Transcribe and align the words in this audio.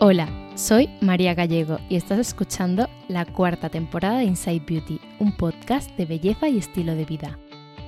Hola, 0.00 0.28
soy 0.54 0.88
María 1.00 1.34
Gallego 1.34 1.80
y 1.88 1.96
estás 1.96 2.20
escuchando 2.20 2.88
la 3.08 3.24
cuarta 3.24 3.68
temporada 3.68 4.18
de 4.18 4.26
Inside 4.26 4.62
Beauty, 4.64 5.00
un 5.18 5.36
podcast 5.36 5.90
de 5.96 6.06
belleza 6.06 6.48
y 6.48 6.56
estilo 6.56 6.94
de 6.94 7.04
vida. 7.04 7.36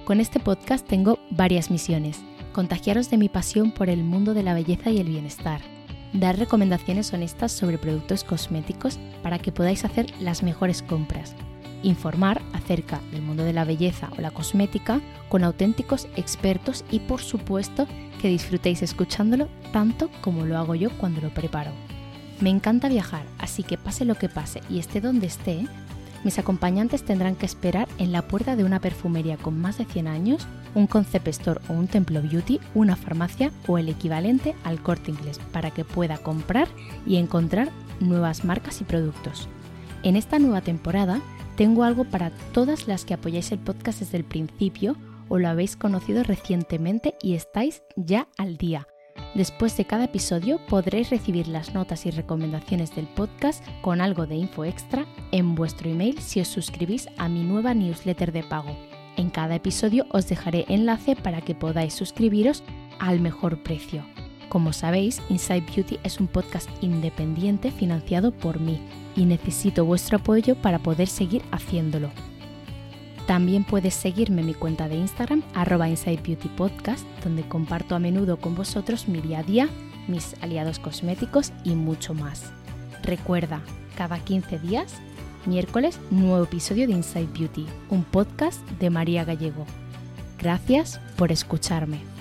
Con 0.05 0.19
este 0.19 0.41
podcast 0.41 0.85
tengo 0.85 1.21
varias 1.31 1.71
misiones. 1.71 2.21
Contagiaros 2.53 3.11
de 3.11 3.17
mi 3.17 3.29
pasión 3.29 3.71
por 3.71 3.89
el 3.89 4.03
mundo 4.03 4.35
de 4.35 4.43
la 4.43 4.55
belleza 4.55 4.91
y 4.91 4.99
el 4.99 5.07
bienestar. 5.07 5.61
Dar 6.13 6.37
recomendaciones 6.37 7.13
honestas 7.13 7.53
sobre 7.53 7.79
productos 7.79 8.25
cosméticos 8.25 8.99
para 9.23 9.39
que 9.39 9.53
podáis 9.53 9.85
hacer 9.85 10.07
las 10.19 10.43
mejores 10.43 10.83
compras. 10.83 11.37
Informar 11.85 12.43
acerca 12.55 13.01
del 13.13 13.23
mundo 13.23 13.45
de 13.45 13.53
la 13.53 13.65
belleza 13.65 14.11
o 14.19 14.21
la 14.21 14.33
cosmética 14.33 15.01
con 15.29 15.45
auténticos 15.45 16.09
expertos 16.17 16.85
y 16.91 16.99
por 16.99 17.21
supuesto 17.21 17.87
que 18.21 18.27
disfrutéis 18.27 18.83
escuchándolo 18.83 19.49
tanto 19.73 20.11
como 20.23 20.45
lo 20.45 20.59
hago 20.59 20.75
yo 20.75 20.91
cuando 20.99 21.21
lo 21.21 21.31
preparo. 21.31 21.71
Me 22.41 22.51
encanta 22.51 22.89
viajar, 22.89 23.25
así 23.39 23.63
que 23.63 23.77
pase 23.77 24.05
lo 24.05 24.15
que 24.15 24.29
pase 24.29 24.63
y 24.71 24.79
esté 24.79 25.01
donde 25.01 25.27
esté, 25.27 25.67
mis 26.25 26.39
acompañantes 26.39 27.03
tendrán 27.03 27.35
que 27.35 27.47
esperar 27.47 27.89
en 27.99 28.13
la 28.13 28.23
puerta 28.23 28.55
de 28.55 28.65
una 28.65 28.81
perfumería 28.81 29.39
con 29.39 29.59
más 29.59 29.79
de 29.79 29.87
100 29.87 30.07
años, 30.07 30.47
un 30.75 30.87
concept 30.87 31.29
store 31.29 31.61
o 31.69 31.73
un 31.73 31.87
templo 31.87 32.21
beauty, 32.21 32.61
una 32.75 32.97
farmacia 32.97 33.51
o 33.67 33.79
el 33.79 33.89
equivalente 33.89 34.55
al 34.65 34.83
corte 34.83 35.11
inglés 35.11 35.39
para 35.53 35.71
que 35.71 35.85
pueda 35.85 36.19
comprar 36.19 36.69
y 37.07 37.17
encontrar 37.17 37.71
nuevas 38.01 38.45
marcas 38.45 38.81
y 38.83 38.85
productos. 38.85 39.49
En 40.03 40.17
esta 40.17 40.39
nueva 40.39 40.61
temporada 40.61 41.21
tengo 41.57 41.85
algo 41.85 42.05
para 42.05 42.31
todas 42.53 42.87
las 42.87 43.05
que 43.05 43.15
apoyáis 43.15 43.51
el 43.53 43.59
podcast 43.59 44.01
desde 44.01 44.19
el 44.19 44.25
principio 44.25 44.97
o 45.29 45.39
lo 45.39 45.49
habéis 45.49 45.77
conocido 45.77 46.23
recientemente 46.23 47.15
y 47.23 47.35
estáis 47.35 47.83
ya 47.97 48.29
al 48.37 48.57
día. 48.57 48.87
Después 49.35 49.77
de 49.77 49.85
cada 49.85 50.05
episodio 50.05 50.59
podréis 50.67 51.11
recibir 51.11 51.47
las 51.47 51.73
notas 51.73 52.05
y 52.05 52.11
recomendaciones 52.11 52.95
del 52.95 53.07
podcast 53.07 53.65
con 53.81 54.01
algo 54.01 54.27
de 54.27 54.35
info 54.35 54.65
extra 54.65 55.07
en 55.31 55.55
vuestro 55.55 55.89
email 55.89 56.19
si 56.21 56.41
os 56.41 56.49
suscribís 56.49 57.09
a 57.17 57.29
mi 57.29 57.45
nueva 57.45 57.73
newsletter 57.75 58.33
de 58.33 58.43
pago. 58.43 58.77
En 59.17 59.31
cada 59.31 59.55
episodio 59.55 60.07
os 60.11 60.29
dejaré 60.29 60.65
enlace 60.69 61.15
para 61.15 61.41
que 61.43 61.55
podáis 61.55 61.95
suscribiros 61.95 62.65
al 62.99 63.21
mejor 63.21 63.63
precio. 63.63 64.05
Como 64.49 64.73
sabéis, 64.73 65.23
Inside 65.29 65.65
Beauty 65.75 65.99
es 66.03 66.19
un 66.19 66.27
podcast 66.27 66.69
independiente 66.81 67.71
financiado 67.71 68.33
por 68.33 68.59
mí 68.59 68.81
y 69.15 69.25
necesito 69.27 69.85
vuestro 69.85 70.19
apoyo 70.19 70.57
para 70.57 70.81
poder 70.81 71.07
seguir 71.07 71.43
haciéndolo. 71.53 72.11
También 73.27 73.65
puedes 73.65 73.95
seguirme 73.95 74.41
en 74.41 74.49
mi 74.49 74.55
cuenta 74.55 74.89
de 74.89 74.97
Instagram, 74.97 75.43
arroba 75.55 75.89
Inside 75.89 76.23
Beauty 76.23 76.49
Podcast, 76.49 77.07
donde 77.23 77.43
comparto 77.43 77.95
a 77.95 77.99
menudo 77.99 78.39
con 78.39 78.55
vosotros 78.55 79.09
mi 79.09 79.21
día 79.21 79.41
a 79.41 79.43
día, 79.43 79.69
mis 80.09 80.35
aliados 80.43 80.79
cosméticos 80.79 81.53
y 81.65 81.75
mucho 81.75 82.15
más. 82.15 82.53
Recuerda, 83.03 83.61
cada 83.97 84.19
15 84.19 84.59
días, 84.59 84.95
miércoles, 85.47 86.01
nuevo 86.11 86.43
episodio 86.45 86.87
de 86.87 86.95
Inside 86.95 87.29
Beauty, 87.39 87.67
un 87.89 88.05
podcast 88.05 88.61
de 88.79 88.91
María 88.91 89.25
Gallego. 89.25 89.65
Gracias 90.39 91.01
por 91.17 91.33
escucharme. 91.33 92.20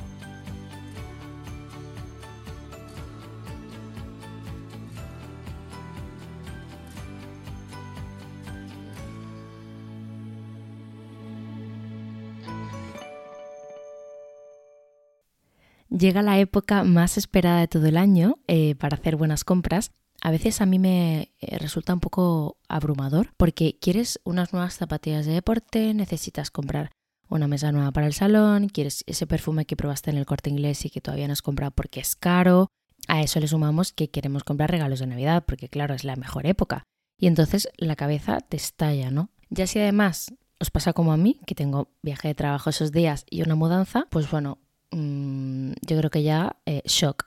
Llega 16.00 16.22
la 16.22 16.40
época 16.40 16.86
más 16.86 17.18
esperada 17.18 17.60
de 17.60 17.68
todo 17.68 17.86
el 17.88 17.98
año 17.98 18.40
eh, 18.48 18.76
para 18.76 18.96
hacer 18.96 19.18
buenas 19.18 19.44
compras. 19.44 19.92
A 20.22 20.32
veces 20.32 20.62
a 20.62 20.66
mí 20.66 20.80
me 20.80 21.34
eh, 21.42 21.58
resulta 21.58 21.94
un 21.94 22.00
poco 22.00 22.58
abrumador 22.70 23.34
porque 23.36 23.78
quieres 23.82 24.22
unas 24.24 24.54
nuevas 24.54 24.76
zapatillas 24.76 25.26
de 25.26 25.34
deporte, 25.34 25.94
necesitas 25.94 26.52
comprar 26.52 26.92
una 27.28 27.50
mesa 27.50 27.74
nueva 27.74 27.92
para 27.92 28.08
el 28.08 28.14
salón, 28.14 28.70
quieres 28.70 29.04
ese 29.08 29.28
perfume 29.28 29.66
que 29.66 29.76
probaste 29.76 30.10
en 30.10 30.18
el 30.18 30.26
corte 30.26 30.50
inglés 30.50 30.86
y 30.86 30.90
que 30.90 31.02
todavía 31.02 31.28
no 31.28 31.34
has 31.34 31.42
comprado 31.42 31.72
porque 31.72 32.00
es 32.00 32.16
caro. 32.16 32.70
A 33.10 33.22
eso 33.22 33.42
le 33.42 33.50
sumamos 33.50 33.92
que 33.92 34.10
queremos 34.10 34.46
comprar 34.46 34.72
regalos 34.72 35.00
de 35.00 35.08
Navidad 35.08 35.44
porque 35.46 35.68
claro, 35.68 35.96
es 35.96 36.06
la 36.06 36.16
mejor 36.16 36.48
época. 36.48 36.84
Y 37.20 37.28
entonces 37.28 37.68
la 37.76 37.98
cabeza 37.98 38.40
te 38.40 38.56
estalla, 38.56 39.12
¿no? 39.12 39.32
Ya 39.50 39.68
si 39.68 39.80
además 39.80 40.34
os 40.62 40.72
pasa 40.72 40.94
como 40.94 41.12
a 41.12 41.18
mí, 41.18 41.42
que 41.46 41.56
tengo 41.56 41.92
viaje 42.02 42.30
de 42.30 42.36
trabajo 42.36 42.70
esos 42.70 42.94
días 42.94 43.26
y 43.30 43.42
una 43.42 43.56
mudanza, 43.56 44.08
pues 44.10 44.32
bueno, 44.32 44.60
Mm, 44.92 45.74
yo 45.86 45.98
creo 45.98 46.10
que 46.10 46.24
ya 46.24 46.58
eh, 46.66 46.82
shock. 46.86 47.26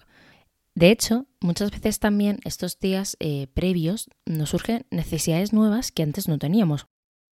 De 0.74 0.90
hecho, 0.90 1.26
muchas 1.40 1.70
veces 1.70 1.98
también 1.98 2.38
estos 2.44 2.78
días 2.78 3.16
eh, 3.20 3.46
previos 3.52 4.08
nos 4.24 4.50
surgen 4.50 4.86
necesidades 4.90 5.52
nuevas 5.52 5.92
que 5.92 6.02
antes 6.02 6.28
no 6.28 6.38
teníamos. 6.38 6.86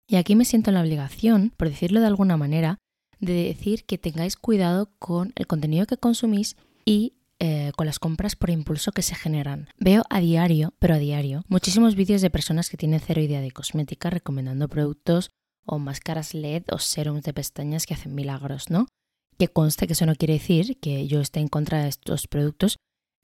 Y 0.07 0.18
aquí 0.18 0.35
me 0.35 0.45
siento 0.45 0.72
en 0.72 0.75
la 0.75 0.81
obligación, 0.81 1.53
por 1.56 1.69
decirlo 1.69 2.01
de 2.01 2.07
alguna 2.07 2.35
manera, 2.35 2.79
de 3.19 3.34
decir 3.34 3.85
que 3.85 3.97
tengáis 3.97 4.35
cuidado 4.35 4.91
con 5.00 5.34
el 5.35 5.47
contenido 5.47 5.85
que 5.85 5.97
consumís 5.97 6.57
y 6.84 7.13
eh, 7.39 7.72
con 7.78 7.85
las 7.85 8.00
compras 8.00 8.35
por 8.35 8.50
impulso 8.50 8.91
que 8.91 9.01
se 9.01 9.16
generan. 9.16 9.69
Veo 9.78 10.03
a 10.09 10.19
diario, 10.19 10.73
pero 10.79 10.95
a 10.95 10.97
diario, 10.97 11.44
muchísimos 11.47 11.95
vídeos 11.95 12.22
de 12.22 12.29
personas 12.29 12.69
que 12.69 12.78
tienen 12.78 13.00
cero 13.00 13.22
idea 13.22 13.39
de 13.39 13.51
cosmética 13.51 14.09
recomendando 14.09 14.68
productos 14.68 15.29
o 15.66 15.79
máscaras 15.79 16.34
LED 16.34 16.63
o 16.72 16.79
serums 16.79 17.23
de 17.23 17.34
pestañas 17.34 17.85
que 17.85 17.94
hacen 17.94 18.16
milagros, 18.16 18.69
¿no? 18.69 18.88
Que 19.39 19.47
conste 19.47 19.88
que 19.88 19.94
eso 19.94 20.05
no 20.05 20.16
quiere 20.16 20.33
decir 20.33 20.77
que 20.79 21.07
yo 21.07 21.22
esté 21.22 21.39
en 21.39 21.47
contra 21.47 21.81
de 21.81 21.89
estos 21.89 22.27
productos 22.27 22.77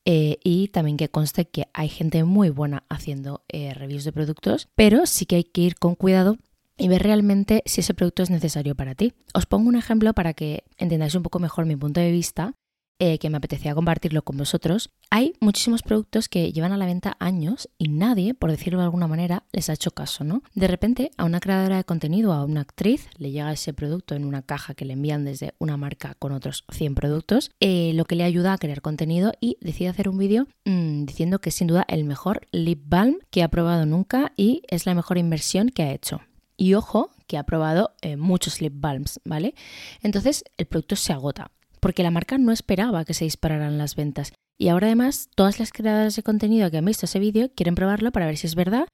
eh, 0.06 0.38
y 0.44 0.70
también 0.70 0.98
que 0.98 1.10
conste 1.10 1.46
que 1.46 1.68
hay 1.74 1.90
gente 1.90 2.24
muy 2.24 2.50
buena 2.50 2.86
haciendo 2.90 3.44
eh, 3.50 3.74
reviews 3.74 4.06
de 4.06 4.14
productos, 4.14 4.70
pero 4.76 5.06
sí 5.06 5.26
que 5.26 5.36
hay 5.36 5.44
que 5.44 5.62
ir 5.62 5.76
con 5.76 5.96
cuidado 5.96 6.38
y 6.78 6.88
ver 6.88 7.04
realmente 7.04 7.64
si 7.66 7.82
ese 7.82 7.94
producto 7.94 8.24
es 8.24 8.30
necesario 8.30 8.76
para 8.76 8.96
ti. 8.96 9.14
Os 9.34 9.46
pongo 9.46 9.68
un 9.68 9.76
ejemplo 9.76 10.14
para 10.14 10.34
que 10.34 10.64
entendáis 10.78 11.16
un 11.16 11.24
poco 11.24 11.40
mejor 11.40 11.66
mi 11.66 11.76
punto 11.76 12.00
de 12.00 12.12
vista 12.12 12.54
eh, 13.00 13.20
que 13.20 13.30
me 13.30 13.38
apetecía 13.38 13.76
compartirlo 13.76 14.24
con 14.24 14.38
vosotros. 14.38 14.90
Hay 15.10 15.34
muchísimos 15.40 15.84
productos 15.84 16.30
que 16.30 16.52
llevan 16.52 16.72
a 16.72 16.78
la 16.78 16.86
venta 16.86 17.18
años 17.20 17.70
y 17.78 17.90
nadie, 17.90 18.34
por 18.34 18.52
decirlo 18.52 18.80
de 18.80 18.86
alguna 18.86 19.08
manera, 19.08 19.44
les 19.52 19.70
ha 19.70 19.74
hecho 19.74 19.92
caso, 19.92 20.24
¿no? 20.24 20.44
De 20.54 20.68
repente, 20.68 21.12
a 21.18 21.26
una 21.26 21.40
creadora 21.40 21.78
de 21.78 21.84
contenido, 21.84 22.34
a 22.34 22.44
una 22.46 22.62
actriz, 22.62 23.08
le 23.18 23.32
llega 23.32 23.52
ese 23.52 23.74
producto 23.74 24.16
en 24.16 24.26
una 24.26 24.42
caja 24.42 24.76
que 24.76 24.86
le 24.86 24.94
envían 24.94 25.26
desde 25.26 25.54
una 25.60 25.78
marca 25.78 26.16
con 26.20 26.32
otros 26.32 26.64
100 26.72 26.96
productos, 26.96 27.52
eh, 27.60 27.92
lo 27.94 28.06
que 28.06 28.16
le 28.16 28.24
ayuda 28.24 28.54
a 28.54 28.58
crear 28.58 28.82
contenido 28.82 29.34
y 29.40 29.58
decide 29.62 29.90
hacer 29.90 30.10
un 30.10 30.18
vídeo 30.18 30.48
mm, 30.66 31.06
diciendo 31.06 31.40
que 31.40 31.50
es 31.50 31.56
sin 31.56 31.68
duda 31.68 31.86
el 31.88 32.06
mejor 32.06 32.48
lip 32.52 32.82
balm 32.86 33.18
que 33.30 33.44
ha 33.44 33.50
probado 33.50 33.86
nunca 33.86 34.32
y 34.38 34.64
es 34.68 34.86
la 34.86 34.96
mejor 34.96 35.18
inversión 35.18 35.70
que 35.70 35.84
ha 35.84 35.92
hecho. 35.92 36.22
Y 36.58 36.74
ojo, 36.74 37.12
que 37.28 37.38
ha 37.38 37.44
probado 37.44 37.94
eh, 38.02 38.16
muchos 38.16 38.62
lip 38.62 38.74
balms, 38.76 39.20
¿vale? 39.26 39.56
Entonces 40.02 40.44
el 40.58 40.68
producto 40.68 40.96
se 40.96 41.12
agota 41.12 41.52
porque 41.86 42.02
la 42.02 42.10
marca 42.10 42.40
no 42.40 42.52
esperaba 42.52 43.06
que 43.06 43.14
se 43.14 43.26
dispararan 43.26 43.78
las 43.78 43.96
ventas. 43.96 44.34
Y 44.58 44.70
ahora 44.70 44.88
además 44.88 45.30
todas 45.36 45.60
las 45.60 45.72
creadoras 45.72 46.16
de 46.16 46.24
contenido 46.24 46.72
que 46.72 46.78
han 46.78 46.86
visto 46.86 47.06
ese 47.06 47.20
vídeo 47.20 47.52
quieren 47.54 47.76
probarlo 47.76 48.12
para 48.12 48.26
ver 48.26 48.38
si 48.38 48.48
es 48.48 48.56
verdad. 48.56 48.88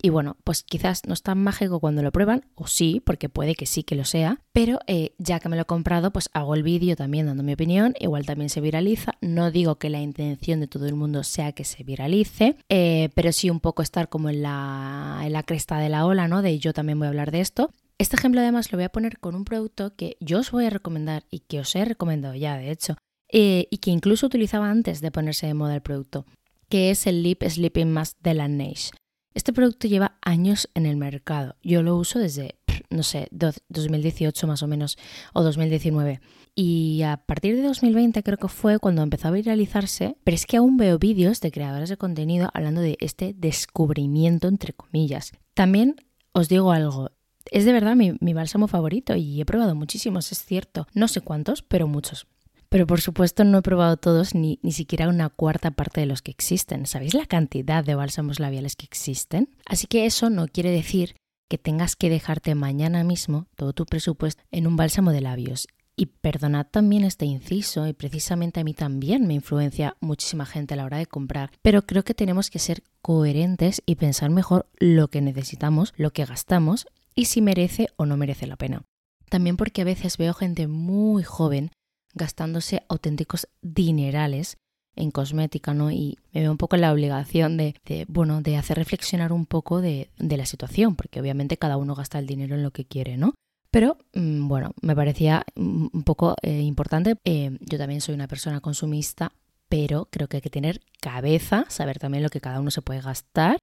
Y 0.00 0.08
bueno, 0.08 0.38
pues 0.44 0.62
quizás 0.62 1.02
no 1.06 1.12
es 1.12 1.20
tan 1.20 1.36
mágico 1.42 1.78
cuando 1.78 2.02
lo 2.02 2.10
prueban, 2.10 2.46
o 2.54 2.66
sí, 2.66 3.02
porque 3.04 3.28
puede 3.28 3.54
que 3.54 3.66
sí 3.66 3.82
que 3.82 3.96
lo 3.96 4.06
sea, 4.06 4.40
pero 4.54 4.78
eh, 4.86 5.12
ya 5.18 5.40
que 5.40 5.50
me 5.50 5.56
lo 5.56 5.62
he 5.62 5.66
comprado, 5.66 6.10
pues 6.10 6.30
hago 6.32 6.54
el 6.54 6.62
vídeo 6.62 6.96
también 6.96 7.26
dando 7.26 7.42
mi 7.42 7.52
opinión, 7.52 7.92
igual 8.00 8.24
también 8.24 8.48
se 8.48 8.62
viraliza. 8.62 9.12
No 9.20 9.50
digo 9.50 9.74
que 9.74 9.90
la 9.90 10.00
intención 10.00 10.60
de 10.60 10.68
todo 10.68 10.86
el 10.86 10.94
mundo 10.94 11.24
sea 11.24 11.52
que 11.52 11.64
se 11.64 11.84
viralice, 11.84 12.56
eh, 12.70 13.10
pero 13.14 13.30
sí 13.32 13.50
un 13.50 13.60
poco 13.60 13.82
estar 13.82 14.08
como 14.08 14.30
en 14.30 14.40
la, 14.40 15.20
en 15.22 15.34
la 15.34 15.42
cresta 15.42 15.78
de 15.80 15.90
la 15.90 16.06
ola, 16.06 16.28
¿no? 16.28 16.40
De 16.40 16.58
yo 16.58 16.72
también 16.72 16.98
voy 16.98 17.08
a 17.08 17.10
hablar 17.10 17.30
de 17.30 17.40
esto. 17.40 17.72
Este 17.98 18.14
ejemplo 18.14 18.40
además 18.40 18.70
lo 18.70 18.78
voy 18.78 18.84
a 18.84 18.92
poner 18.92 19.18
con 19.18 19.34
un 19.34 19.44
producto 19.44 19.96
que 19.96 20.16
yo 20.20 20.38
os 20.38 20.52
voy 20.52 20.66
a 20.66 20.70
recomendar 20.70 21.24
y 21.30 21.40
que 21.40 21.58
os 21.58 21.74
he 21.74 21.84
recomendado 21.84 22.36
ya, 22.36 22.56
de 22.56 22.70
hecho, 22.70 22.96
eh, 23.32 23.66
y 23.70 23.78
que 23.78 23.90
incluso 23.90 24.26
utilizaba 24.26 24.70
antes 24.70 25.00
de 25.00 25.10
ponerse 25.10 25.48
de 25.48 25.54
moda 25.54 25.74
el 25.74 25.82
producto, 25.82 26.24
que 26.68 26.90
es 26.90 27.08
el 27.08 27.24
Lip 27.24 27.42
Sleeping 27.42 27.90
Mask 27.90 28.16
de 28.22 28.34
la 28.34 28.46
Neige. 28.46 28.92
Este 29.34 29.52
producto 29.52 29.88
lleva 29.88 30.16
años 30.22 30.70
en 30.74 30.86
el 30.86 30.96
mercado. 30.96 31.56
Yo 31.62 31.82
lo 31.82 31.96
uso 31.96 32.20
desde, 32.20 32.56
no 32.88 33.02
sé, 33.02 33.28
2018 33.30 34.46
más 34.46 34.62
o 34.62 34.68
menos, 34.68 34.96
o 35.32 35.42
2019. 35.42 36.20
Y 36.54 37.02
a 37.02 37.18
partir 37.18 37.56
de 37.56 37.62
2020 37.62 38.22
creo 38.22 38.38
que 38.38 38.48
fue 38.48 38.78
cuando 38.78 39.02
empezó 39.02 39.28
a 39.28 39.32
viralizarse, 39.32 40.16
pero 40.22 40.34
es 40.36 40.46
que 40.46 40.56
aún 40.56 40.76
veo 40.76 40.98
vídeos 40.98 41.40
de 41.40 41.50
creadores 41.50 41.88
de 41.88 41.96
contenido 41.96 42.48
hablando 42.54 42.80
de 42.80 42.96
este 43.00 43.34
descubrimiento, 43.36 44.46
entre 44.48 44.72
comillas. 44.72 45.32
También 45.54 45.96
os 46.32 46.48
digo 46.48 46.72
algo, 46.72 47.10
es 47.50 47.64
de 47.64 47.72
verdad 47.72 47.96
mi, 47.96 48.32
bálsamo 48.32 48.68
favorito 48.68 49.16
y 49.16 49.40
he 49.40 49.44
probado 49.44 49.74
muchísimos, 49.74 50.32
es 50.32 50.44
cierto. 50.44 50.86
No 50.94 51.08
sé 51.08 51.20
cuántos, 51.20 51.62
pero 51.62 51.86
muchos. 51.86 52.26
Pero 52.68 52.86
por 52.86 53.00
supuesto 53.00 53.44
no 53.44 53.58
he 53.58 53.62
probado 53.62 53.96
todos 53.96 54.34
ni, 54.34 54.58
ni 54.62 54.72
siquiera 54.72 55.08
una 55.08 55.30
cuarta 55.30 55.70
parte 55.70 56.00
de 56.00 56.06
los 56.06 56.20
que 56.20 56.30
existen. 56.30 56.86
¿Sabéis 56.86 57.14
la 57.14 57.26
cantidad 57.26 57.82
de 57.82 57.94
bálsamos 57.94 58.40
labiales 58.40 58.76
que 58.76 58.84
existen? 58.84 59.48
Así 59.64 59.86
que 59.86 60.04
eso 60.04 60.28
no 60.28 60.48
quiere 60.48 60.70
decir 60.70 61.14
que 61.48 61.58
tengas 61.58 61.96
que 61.96 62.10
dejarte 62.10 62.54
mañana 62.54 63.04
mismo 63.04 63.46
todo 63.56 63.72
tu 63.72 63.86
presupuesto 63.86 64.42
en 64.50 64.66
un 64.66 64.76
bálsamo 64.76 65.12
de 65.12 65.22
labios. 65.22 65.66
Y 65.96 66.06
perdonad 66.06 66.66
también 66.70 67.02
este 67.02 67.24
inciso, 67.24 67.88
y 67.88 67.92
precisamente 67.92 68.60
a 68.60 68.64
mí 68.64 68.72
también 68.72 69.26
me 69.26 69.34
influencia 69.34 69.96
muchísima 70.00 70.46
gente 70.46 70.74
a 70.74 70.76
la 70.76 70.84
hora 70.84 70.98
de 70.98 71.06
comprar, 71.06 71.50
pero 71.60 71.82
creo 71.86 72.04
que 72.04 72.14
tenemos 72.14 72.50
que 72.50 72.60
ser 72.60 72.84
coherentes 73.02 73.82
y 73.84 73.96
pensar 73.96 74.30
mejor 74.30 74.68
lo 74.78 75.08
que 75.08 75.20
necesitamos, 75.20 75.94
lo 75.96 76.12
que 76.12 76.24
gastamos 76.24 76.86
y 77.18 77.24
si 77.24 77.42
merece 77.42 77.88
o 77.96 78.06
no 78.06 78.16
merece 78.16 78.46
la 78.46 78.54
pena. 78.54 78.84
También 79.28 79.56
porque 79.56 79.82
a 79.82 79.84
veces 79.84 80.18
veo 80.18 80.34
gente 80.34 80.68
muy 80.68 81.24
joven 81.24 81.72
gastándose 82.14 82.84
auténticos 82.88 83.48
dinerales 83.60 84.56
en 84.94 85.10
cosmética, 85.10 85.74
¿no? 85.74 85.90
Y 85.90 86.16
me 86.32 86.42
veo 86.42 86.52
un 86.52 86.58
poco 86.58 86.76
la 86.76 86.92
obligación 86.92 87.56
de, 87.56 87.74
bueno, 88.06 88.40
de 88.40 88.56
hacer 88.56 88.78
reflexionar 88.78 89.32
un 89.32 89.46
poco 89.46 89.80
de, 89.80 90.10
la 90.16 90.46
situación, 90.46 90.94
porque 90.94 91.20
obviamente 91.20 91.56
cada 91.56 91.76
uno 91.76 91.96
gasta 91.96 92.20
el 92.20 92.26
dinero 92.26 92.54
en 92.54 92.62
lo 92.62 92.70
que 92.70 92.84
quiere, 92.84 93.16
¿no? 93.16 93.34
Pero 93.72 93.98
mm, 94.14 94.46
bueno, 94.46 94.70
me 94.80 94.94
parecía 94.94 95.44
mm, 95.56 95.88
un 95.92 96.02
poco 96.04 96.36
eh, 96.42 96.60
importante. 96.60 97.16
Eh, 97.24 97.58
yo 97.60 97.78
también 97.78 98.00
soy 98.00 98.14
una 98.14 98.28
persona 98.28 98.60
consumista, 98.60 99.32
pero 99.68 100.06
creo 100.12 100.28
que 100.28 100.36
hay 100.36 100.42
que 100.42 100.50
tener 100.50 100.82
cabeza, 101.00 101.64
saber 101.68 101.98
también 101.98 102.22
lo 102.22 102.30
que 102.30 102.40
cada 102.40 102.60
uno 102.60 102.70
se 102.70 102.82
puede 102.82 103.00
gastar 103.00 103.58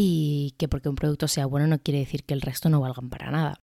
y 0.00 0.54
que 0.58 0.68
porque 0.68 0.88
un 0.88 0.94
producto 0.94 1.26
sea 1.26 1.46
bueno 1.46 1.66
no 1.66 1.80
quiere 1.80 1.98
decir 1.98 2.22
que 2.22 2.32
el 2.32 2.40
resto 2.40 2.68
no 2.68 2.80
valgan 2.80 3.10
para 3.10 3.32
nada. 3.32 3.60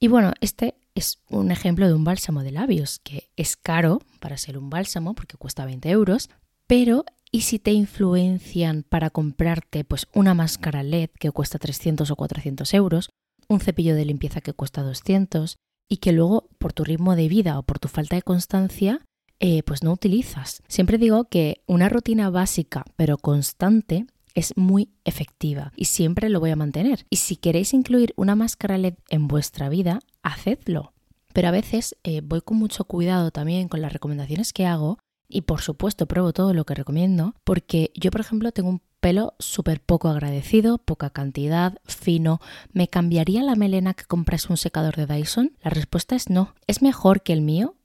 Y 0.00 0.08
bueno, 0.08 0.32
este 0.40 0.74
es 0.96 1.22
un 1.30 1.52
ejemplo 1.52 1.86
de 1.86 1.94
un 1.94 2.02
bálsamo 2.02 2.42
de 2.42 2.50
labios 2.50 2.98
que 2.98 3.30
es 3.36 3.56
caro 3.56 4.00
para 4.18 4.36
ser 4.36 4.58
un 4.58 4.68
bálsamo 4.68 5.14
porque 5.14 5.36
cuesta 5.36 5.64
20 5.64 5.88
euros, 5.90 6.28
pero 6.66 7.04
¿y 7.30 7.42
si 7.42 7.60
te 7.60 7.70
influencian 7.70 8.82
para 8.82 9.10
comprarte 9.10 9.84
pues 9.84 10.08
una 10.12 10.34
máscara 10.34 10.82
LED 10.82 11.10
que 11.20 11.30
cuesta 11.30 11.60
300 11.60 12.10
o 12.10 12.16
400 12.16 12.74
euros, 12.74 13.10
un 13.48 13.60
cepillo 13.60 13.94
de 13.94 14.06
limpieza 14.06 14.40
que 14.40 14.54
cuesta 14.54 14.82
200 14.82 15.56
y 15.88 15.98
que 15.98 16.10
luego 16.10 16.48
por 16.58 16.72
tu 16.72 16.82
ritmo 16.82 17.14
de 17.14 17.28
vida 17.28 17.60
o 17.60 17.62
por 17.62 17.78
tu 17.78 17.86
falta 17.86 18.16
de 18.16 18.22
constancia 18.22 19.06
eh, 19.38 19.62
pues 19.62 19.84
no 19.84 19.92
utilizas? 19.92 20.64
Siempre 20.66 20.98
digo 20.98 21.28
que 21.28 21.62
una 21.68 21.88
rutina 21.88 22.28
básica 22.28 22.84
pero 22.96 23.18
constante 23.18 24.06
es 24.36 24.56
muy 24.56 24.90
efectiva 25.04 25.72
y 25.74 25.86
siempre 25.86 26.28
lo 26.28 26.38
voy 26.38 26.50
a 26.50 26.56
mantener. 26.56 27.06
Y 27.10 27.16
si 27.16 27.34
queréis 27.36 27.74
incluir 27.74 28.12
una 28.16 28.36
máscara 28.36 28.78
LED 28.78 28.94
en 29.08 29.26
vuestra 29.26 29.68
vida, 29.68 29.98
hacedlo. 30.22 30.92
Pero 31.32 31.48
a 31.48 31.52
veces 31.52 31.96
eh, 32.04 32.20
voy 32.22 32.42
con 32.42 32.58
mucho 32.58 32.84
cuidado 32.84 33.32
también 33.32 33.68
con 33.68 33.82
las 33.82 33.92
recomendaciones 33.92 34.52
que 34.52 34.66
hago 34.66 34.98
y 35.28 35.42
por 35.42 35.60
supuesto 35.60 36.06
pruebo 36.06 36.32
todo 36.32 36.54
lo 36.54 36.64
que 36.64 36.74
recomiendo, 36.74 37.34
porque 37.44 37.90
yo, 37.94 38.10
por 38.10 38.20
ejemplo, 38.20 38.52
tengo 38.52 38.68
un 38.68 38.82
pelo 39.00 39.34
súper 39.38 39.80
poco 39.80 40.08
agradecido, 40.08 40.78
poca 40.78 41.10
cantidad, 41.10 41.78
fino. 41.84 42.40
¿Me 42.72 42.88
cambiaría 42.88 43.42
la 43.42 43.54
melena 43.54 43.94
que 43.94 44.04
compras 44.04 44.50
un 44.50 44.56
secador 44.56 44.96
de 44.96 45.06
Dyson? 45.06 45.52
La 45.62 45.70
respuesta 45.70 46.14
es 46.14 46.28
no. 46.28 46.54
¿Es 46.66 46.82
mejor 46.82 47.22
que 47.22 47.32
el 47.32 47.40
mío? 47.40 47.75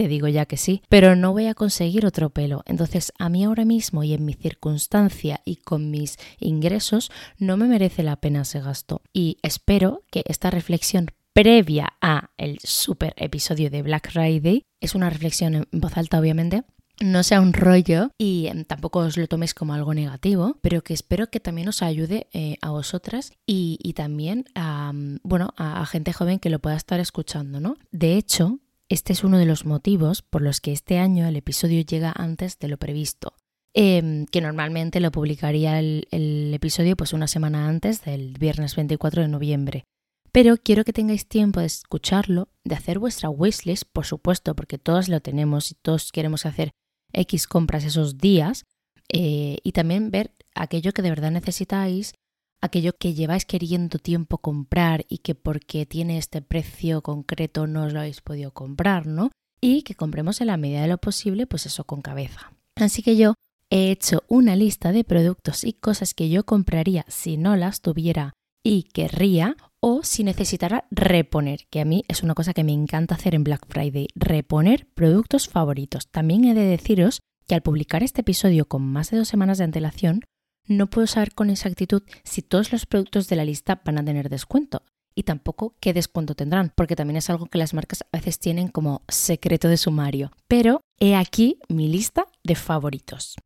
Te 0.00 0.08
digo 0.08 0.28
ya 0.28 0.46
que 0.46 0.56
sí, 0.56 0.80
pero 0.88 1.14
no 1.14 1.32
voy 1.32 1.44
a 1.44 1.52
conseguir 1.52 2.06
otro 2.06 2.30
pelo. 2.30 2.62
Entonces, 2.64 3.12
a 3.18 3.28
mí 3.28 3.44
ahora 3.44 3.66
mismo 3.66 4.02
y 4.02 4.14
en 4.14 4.24
mi 4.24 4.32
circunstancia 4.32 5.42
y 5.44 5.56
con 5.56 5.90
mis 5.90 6.16
ingresos, 6.38 7.10
no 7.36 7.58
me 7.58 7.66
merece 7.66 8.02
la 8.02 8.16
pena 8.16 8.40
ese 8.40 8.62
gasto. 8.62 9.02
Y 9.12 9.36
espero 9.42 10.04
que 10.10 10.22
esta 10.24 10.48
reflexión 10.48 11.08
previa 11.34 11.92
a 12.00 12.30
el 12.38 12.60
super 12.64 13.12
episodio 13.18 13.68
de 13.68 13.82
Black 13.82 14.10
Friday, 14.10 14.64
es 14.80 14.94
una 14.94 15.10
reflexión 15.10 15.54
en 15.54 15.66
voz 15.70 15.98
alta 15.98 16.18
obviamente, 16.18 16.64
no 16.98 17.22
sea 17.22 17.42
un 17.42 17.52
rollo 17.52 18.10
y 18.16 18.46
em, 18.46 18.64
tampoco 18.64 19.00
os 19.00 19.18
lo 19.18 19.26
toméis 19.26 19.52
como 19.52 19.74
algo 19.74 19.92
negativo, 19.92 20.56
pero 20.62 20.82
que 20.82 20.94
espero 20.94 21.28
que 21.28 21.40
también 21.40 21.68
os 21.68 21.82
ayude 21.82 22.26
eh, 22.32 22.56
a 22.62 22.70
vosotras 22.70 23.34
y, 23.44 23.92
también 23.94 24.46
a, 24.54 24.94
mm, 24.94 25.18
bueno, 25.24 25.52
a, 25.58 25.84
gente 25.84 26.14
joven 26.14 26.38
que 26.38 26.48
lo 26.48 26.58
pueda 26.58 26.76
estar 26.76 27.00
escuchando, 27.00 27.60
¿no? 27.60 27.76
De 27.90 28.16
hecho, 28.16 28.60
este 28.90 29.12
es 29.12 29.24
uno 29.24 29.38
de 29.38 29.46
los 29.46 29.64
motivos 29.64 30.20
por 30.20 30.42
los 30.42 30.60
que 30.60 30.72
este 30.72 30.98
año 30.98 31.26
el 31.26 31.36
episodio 31.36 31.80
llega 31.80 32.12
antes 32.14 32.58
de 32.58 32.68
lo 32.68 32.76
previsto. 32.76 33.34
Em, 33.72 34.26
que 34.26 34.40
normalmente 34.40 34.98
lo 34.98 35.12
publicaría 35.12 35.78
el, 35.78 36.50
episodio 36.52 36.96
pues 36.96 37.12
una 37.12 37.28
semana 37.28 37.68
antes 37.68 38.04
del 38.04 38.36
viernes 38.36 38.74
24 38.74 39.22
de 39.22 39.28
noviembre. 39.28 39.84
Pero 40.32 40.56
quiero 40.56 40.84
que 40.84 40.92
tengáis 40.92 41.28
tiempo 41.28 41.60
de 41.60 41.66
escucharlo, 41.66 42.48
de 42.64 42.74
hacer 42.74 42.98
vuestra 42.98 43.30
wishlist, 43.30 43.84
por 43.92 44.06
supuesto, 44.06 44.56
porque 44.56 44.78
todos 44.78 45.08
lo 45.08 45.20
tenemos 45.20 45.70
y 45.70 45.74
todos 45.74 46.10
queremos 46.10 46.46
hacer 46.46 46.72
X 47.12 47.46
compras 47.46 47.84
esos 47.84 48.18
días 48.18 48.66
eh, 49.08 49.58
y 49.62 49.72
también 49.72 50.10
ver 50.10 50.34
aquello 50.56 50.92
que 50.92 51.02
de 51.02 51.10
verdad 51.10 51.30
necesitáis, 51.30 52.14
aquello 52.60 52.92
que 52.98 53.14
lleváis 53.14 53.44
queriendo 53.44 53.98
tiempo 53.98 54.38
comprar 54.38 55.04
y 55.08 55.18
que 55.18 55.34
porque 55.34 55.86
tiene 55.86 56.18
este 56.18 56.42
precio 56.42 57.02
concreto 57.02 57.66
no 57.66 57.84
os 57.84 57.92
lo 57.92 58.00
habéis 58.00 58.20
podido 58.20 58.52
comprar, 58.52 59.06
¿no? 59.06 59.30
Y 59.60 59.82
que 59.82 59.94
compremos 59.94 60.40
en 60.40 60.48
la 60.48 60.56
medida 60.56 60.82
de 60.82 60.88
lo 60.88 60.98
posible, 60.98 61.46
pues 61.46 61.66
eso 61.66 61.84
con 61.84 62.02
cabeza. 62.02 62.52
Así 62.76 63.02
que 63.02 63.16
yo 63.16 63.34
he 63.70 63.90
hecho 63.90 64.24
una 64.28 64.56
lista 64.56 64.92
de 64.92 65.04
productos 65.04 65.64
y 65.64 65.74
cosas 65.74 66.14
que 66.14 66.28
yo 66.28 66.44
compraría 66.44 67.04
si 67.08 67.36
no 67.36 67.56
las 67.56 67.80
tuviera 67.80 68.32
y 68.62 68.84
querría 68.84 69.56
o 69.80 70.02
si 70.02 70.24
necesitara 70.24 70.84
reponer, 70.90 71.66
que 71.70 71.80
a 71.80 71.84
mí 71.84 72.04
es 72.08 72.22
una 72.22 72.34
cosa 72.34 72.52
que 72.52 72.64
me 72.64 72.72
encanta 72.72 73.14
hacer 73.14 73.34
en 73.34 73.44
Black 73.44 73.66
Friday, 73.68 74.08
reponer 74.14 74.86
productos 74.94 75.48
favoritos. 75.48 76.08
También 76.08 76.44
he 76.44 76.54
de 76.54 76.66
deciros 76.66 77.20
que 77.46 77.54
al 77.54 77.62
publicar 77.62 78.02
este 78.02 78.20
episodio 78.20 78.66
con 78.66 78.82
más 78.82 79.10
de 79.10 79.16
dos 79.16 79.28
semanas 79.28 79.58
de 79.58 79.64
antelación, 79.64 80.22
no 80.66 80.88
puedo 80.88 81.06
saber 81.06 81.34
con 81.34 81.50
exactitud 81.50 82.02
si 82.24 82.42
todos 82.42 82.72
los 82.72 82.86
productos 82.86 83.28
de 83.28 83.36
la 83.36 83.44
lista 83.44 83.80
van 83.84 83.98
a 83.98 84.04
tener 84.04 84.28
descuento 84.28 84.82
y 85.14 85.24
tampoco 85.24 85.74
qué 85.80 85.92
descuento 85.92 86.34
tendrán, 86.34 86.72
porque 86.74 86.96
también 86.96 87.16
es 87.16 87.28
algo 87.30 87.46
que 87.46 87.58
las 87.58 87.74
marcas 87.74 88.04
a 88.12 88.16
veces 88.16 88.38
tienen 88.38 88.68
como 88.68 89.02
secreto 89.08 89.68
de 89.68 89.76
sumario. 89.76 90.30
Pero 90.48 90.80
he 90.98 91.16
aquí 91.16 91.58
mi 91.68 91.88
lista 91.88 92.26
de 92.44 92.54
favoritos. 92.54 93.36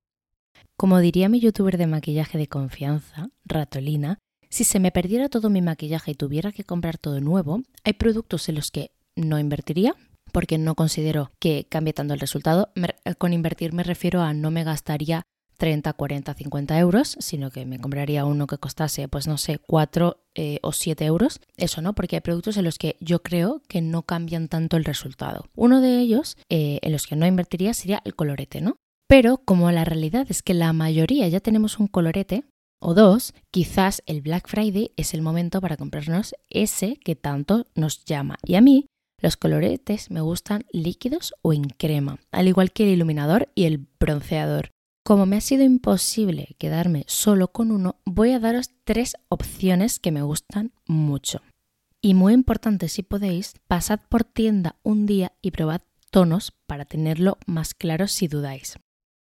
Como 0.76 0.98
diría 0.98 1.28
mi 1.28 1.40
youtuber 1.40 1.78
de 1.78 1.86
maquillaje 1.86 2.36
de 2.36 2.48
confianza, 2.48 3.30
Ratolina, 3.44 4.18
si 4.50 4.64
se 4.64 4.80
me 4.80 4.92
perdiera 4.92 5.28
todo 5.28 5.50
mi 5.50 5.62
maquillaje 5.62 6.12
y 6.12 6.14
tuviera 6.14 6.52
que 6.52 6.64
comprar 6.64 6.98
todo 6.98 7.20
nuevo, 7.20 7.62
hay 7.82 7.94
productos 7.94 8.48
en 8.48 8.56
los 8.56 8.70
que 8.70 8.92
no 9.16 9.38
invertiría 9.38 9.96
porque 10.32 10.58
no 10.58 10.74
considero 10.74 11.30
que 11.38 11.66
cambie 11.68 11.92
tanto 11.92 12.12
el 12.12 12.20
resultado. 12.20 12.72
con 13.18 13.32
invertir 13.32 13.72
me 13.72 13.84
refiero 13.84 14.20
a 14.20 14.34
no 14.34 14.50
me 14.50 14.64
gastaría 14.64 15.22
30, 15.56 15.92
40, 15.92 16.34
50 16.34 16.78
euros, 16.78 17.16
sino 17.20 17.50
que 17.50 17.66
me 17.66 17.78
compraría 17.78 18.24
uno 18.24 18.46
que 18.46 18.58
costase, 18.58 19.08
pues 19.08 19.26
no 19.26 19.38
sé, 19.38 19.58
4 19.58 20.16
eh, 20.34 20.58
o 20.62 20.72
7 20.72 21.04
euros. 21.04 21.40
Eso 21.56 21.82
no, 21.82 21.94
porque 21.94 22.16
hay 22.16 22.20
productos 22.20 22.56
en 22.56 22.64
los 22.64 22.78
que 22.78 22.96
yo 23.00 23.22
creo 23.22 23.62
que 23.68 23.80
no 23.80 24.02
cambian 24.02 24.48
tanto 24.48 24.76
el 24.76 24.84
resultado. 24.84 25.46
Uno 25.54 25.80
de 25.80 25.98
ellos, 25.98 26.36
eh, 26.48 26.78
en 26.82 26.92
los 26.92 27.06
que 27.06 27.16
no 27.16 27.26
invertiría, 27.26 27.74
sería 27.74 28.02
el 28.04 28.14
colorete, 28.14 28.60
¿no? 28.60 28.76
Pero 29.08 29.38
como 29.38 29.70
la 29.70 29.84
realidad 29.84 30.26
es 30.28 30.42
que 30.42 30.54
la 30.54 30.72
mayoría 30.72 31.28
ya 31.28 31.40
tenemos 31.40 31.78
un 31.78 31.86
colorete, 31.86 32.44
o 32.80 32.92
dos, 32.92 33.32
quizás 33.50 34.02
el 34.06 34.20
Black 34.20 34.48
Friday 34.48 34.92
es 34.96 35.14
el 35.14 35.22
momento 35.22 35.60
para 35.60 35.76
comprarnos 35.76 36.34
ese 36.50 36.98
que 37.02 37.16
tanto 37.16 37.66
nos 37.74 38.04
llama. 38.04 38.36
Y 38.44 38.56
a 38.56 38.60
mí, 38.60 38.86
los 39.22 39.38
coloretes 39.38 40.10
me 40.10 40.20
gustan 40.20 40.66
líquidos 40.70 41.34
o 41.40 41.54
en 41.54 41.64
crema, 41.64 42.18
al 42.30 42.46
igual 42.46 42.72
que 42.72 42.84
el 42.84 42.90
iluminador 42.90 43.48
y 43.54 43.64
el 43.64 43.86
bronceador. 43.98 44.70
Como 45.06 45.26
me 45.26 45.36
ha 45.36 45.40
sido 45.42 45.64
imposible 45.64 46.56
quedarme 46.58 47.04
solo 47.08 47.48
con 47.48 47.70
uno, 47.70 48.00
voy 48.06 48.30
a 48.30 48.40
daros 48.40 48.70
tres 48.84 49.16
opciones 49.28 49.98
que 49.98 50.10
me 50.10 50.22
gustan 50.22 50.72
mucho. 50.86 51.42
Y 52.00 52.14
muy 52.14 52.32
importante 52.32 52.88
si 52.88 53.02
podéis, 53.02 53.52
pasad 53.68 54.00
por 54.08 54.24
tienda 54.24 54.76
un 54.82 55.04
día 55.04 55.32
y 55.42 55.50
probad 55.50 55.82
tonos 56.10 56.54
para 56.66 56.86
tenerlo 56.86 57.36
más 57.46 57.74
claro 57.74 58.08
si 58.08 58.28
dudáis. 58.28 58.78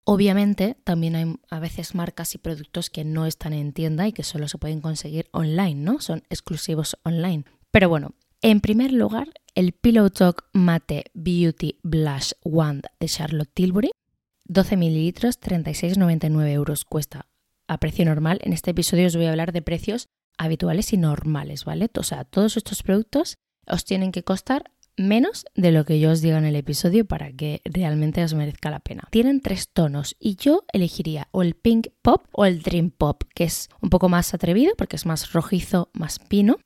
Obviamente, 0.05 0.77
también 0.85 1.17
hay 1.17 1.35
a 1.49 1.59
veces 1.59 1.95
marcas 1.95 2.33
y 2.33 2.37
productos 2.37 2.89
que 2.89 3.03
no 3.03 3.25
están 3.25 3.51
en 3.51 3.73
tienda 3.73 4.07
y 4.07 4.13
que 4.13 4.23
solo 4.23 4.47
se 4.47 4.57
pueden 4.57 4.79
conseguir 4.79 5.27
online, 5.33 5.75
¿no? 5.75 5.99
Son 5.99 6.23
exclusivos 6.29 6.95
online. 7.03 7.43
Pero 7.71 7.89
bueno, 7.89 8.13
en 8.41 8.61
primer 8.61 8.93
lugar, 8.93 9.33
el 9.53 9.73
Pillow 9.73 10.09
Talk 10.11 10.45
Mate 10.53 11.11
Beauty 11.13 11.79
Blush 11.83 12.31
Wand 12.45 12.85
de 13.01 13.07
Charlotte 13.09 13.51
Tilbury. 13.53 13.91
12 14.47 14.77
mililitros, 14.77 15.39
36,99 15.39 16.49
euros 16.51 16.85
cuesta 16.85 17.27
a 17.67 17.79
precio 17.79 18.05
normal. 18.05 18.39
En 18.43 18.53
este 18.53 18.71
episodio 18.71 19.07
os 19.07 19.15
voy 19.15 19.25
a 19.25 19.31
hablar 19.31 19.51
de 19.51 19.61
precios 19.61 20.07
habituales 20.37 20.93
y 20.93 20.97
normales, 20.97 21.65
¿vale? 21.65 21.89
O 21.97 22.03
sea, 22.03 22.23
todos 22.23 22.57
estos 22.57 22.83
productos 22.83 23.37
os 23.67 23.85
tienen 23.85 24.11
que 24.11 24.23
costar 24.23 24.71
menos 24.97 25.45
de 25.55 25.71
lo 25.71 25.85
que 25.85 25.99
yo 25.99 26.11
os 26.11 26.21
diga 26.21 26.37
en 26.37 26.45
el 26.45 26.55
episodio 26.55 27.05
para 27.05 27.31
que 27.31 27.61
realmente 27.65 28.23
os 28.23 28.33
merezca 28.33 28.71
la 28.71 28.79
pena. 28.79 29.07
Tienen 29.11 29.41
tres 29.41 29.69
tonos 29.69 30.15
y 30.19 30.35
yo 30.35 30.65
elegiría 30.73 31.27
o 31.31 31.43
el 31.43 31.53
Pink 31.53 31.87
Pop 32.01 32.25
o 32.31 32.45
el 32.45 32.61
Dream 32.61 32.89
Pop, 32.89 33.23
que 33.35 33.43
es 33.43 33.69
un 33.81 33.89
poco 33.89 34.09
más 34.09 34.33
atrevido 34.33 34.73
porque 34.77 34.95
es 34.95 35.05
más 35.05 35.33
rojizo, 35.33 35.89
más 35.93 36.19
pino. 36.19 36.57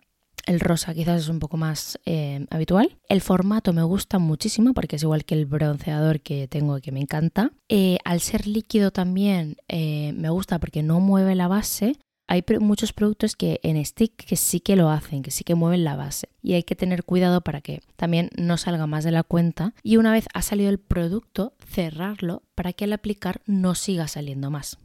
El 0.46 0.60
rosa 0.60 0.94
quizás 0.94 1.22
es 1.22 1.30
un 1.30 1.40
poco 1.40 1.58
más 1.58 2.00
eh, 2.06 2.46
habitual. 2.50 2.98
El 3.08 3.22
formato 3.22 3.74
me 3.74 3.84
gusta 3.84 4.20
muchísimo 4.20 4.74
porque 4.74 4.96
es 4.96 5.04
igual 5.04 5.26
que 5.26 5.36
el 5.36 5.46
bronceador 5.46 6.22
que 6.22 6.48
tengo 6.48 6.80
que 6.80 6.92
me 6.92 7.02
encanta. 7.02 7.52
Eh, 7.70 7.98
al 8.04 8.22
ser 8.22 8.48
líquido 8.48 8.92
también 8.92 9.58
eh, 9.68 10.14
me 10.14 10.30
gusta 10.30 10.60
porque 10.60 10.84
no 10.84 11.00
mueve 11.00 11.36
la 11.36 11.48
base 11.48 11.98
Hay 12.28 12.44
muchos 12.60 12.94
productos 12.94 13.36
que 13.36 13.60
en 13.64 13.84
stick 13.84 14.16
que 14.16 14.36
sí 14.36 14.62
que 14.62 14.76
lo 14.76 14.90
hacen, 14.90 15.22
que 15.22 15.32
sí 15.32 15.44
que 15.44 15.56
mueven 15.56 15.84
la 15.84 15.96
base. 15.96 16.30
Y 16.42 16.54
hay 16.54 16.64
que 16.64 16.76
tener 16.76 17.04
cuidado 17.04 17.42
para 17.42 17.62
que 17.62 17.82
también 17.98 18.30
no 18.38 18.58
salga 18.58 18.88
más 18.88 19.04
de 19.04 19.12
la 19.12 19.24
cuenta. 19.24 19.74
Y 19.84 19.98
una 19.98 20.14
vez 20.14 20.28
ha 20.34 20.42
salido 20.42 20.70
el 20.70 20.80
producto, 20.80 21.54
cerrarlo 21.66 22.44
para 22.56 22.72
que 22.74 22.86
al 22.86 22.94
aplicar 22.94 23.42
no 23.46 23.76
siga 23.76 24.08
saliendo 24.08 24.50
más. 24.50 24.78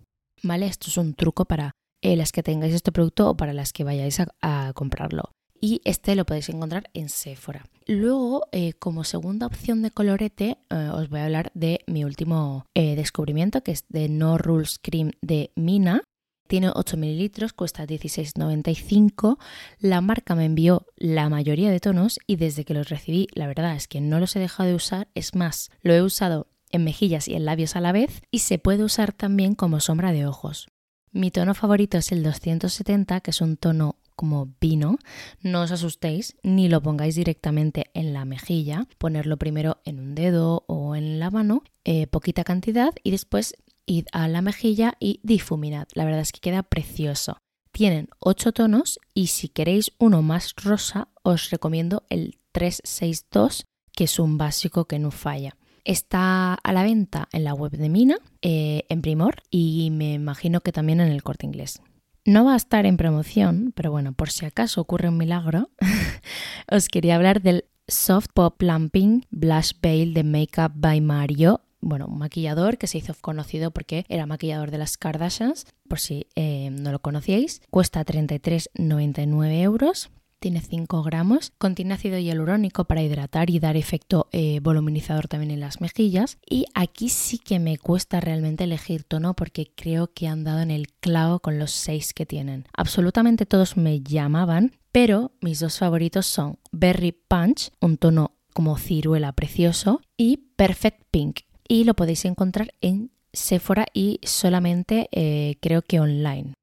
¿Vale? 0.43 0.67
Esto 0.67 0.89
es 0.89 0.97
un 0.97 1.15
truco 1.15 1.45
para 1.45 1.77
las 2.15 2.31
que 2.31 2.43
tengáis 2.43 2.75
este 2.75 2.93
producto 2.93 3.31
o 3.31 3.37
para 3.37 3.53
las 3.53 3.73
que 3.73 3.83
vayáis 3.83 4.21
a, 4.41 4.73
comprarlo. 4.75 5.33
Y 5.61 5.81
este 5.85 6.15
lo 6.15 6.27
podéis 6.27 6.49
encontrar 6.49 6.91
en 6.95 7.09
Sephora. 7.09 7.65
Luego, 7.87 8.49
eh, 8.53 8.73
como 8.75 9.05
segunda 9.05 9.47
opción 9.47 9.83
de 9.83 9.91
colorete, 9.91 10.59
eh, 10.71 10.91
os 10.93 11.09
voy 11.09 11.21
a 11.21 11.25
hablar 11.25 11.51
de 11.55 11.81
mi 11.87 12.05
último 12.05 12.67
descubrimiento, 12.75 13.63
que 13.63 13.73
es 13.73 13.85
de 13.89 14.09
No 14.09 14.39
Rules 14.39 14.79
Cream 14.83 15.13
de 15.23 15.51
Mina. 15.57 16.03
Tiene 16.47 16.71
8 16.73 16.97
mililitros, 16.97 17.53
cuesta 17.53 17.87
16,95. 17.87 19.39
La 19.81 20.01
marca 20.01 20.35
me 20.35 20.45
envió 20.45 20.87
la 20.97 21.29
mayoría 21.29 21.71
de 21.71 21.81
tonos 21.81 22.21
y 22.27 22.37
desde 22.37 22.65
que 22.65 22.75
los 22.75 22.89
recibí, 22.89 23.27
la 23.35 23.47
verdad 23.47 23.75
es 23.75 23.89
que 23.89 24.01
no 24.01 24.21
los 24.21 24.37
he 24.37 24.41
dejado 24.41 24.69
de 24.69 24.77
usar. 24.77 25.09
Es 25.15 25.35
más, 25.35 25.71
lo 25.83 25.93
he 25.93 26.03
usado 26.03 26.49
en 26.71 26.85
mejillas 26.85 27.29
y 27.29 27.35
en 27.35 27.45
labios 27.45 27.75
a 27.75 27.81
la 27.81 27.93
vez 27.93 28.23
y 28.31 28.41
se 28.41 28.59
puede 28.59 28.85
usar 28.85 29.13
también 29.13 29.55
como 29.55 29.81
sombra 29.81 30.13
de 30.13 30.27
ojos. 30.27 30.69
Mi 31.11 31.31
tono 31.31 31.55
favorito 31.55 31.99
es 31.99 32.13
el 32.13 32.23
270, 32.23 33.21
que 33.21 33.31
es 33.31 33.41
un 33.41 33.57
tono 33.57 33.97
como 34.17 34.55
vino. 34.61 34.99
No 35.43 35.63
os 35.63 35.71
asustéis 35.71 36.37
ni 36.43 36.69
lo 36.69 36.83
pongáis 36.83 37.15
directamente 37.15 37.91
en 37.95 38.13
la 38.13 38.25
mejilla. 38.25 38.89
Ponerlo 38.99 39.37
primero 39.37 39.79
en 39.85 40.01
un 40.01 40.15
dedo 40.15 40.65
o 40.67 40.97
en 40.97 41.21
la 41.21 41.31
mano, 41.31 41.63
eh, 41.85 42.07
poquita 42.07 42.43
cantidad, 42.43 42.93
y 43.05 43.13
después 43.13 43.55
id 43.87 44.07
a 44.13 44.27
la 44.27 44.43
mejilla 44.43 44.95
y 44.99 45.21
difuminad. 45.23 45.87
La 45.95 46.05
verdad 46.05 46.21
es 46.21 46.33
que 46.33 46.41
queda 46.41 46.63
precioso. 46.63 47.39
Tienen 47.71 48.09
8 48.21 48.53
tonos 48.53 48.99
y 49.15 49.27
si 49.29 49.49
queréis 49.49 49.93
uno 49.99 50.23
más 50.23 50.55
rosa, 50.57 51.09
os 51.23 51.51
recomiendo 51.51 52.05
el 52.09 52.39
362, 52.53 53.67
que 53.93 54.05
es 54.05 54.19
un 54.19 54.39
básico 54.39 54.87
que 54.87 54.99
no 54.99 55.11
falla. 55.11 55.57
Está 55.85 56.55
a 56.55 56.73
la 56.73 56.83
venta 56.83 57.29
en 57.33 57.45
la 57.45 57.55
web 57.55 57.73
de 57.73 57.89
Mina, 57.89 58.17
eh, 58.43 58.85
en 58.89 59.03
Primor 59.03 59.43
y 59.51 59.91
me 59.93 60.15
imagino 60.15 60.63
que 60.63 60.73
también 60.73 61.01
en 61.01 61.09
el 61.09 61.23
corte 61.23 61.47
inglés. 61.47 61.81
No 62.27 62.45
va 62.45 62.55
a 62.55 62.57
estar 62.57 62.87
en 62.87 62.97
promoción, 62.97 63.73
pero 63.77 63.93
bueno, 63.93 64.13
por 64.13 64.31
si 64.31 64.47
acaso 64.47 64.81
ocurre 64.81 65.09
un 65.09 65.17
milagro, 65.17 65.71
os 66.69 66.89
quería 66.89 67.15
hablar 67.15 67.41
del 67.41 67.67
Soft 67.87 68.31
Pop 68.35 68.57
Plumping 68.59 69.27
Blush 69.31 69.71
Veil 69.81 70.13
de 70.13 70.25
Makeup 70.25 70.73
by 70.75 71.01
Mario. 71.01 71.61
Bueno, 71.81 72.07
un 72.07 72.19
maquillador 72.19 72.79
que 72.79 72.89
se 72.89 72.99
hizo 72.99 73.15
conocido 73.21 73.71
porque 73.71 74.05
era 74.09 74.27
maquillador 74.27 74.73
de 74.73 74.79
las 74.79 74.97
Kardashians, 74.97 75.69
por 75.89 76.01
si 76.01 76.27
eh, 76.35 76.71
no 76.73 76.91
lo 76.91 76.99
conocíais. 76.99 77.63
Cuesta 77.71 78.05
33,99 78.05 79.63
euros 79.63 80.11
tiene 80.47 80.61
5 80.61 81.03
gramos, 81.03 81.53
contiene 81.59 81.95
ácido 81.95 82.21
hialurónico 82.21 82.85
para 82.85 83.03
hidratar 83.03 83.51
y 83.51 83.59
dar 83.59 83.77
efecto 83.77 84.29
eh, 84.31 84.61
voluminizador 84.61 85.27
también 85.27 85.51
en 85.51 85.59
las 85.59 85.81
mejillas. 85.81 86.39
Y 86.49 86.67
aquí 86.73 87.09
sí 87.09 87.39
que 87.39 87.59
me 87.59 87.79
cuesta 87.79 88.21
realmente 88.21 88.63
elegir 88.63 89.03
tono 89.03 89.35
porque 89.35 89.73
creo 89.75 90.13
que 90.15 90.29
han 90.29 90.45
dado 90.45 90.61
en 90.61 90.71
el 90.71 90.93
clavo 91.01 91.41
con 91.41 91.59
los 91.59 91.73
6 91.73 92.15
que 92.15 92.27
tienen. 92.27 92.65
Absolutamente 92.77 93.45
todos 93.45 93.77
me 93.77 94.03
llamaban, 94.03 94.71
pero 94.93 95.33
mis 95.41 95.59
dos 95.59 95.81
favoritos 95.81 96.27
son 96.27 96.61
Berry 96.71 97.11
Punch, 97.11 97.73
un 97.81 97.97
tono 97.97 98.37
como 98.55 98.79
ciruela 98.79 99.33
precioso, 99.33 100.01
y 100.17 100.37
Perfect 100.55 101.03
Pink. 101.11 101.41
Y 101.67 101.83
lo 101.83 101.95
podéis 101.95 102.25
encontrar 102.25 102.73
en 102.81 103.11
Sephora 103.33 103.87
y 103.93 104.21
solamente 104.23 105.09
eh, 105.11 105.57
creo 105.61 105.83
que 105.83 105.99
online. 105.99 106.55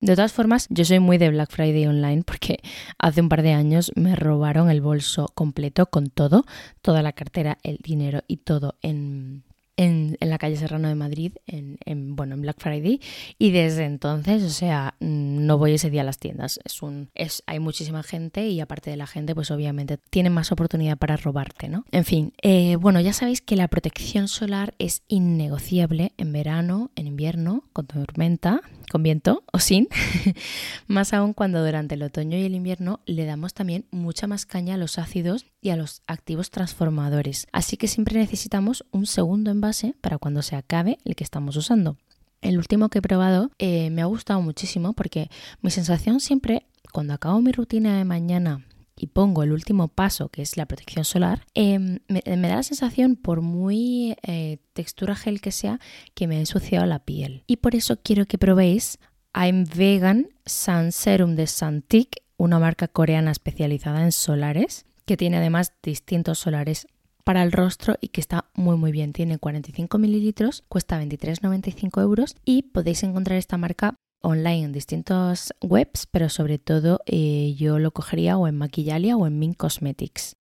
De 0.00 0.16
todas 0.16 0.32
formas, 0.32 0.66
yo 0.70 0.84
soy 0.84 0.98
muy 0.98 1.18
de 1.18 1.28
Black 1.28 1.50
Friday 1.50 1.86
online 1.86 2.22
porque 2.24 2.60
hace 2.98 3.20
un 3.20 3.28
par 3.28 3.42
de 3.42 3.52
años 3.52 3.92
me 3.96 4.16
robaron 4.16 4.70
el 4.70 4.80
bolso 4.80 5.30
completo 5.34 5.86
con 5.86 6.08
todo, 6.08 6.46
toda 6.80 7.02
la 7.02 7.12
cartera, 7.12 7.58
el 7.62 7.78
dinero 7.82 8.22
y 8.26 8.38
todo 8.38 8.76
en 8.80 9.44
en, 9.80 10.16
la 10.20 10.36
calle 10.36 10.56
Serrano 10.56 10.88
de 10.88 10.94
Madrid, 10.94 11.32
en, 11.46 12.14
bueno, 12.14 12.34
en 12.34 12.42
Black 12.42 12.60
Friday, 12.60 13.00
y 13.38 13.50
desde 13.50 13.84
entonces, 13.84 14.42
o 14.42 14.50
sea, 14.50 14.94
mm, 15.00 15.46
no 15.46 15.56
voy 15.56 15.72
ese 15.72 15.88
día 15.88 16.02
a 16.02 16.04
las 16.04 16.18
tiendas. 16.18 16.60
Es 16.64 16.82
un, 16.82 17.08
es, 17.14 17.42
hay 17.46 17.60
muchísima 17.60 18.02
gente 18.02 18.46
y 18.46 18.60
aparte 18.60 18.90
de 18.90 18.98
la 18.98 19.06
gente, 19.06 19.34
pues 19.34 19.50
obviamente 19.50 19.96
tienen 19.96 20.34
más 20.34 20.52
oportunidad 20.52 20.98
para 20.98 21.16
robarte, 21.16 21.68
¿no? 21.68 21.86
En 21.92 22.04
fin, 22.04 22.34
eh, 22.42 22.76
bueno, 22.76 23.00
ya 23.00 23.14
sabéis 23.14 23.40
que 23.40 23.56
la 23.56 23.68
protección 23.68 24.28
solar 24.28 24.74
es 24.78 25.02
innegociable 25.08 26.12
en 26.18 26.32
verano, 26.32 26.90
en 26.94 27.06
invierno, 27.06 27.64
con 27.72 27.86
tormenta, 27.86 28.60
con 28.90 29.02
viento 29.02 29.44
o 29.52 29.58
sin, 29.60 29.88
más 30.88 31.12
aún 31.12 31.32
cuando 31.32 31.64
durante 31.64 31.94
el 31.94 32.02
otoño 32.02 32.36
y 32.36 32.42
el 32.42 32.54
invierno 32.54 33.00
le 33.06 33.24
damos 33.24 33.54
también 33.54 33.86
mucha 33.90 34.26
más 34.26 34.46
caña 34.46 34.74
a 34.74 34.78
los 34.78 34.98
ácidos 34.98 35.46
y 35.60 35.70
a 35.70 35.76
los 35.76 36.02
activos 36.06 36.50
transformadores. 36.50 37.46
Así 37.52 37.76
que 37.76 37.88
siempre 37.88 38.18
necesitamos 38.18 38.84
un 38.90 39.06
segundo 39.06 39.50
envase 39.50 39.94
para 40.00 40.18
cuando 40.18 40.42
se 40.42 40.56
acabe 40.56 40.98
el 41.04 41.14
que 41.14 41.24
estamos 41.24 41.56
usando. 41.56 41.96
El 42.42 42.58
último 42.58 42.88
que 42.88 42.98
he 42.98 43.02
probado 43.02 43.50
eh, 43.58 43.90
me 43.90 44.02
ha 44.02 44.06
gustado 44.06 44.40
muchísimo 44.40 44.92
porque 44.92 45.30
mi 45.62 45.70
sensación 45.70 46.20
siempre, 46.20 46.66
cuando 46.92 47.14
acabo 47.14 47.40
mi 47.40 47.52
rutina 47.52 47.96
de 47.96 48.04
mañana 48.04 48.64
y 49.00 49.06
pongo 49.06 49.42
el 49.42 49.52
último 49.52 49.88
paso, 49.88 50.28
que 50.28 50.42
es 50.42 50.58
la 50.58 50.66
protección 50.66 51.06
solar, 51.06 51.46
em, 51.54 52.00
me, 52.08 52.20
da 52.22 52.56
la 52.56 52.62
sensación, 52.62 53.16
por 53.16 53.40
muy 53.40 54.14
eh, 54.22 54.58
textura 54.74 55.16
gel 55.16 55.40
que 55.40 55.52
sea, 55.52 55.80
que 56.14 56.26
me 56.26 56.36
ha 56.36 56.40
ensuciado 56.40 56.84
la 56.84 56.98
piel. 56.98 57.44
Y 57.46 57.56
por 57.56 57.74
eso 57.74 57.98
quiero 58.02 58.26
que 58.26 58.36
probéis 58.36 58.98
I'm 59.34 59.64
Vegan 59.64 60.28
Sun 60.44 60.92
Serum 60.92 61.34
de 61.34 61.46
Santic, 61.46 62.22
una 62.36 62.58
marca 62.58 62.88
coreana 62.88 63.30
especializada 63.30 64.02
en 64.02 64.12
solares, 64.12 64.84
que 65.06 65.16
tiene 65.16 65.38
además 65.38 65.72
distintos 65.82 66.38
solares 66.38 66.86
para 67.24 67.42
el 67.42 67.52
rostro 67.52 67.96
y 68.00 68.08
que 68.08 68.20
está 68.20 68.50
muy 68.54 68.76
muy 68.76 68.92
bien. 68.92 69.12
Tiene 69.12 69.38
45 69.38 69.98
mililitros, 69.98 70.62
cuesta 70.68 71.00
23,95 71.02 72.02
euros 72.02 72.36
y 72.44 72.62
podéis 72.62 73.02
encontrar 73.02 73.38
esta 73.38 73.56
marca 73.56 73.94
online 74.22 74.64
en 74.64 74.72
distintas 74.72 75.52
webs, 75.62 76.06
pero 76.06 76.28
sobre 76.28 76.58
todo 76.58 77.00
eh, 77.06 77.54
yo 77.56 77.78
lo 77.78 77.92
cogería 77.92 78.36
o 78.36 78.46
en 78.46 78.56
Maquillalia 78.56 79.16
o 79.16 79.26
en 79.26 79.38
Min 79.38 79.54
Cosmetics. 79.54 80.36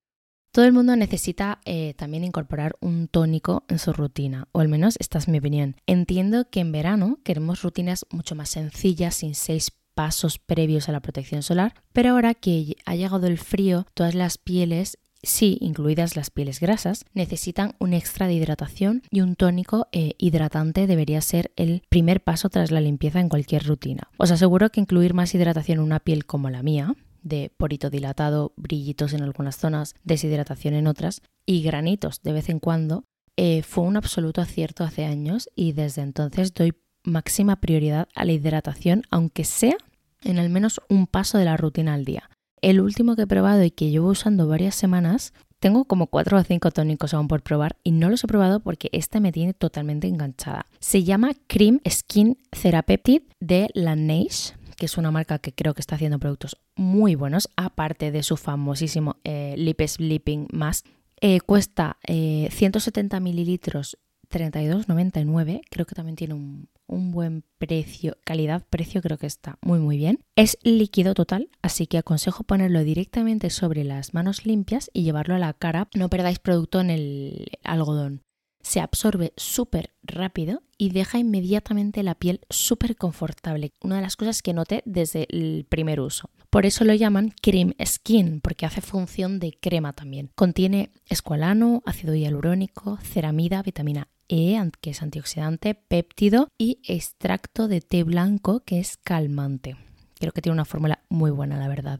Todo 0.51 0.65
el 0.65 0.74
mundo 0.74 0.95
necesita 0.95 1.62
eh, 1.65 1.93
también 1.93 2.24
incorporar 2.24 2.75
un 2.81 3.07
tónico 3.07 3.65
en 3.69 3.77
su 3.77 3.93
rutina, 3.93 4.48
o 4.51 4.62
al 4.62 4.67
menos 4.67 4.95
esta 5.00 5.19
es 5.19 5.27
mi 5.27 5.38
opinión. 5.38 5.75
Entiendo 5.86 6.50
que 6.50 6.59
en 6.59 6.71
verano 6.71 7.19
queremos 7.24 7.62
rutinas 7.62 8.05
mucho 8.09 8.33
más 8.33 8.50
sencillas, 8.50 9.15
sin 9.15 9.36
seis 9.36 9.71
pasos 9.93 10.39
previos 10.39 10.89
a 10.89 10.91
la 10.91 11.01
protección 11.01 11.43
solar, 11.43 11.75
pero 11.93 12.12
ahora 12.12 12.33
que 12.33 12.77
ha 12.86 12.95
llegado 12.95 13.27
el 13.27 13.38
frío, 13.38 13.86
todas 13.93 14.15
las 14.15 14.38
pieles 14.38 14.98
sí, 15.21 15.57
incluidas 15.61 16.15
las 16.15 16.29
pieles 16.29 16.59
grasas, 16.59 17.05
necesitan 17.13 17.75
un 17.79 17.93
extra 17.93 18.27
de 18.27 18.33
hidratación 18.33 19.03
y 19.09 19.21
un 19.21 19.35
tónico 19.35 19.88
eh, 19.91 20.13
hidratante 20.17 20.88
debería 20.88 21.21
ser 21.21 21.51
el 21.55 21.83
primer 21.89 22.21
paso 22.23 22.49
tras 22.49 22.71
la 22.71 22.81
limpieza 22.81 23.19
en 23.19 23.29
cualquier 23.29 23.65
rutina. 23.65 24.09
Os 24.17 24.31
aseguro 24.31 24.69
que 24.69 24.81
incluir 24.81 25.13
más 25.13 25.33
hidratación 25.35 25.79
en 25.79 25.83
una 25.83 25.99
piel 25.99 26.25
como 26.25 26.49
la 26.49 26.63
mía, 26.63 26.95
de 27.21 27.51
porito 27.55 27.89
dilatado, 27.89 28.53
brillitos 28.55 29.13
en 29.13 29.23
algunas 29.23 29.57
zonas, 29.57 29.95
deshidratación 30.03 30.73
en 30.73 30.88
otras 30.88 31.21
y 31.45 31.61
granitos 31.61 32.21
de 32.21 32.33
vez 32.33 32.49
en 32.49 32.59
cuando, 32.59 33.05
eh, 33.35 33.63
fue 33.63 33.83
un 33.83 33.97
absoluto 33.97 34.41
acierto 34.41 34.83
hace 34.83 35.05
años 35.05 35.49
y 35.55 35.73
desde 35.73 36.01
entonces 36.01 36.53
doy 36.53 36.73
máxima 37.03 37.61
prioridad 37.61 38.07
a 38.13 38.25
la 38.25 38.33
hidratación, 38.33 39.03
aunque 39.09 39.45
sea 39.45 39.77
en 40.23 40.39
al 40.39 40.49
menos 40.49 40.81
un 40.89 41.07
paso 41.07 41.38
de 41.38 41.45
la 41.45 41.57
rutina 41.57 41.93
al 41.93 42.05
día. 42.05 42.29
El 42.61 42.81
último 42.81 43.15
que 43.15 43.23
he 43.23 43.27
probado 43.27 43.63
y 43.63 43.71
que 43.71 43.89
llevo 43.89 44.09
usando 44.09 44.47
varias 44.47 44.75
semanas, 44.75 45.33
tengo 45.59 45.85
como 45.85 46.07
4 46.07 46.37
o 46.37 46.43
5 46.43 46.71
tónicos 46.71 47.13
aún 47.13 47.27
por 47.27 47.41
probar 47.41 47.77
y 47.83 47.91
no 47.91 48.09
los 48.09 48.23
he 48.23 48.27
probado 48.27 48.59
porque 48.59 48.89
este 48.93 49.19
me 49.19 49.31
tiene 49.31 49.53
totalmente 49.53 50.07
enganchada. 50.07 50.67
Se 50.79 51.03
llama 51.03 51.31
Cream 51.47 51.79
Skin 51.87 52.37
Therapeutic 52.51 53.23
de 53.39 53.69
Laneige 53.73 54.53
que 54.79 54.85
es 54.85 54.97
una 54.97 55.11
marca 55.11 55.39
que 55.39 55.51
creo 55.51 55.73
que 55.73 55.81
está 55.81 55.95
haciendo 55.95 56.19
productos 56.19 56.57
muy 56.75 57.13
buenos, 57.13 57.49
aparte 57.57 58.11
de 58.11 58.23
su 58.23 58.37
famosísimo 58.37 59.17
eh, 59.25 59.53
Lip 59.57 59.81
Sleeping 59.85 60.47
Mask. 60.53 60.87
Eh, 61.19 61.41
cuesta 61.41 61.97
170 62.07 63.17
eh, 63.17 63.19
mililitros 63.19 63.97
32,99. 64.31 65.61
Creo 65.69 65.85
que 65.85 65.95
también 65.95 66.15
tiene 66.15 66.33
un, 66.33 66.69
un 66.89 67.12
buen 67.12 67.43
precio, 67.58 68.17
calidad-precio, 68.25 69.01
creo 69.01 69.17
que 69.17 69.27
está 69.27 69.58
muy 69.62 69.79
muy 69.79 69.98
bien. 69.98 70.19
Es 70.36 70.58
líquido 70.63 71.13
total, 71.13 71.50
así 71.62 71.88
que 71.88 71.98
aconsejo 71.98 72.43
ponerlo 72.43 72.84
directamente 72.84 73.50
sobre 73.50 73.84
las 73.84 74.13
manos 74.13 74.46
limpias 74.46 74.89
y 74.93 75.03
llevarlo 75.03 75.36
a 75.36 75.39
la 75.39 75.53
cara. 75.53 75.88
No 75.96 76.10
perdáis 76.10 76.39
producto 76.39 76.81
en 76.81 76.89
el 76.89 77.48
algodón. 77.63 78.24
Se 78.62 78.81
absorbe 78.81 79.31
súper 79.38 79.93
rápido 80.03 80.63
y 80.77 80.89
deja 80.89 81.17
inmediatamente 81.17 82.03
la 82.03 82.15
piel 82.15 82.41
súper 82.50 82.98
confortable. 82.98 83.72
Una 83.81 83.98
de 83.98 84.01
las 84.01 84.17
cosas 84.17 84.41
que 84.41 84.53
noté 84.53 84.84
desde 84.86 85.27
el 85.29 85.65
primer 85.69 86.01
uso. 86.01 86.29
Por 86.50 86.65
eso 86.65 86.84
lo 86.84 86.93
llaman 86.93 87.34
cream 87.41 87.74
skin, 87.84 88.41
porque 88.41 88.65
hace 88.65 88.81
función 88.81 89.39
de 89.39 89.53
crema 89.53 89.93
también. 89.93 90.31
Contiene 90.36 90.91
escualano, 91.05 91.81
ácido 91.86 92.15
hialurónico, 92.15 92.98
ceramida, 92.98 93.62
vitamina 93.62 94.10
e, 94.29 94.57
que 94.79 94.91
es 94.91 95.01
antioxidante, 95.01 95.75
péptido 95.75 96.48
y 96.57 96.79
extracto 96.88 97.67
de 97.67 97.81
té 97.81 98.03
blanco, 98.03 98.62
que 98.62 98.79
es 98.79 98.95
calmante. 98.98 99.75
Creo 100.19 100.31
que 100.31 100.41
tiene 100.41 100.53
una 100.53 100.65
fórmula 100.65 101.03
muy 101.09 101.31
buena, 101.31 101.57
la 101.57 101.67
verdad. 101.67 102.00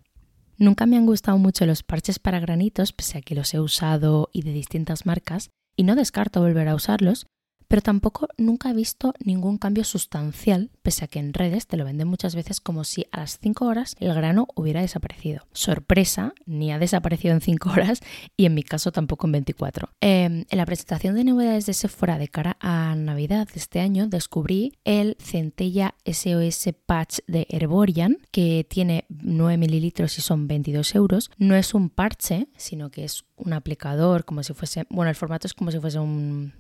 Nunca 0.57 0.86
me 0.86 0.98
han 0.98 1.05
gustado 1.05 1.38
mucho 1.38 1.65
los 1.65 1.83
parches 1.83 2.19
para 2.19 2.39
granitos, 2.39 2.93
pese 2.93 3.17
a 3.17 3.21
que 3.21 3.36
los 3.36 3.53
he 3.53 3.59
usado 3.59 4.29
y 4.31 4.43
de 4.43 4.51
distintas 4.51 5.05
marcas, 5.05 5.50
y 5.75 5.83
no 5.83 5.95
descarto 5.95 6.41
volver 6.41 6.67
a 6.67 6.75
usarlos, 6.75 7.25
pero 7.69 7.83
tampoco 7.83 8.27
nunca 8.38 8.71
he 8.71 8.73
visto 8.73 9.13
ningún 9.23 9.57
cambio 9.59 9.83
sustancial, 9.83 10.71
pese 10.81 11.05
a 11.05 11.07
que 11.07 11.19
en 11.19 11.33
redes 11.33 11.67
te 11.67 11.77
lo 11.77 11.85
venden 11.85 12.07
muchas 12.07 12.35
veces 12.35 12.59
como 12.59 12.83
si 12.83 13.05
a 13.11 13.19
las 13.19 13.38
5 13.39 13.63
horas 13.63 13.95
el 13.99 14.13
grano 14.13 14.47
hubiera 14.55 14.81
desaparecido. 14.81 15.45
Sorpresa, 15.53 16.33
ni 16.47 16.71
ha 16.73 16.79
desaparecido 16.79 17.33
en 17.35 17.41
5 17.41 17.69
horas 17.71 18.01
y 18.35 18.45
en 18.45 18.55
mi 18.55 18.63
caso 18.63 18.91
tampoco 18.91 19.27
en 19.27 19.33
24. 19.33 19.89
Em, 20.01 20.45
en 20.49 20.57
la 20.57 20.65
presentación 20.65 21.15
de 21.15 21.23
novedades 21.23 21.67
de 21.67 21.73
Sephora 21.73 22.17
de 22.17 22.27
cara 22.27 22.57
a 22.59 22.95
Navidad 22.95 23.47
de 23.47 23.59
este 23.59 23.79
año 23.79 24.07
descubrí 24.07 24.73
el 24.83 25.15
Centella 25.19 25.93
SOS 26.05 26.73
Patch 26.88 27.19
de 27.27 27.45
Herborian 27.49 28.17
que 28.31 28.65
tiene 28.67 29.05
9 29.09 29.57
mililitros 29.57 30.17
y 30.17 30.21
son 30.21 30.47
22 30.47 30.95
euros. 30.95 31.29
No 31.38 31.55
es 31.55 31.75
un 31.75 31.91
parche, 31.91 32.47
sino 32.57 32.89
que 32.89 33.03
es 33.03 33.25
un 33.35 33.53
aplicador, 33.53 34.25
como 34.25 34.41
si 34.41 34.53
fuese, 34.53 34.88
bueno, 34.89 35.09
el 35.09 35.15
formato 35.15 35.45
es 35.45 35.53
como 35.53 35.69
si 35.69 35.79
fuese 35.79 35.99
un 35.99 36.53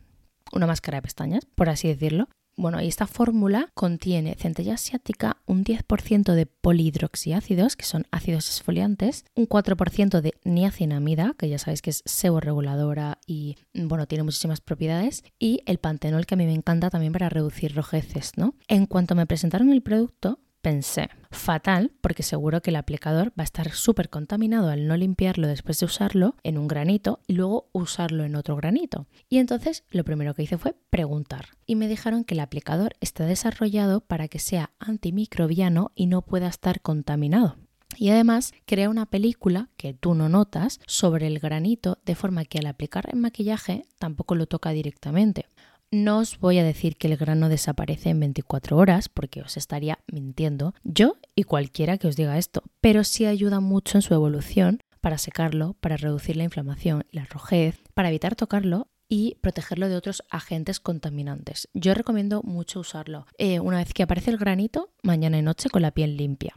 una 0.53 0.67
máscara 0.67 0.97
de 0.97 1.01
pestañas, 1.03 1.45
por 1.45 1.69
así 1.69 1.87
decirlo. 1.87 2.27
Bueno, 2.57 2.81
y 2.81 2.89
esta 2.89 3.07
fórmula 3.07 3.69
contiene 3.73 4.35
centella 4.35 4.73
asiática, 4.73 5.37
un 5.45 5.63
10% 5.63 6.33
de 6.33 6.45
polihidroxiácidos, 6.45 7.77
que 7.77 7.85
son 7.85 8.05
ácidos 8.11 8.49
esfoliantes, 8.49 9.23
un 9.35 9.47
4% 9.47 10.19
de 10.19 10.33
niacinamida, 10.43 11.35
que 11.37 11.47
ya 11.47 11.57
sabéis 11.57 11.81
que 11.81 11.91
es 11.91 12.03
seborreguladora 12.05 13.19
y 13.25 13.55
bueno, 13.73 14.07
tiene 14.07 14.25
muchísimas 14.25 14.59
propiedades, 14.59 15.23
y 15.39 15.61
el 15.67 15.77
pantenol, 15.77 16.25
que 16.25 16.35
a 16.35 16.37
mí 16.37 16.45
me 16.45 16.53
encanta 16.53 16.89
también 16.89 17.13
para 17.13 17.29
reducir 17.29 17.73
rojeces, 17.73 18.33
¿no? 18.35 18.55
En 18.67 18.87
cuanto 18.87 19.15
me 19.15 19.25
presentaron 19.25 19.71
el 19.71 19.81
producto, 19.81 20.39
pensé, 20.61 21.09
fatal, 21.31 21.91
porque 22.01 22.23
seguro 22.23 22.61
que 22.61 22.71
el 22.71 22.75
aplicador 22.75 23.29
va 23.29 23.41
a 23.41 23.43
estar 23.43 23.71
súper 23.71 24.09
contaminado 24.09 24.69
al 24.69 24.87
no 24.87 24.97
limpiarlo 24.97 25.47
después 25.47 25.79
de 25.79 25.85
usarlo 25.85 26.35
en 26.43 26.57
un 26.57 26.67
granito 26.67 27.19
y 27.27 27.33
luego 27.33 27.69
usarlo 27.71 28.23
en 28.23 28.35
otro 28.35 28.55
granito. 28.55 29.07
Y 29.29 29.37
entonces 29.37 29.83
lo 29.91 30.03
primero 30.03 30.33
que 30.33 30.43
hice 30.43 30.57
fue 30.57 30.75
preguntar. 30.89 31.49
Y 31.65 31.75
me 31.75 31.87
dijeron 31.87 32.23
que 32.23 32.33
el 32.33 32.39
aplicador 32.39 32.95
está 32.99 33.25
desarrollado 33.25 34.01
para 34.01 34.27
que 34.27 34.39
sea 34.39 34.71
antimicrobiano 34.79 35.91
y 35.95 36.07
no 36.07 36.21
pueda 36.21 36.47
estar 36.47 36.81
contaminado. 36.81 37.57
Y 37.97 38.09
además 38.09 38.53
crea 38.65 38.89
una 38.89 39.05
película 39.05 39.69
que 39.75 39.93
tú 39.93 40.13
no 40.13 40.29
notas 40.29 40.79
sobre 40.87 41.27
el 41.27 41.39
granito 41.39 41.97
de 42.05 42.15
forma 42.15 42.45
que 42.45 42.59
al 42.59 42.67
aplicar 42.67 43.09
el 43.11 43.19
maquillaje 43.19 43.85
tampoco 43.97 44.35
lo 44.35 44.45
toca 44.45 44.69
directamente. 44.71 45.47
No 45.91 46.19
os 46.19 46.39
voy 46.39 46.59
a 46.59 46.63
decir 46.63 46.97
que 46.97 47.07
el 47.07 47.17
grano 47.17 47.49
desaparece 47.49 48.09
en 48.09 48.19
24 48.19 48.77
horas 48.77 49.09
porque 49.09 49.41
os 49.41 49.57
estaría 49.57 49.97
mintiendo 50.05 50.75
yo 50.83 51.17
y 51.35 51.45
cualquiera 51.45 51.97
que 51.97 52.07
os 52.07 52.15
diga 52.15 52.37
esto, 52.37 52.61
pero 52.79 53.03
sí 53.03 53.25
ayuda 53.25 53.59
mucho 53.59 53.97
en 53.97 54.03
su 54.03 54.13
evolución 54.13 54.83
para 55.01 55.17
secarlo, 55.17 55.73
para 55.79 55.97
reducir 55.97 56.37
la 56.37 56.43
inflamación 56.43 57.05
la 57.11 57.25
rojez, 57.25 57.81
para 57.95 58.09
evitar 58.09 58.35
tocarlo 58.35 58.87
y 59.07 59.37
protegerlo 59.41 59.89
de 59.89 59.95
otros 59.95 60.21
agentes 60.29 60.79
contaminantes. 60.79 61.67
Yo 61.73 61.95
recomiendo 61.95 62.43
mucho 62.43 62.81
usarlo 62.81 63.25
eh, 63.39 63.59
una 63.59 63.77
vez 63.77 63.91
que 63.91 64.03
aparece 64.03 64.29
el 64.29 64.37
granito, 64.37 64.91
mañana 65.01 65.39
y 65.39 65.41
noche 65.41 65.71
con 65.71 65.81
la 65.81 65.89
piel 65.89 66.17
limpia. 66.17 66.55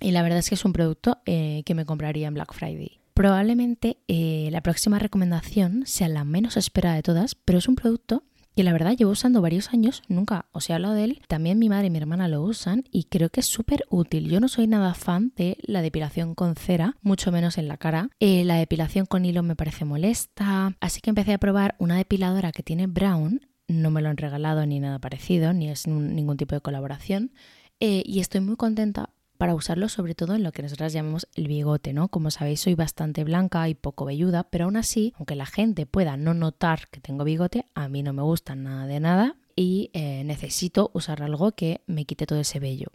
Y 0.00 0.12
la 0.12 0.22
verdad 0.22 0.38
es 0.38 0.48
que 0.48 0.54
es 0.54 0.64
un 0.64 0.72
producto 0.72 1.18
eh, 1.26 1.64
que 1.66 1.74
me 1.74 1.84
compraría 1.84 2.28
en 2.28 2.34
Black 2.34 2.54
Friday. 2.54 3.00
Probablemente 3.14 3.98
eh, 4.06 4.48
la 4.52 4.60
próxima 4.60 5.00
recomendación 5.00 5.84
sea 5.86 6.08
la 6.08 6.22
menos 6.22 6.56
esperada 6.56 6.94
de 6.94 7.02
todas, 7.02 7.34
pero 7.34 7.58
es 7.58 7.66
un 7.66 7.74
producto 7.74 8.22
que 8.58 8.64
la 8.64 8.72
verdad 8.72 8.96
llevo 8.96 9.12
usando 9.12 9.40
varios 9.40 9.72
años, 9.72 10.02
nunca 10.08 10.46
os 10.50 10.68
he 10.68 10.72
hablado 10.72 10.94
de 10.94 11.04
él, 11.04 11.22
también 11.28 11.60
mi 11.60 11.68
madre 11.68 11.86
y 11.86 11.90
mi 11.90 11.98
hermana 11.98 12.26
lo 12.26 12.42
usan 12.42 12.82
y 12.90 13.04
creo 13.04 13.28
que 13.28 13.38
es 13.38 13.46
súper 13.46 13.84
útil. 13.88 14.28
Yo 14.28 14.40
no 14.40 14.48
soy 14.48 14.66
nada 14.66 14.94
fan 14.94 15.32
de 15.36 15.58
la 15.62 15.80
depilación 15.80 16.34
con 16.34 16.56
cera, 16.56 16.96
mucho 17.00 17.30
menos 17.30 17.56
en 17.56 17.68
la 17.68 17.76
cara. 17.76 18.10
Eh, 18.18 18.42
la 18.44 18.56
depilación 18.56 19.06
con 19.06 19.24
hilo 19.24 19.44
me 19.44 19.54
parece 19.54 19.84
molesta, 19.84 20.74
así 20.80 21.00
que 21.00 21.10
empecé 21.10 21.34
a 21.34 21.38
probar 21.38 21.76
una 21.78 21.98
depiladora 21.98 22.50
que 22.50 22.64
tiene 22.64 22.88
brown, 22.88 23.42
no 23.68 23.92
me 23.92 24.02
lo 24.02 24.08
han 24.08 24.16
regalado 24.16 24.66
ni 24.66 24.80
nada 24.80 24.98
parecido, 24.98 25.52
ni 25.52 25.68
es 25.68 25.86
ningún 25.86 26.36
tipo 26.36 26.56
de 26.56 26.60
colaboración. 26.60 27.30
Eh, 27.78 28.02
y 28.04 28.18
estoy 28.18 28.40
muy 28.40 28.56
contenta 28.56 29.10
para 29.38 29.54
usarlo 29.54 29.88
sobre 29.88 30.14
todo 30.14 30.34
en 30.34 30.42
lo 30.42 30.52
que 30.52 30.62
nosotras 30.62 30.92
llamamos 30.92 31.28
el 31.34 31.48
bigote, 31.48 31.92
¿no? 31.92 32.08
Como 32.08 32.30
sabéis, 32.30 32.60
soy 32.60 32.74
bastante 32.74 33.24
blanca 33.24 33.68
y 33.68 33.74
poco 33.74 34.04
velluda, 34.04 34.42
pero 34.50 34.66
aún 34.66 34.76
así, 34.76 35.14
aunque 35.16 35.36
la 35.36 35.46
gente 35.46 35.86
pueda 35.86 36.16
no 36.16 36.34
notar 36.34 36.88
que 36.90 37.00
tengo 37.00 37.24
bigote, 37.24 37.64
a 37.74 37.88
mí 37.88 38.02
no 38.02 38.12
me 38.12 38.22
gusta 38.22 38.54
nada 38.54 38.86
de 38.86 39.00
nada 39.00 39.36
y 39.56 39.90
eh, 39.92 40.22
necesito 40.24 40.90
usar 40.92 41.22
algo 41.22 41.52
que 41.52 41.80
me 41.86 42.04
quite 42.04 42.26
todo 42.26 42.40
ese 42.40 42.60
vello. 42.60 42.88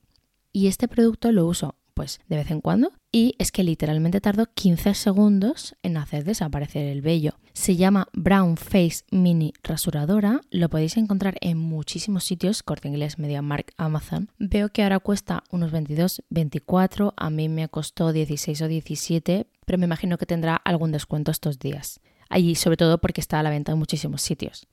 Y 0.52 0.68
este 0.68 0.88
producto 0.88 1.32
lo 1.32 1.48
uso 1.48 1.76
pues 1.94 2.20
de 2.28 2.38
vez 2.38 2.52
en 2.52 2.62
cuando 2.62 2.92
y 3.12 3.36
es 3.38 3.52
que 3.52 3.64
literalmente 3.64 4.22
tardo 4.22 4.48
15 4.54 4.94
segundos 4.94 5.76
en 5.84 5.98
hacer 5.98 6.24
desaparecer 6.24 6.88
el 6.88 7.02
vello. 7.02 7.38
Se 7.54 7.76
llama 7.76 8.08
Brown 8.14 8.58
Face 8.58 9.04
Mini 9.12 9.54
Rasuradora, 9.64 10.42
lo 10.50 10.70
podéis 10.70 10.98
encontrar 10.98 11.36
en 11.42 11.58
muchísimos 11.58 12.24
sitios, 12.24 12.64
Corte 12.64 12.88
Inglés, 12.88 13.20
MediaMark, 13.20 13.74
Amazon. 13.78 14.32
Veo 14.40 14.70
que 14.70 14.84
ahora 14.84 15.00
cuesta 15.00 15.44
unos 15.52 15.72
22, 15.72 16.24
24, 16.30 17.14
a 17.16 17.30
mí 17.30 17.50
me 17.50 17.70
costó 17.70 18.12
16 18.12 18.62
o 18.64 18.68
17, 18.68 19.48
pero 19.66 19.78
me 19.78 19.86
imagino 19.86 20.18
que 20.18 20.26
tendrá 20.26 20.56
algún 20.56 20.92
descuento 20.92 21.32
estos 21.32 21.60
días. 21.60 22.00
Allí 22.30 22.56
sobre 22.56 22.78
todo 22.78 22.98
porque 22.98 23.22
está 23.22 23.40
a 23.40 23.44
la 23.44 23.52
venta 23.52 23.72
en 23.72 23.78
muchísimos 23.78 24.24
sitios. 24.24 24.68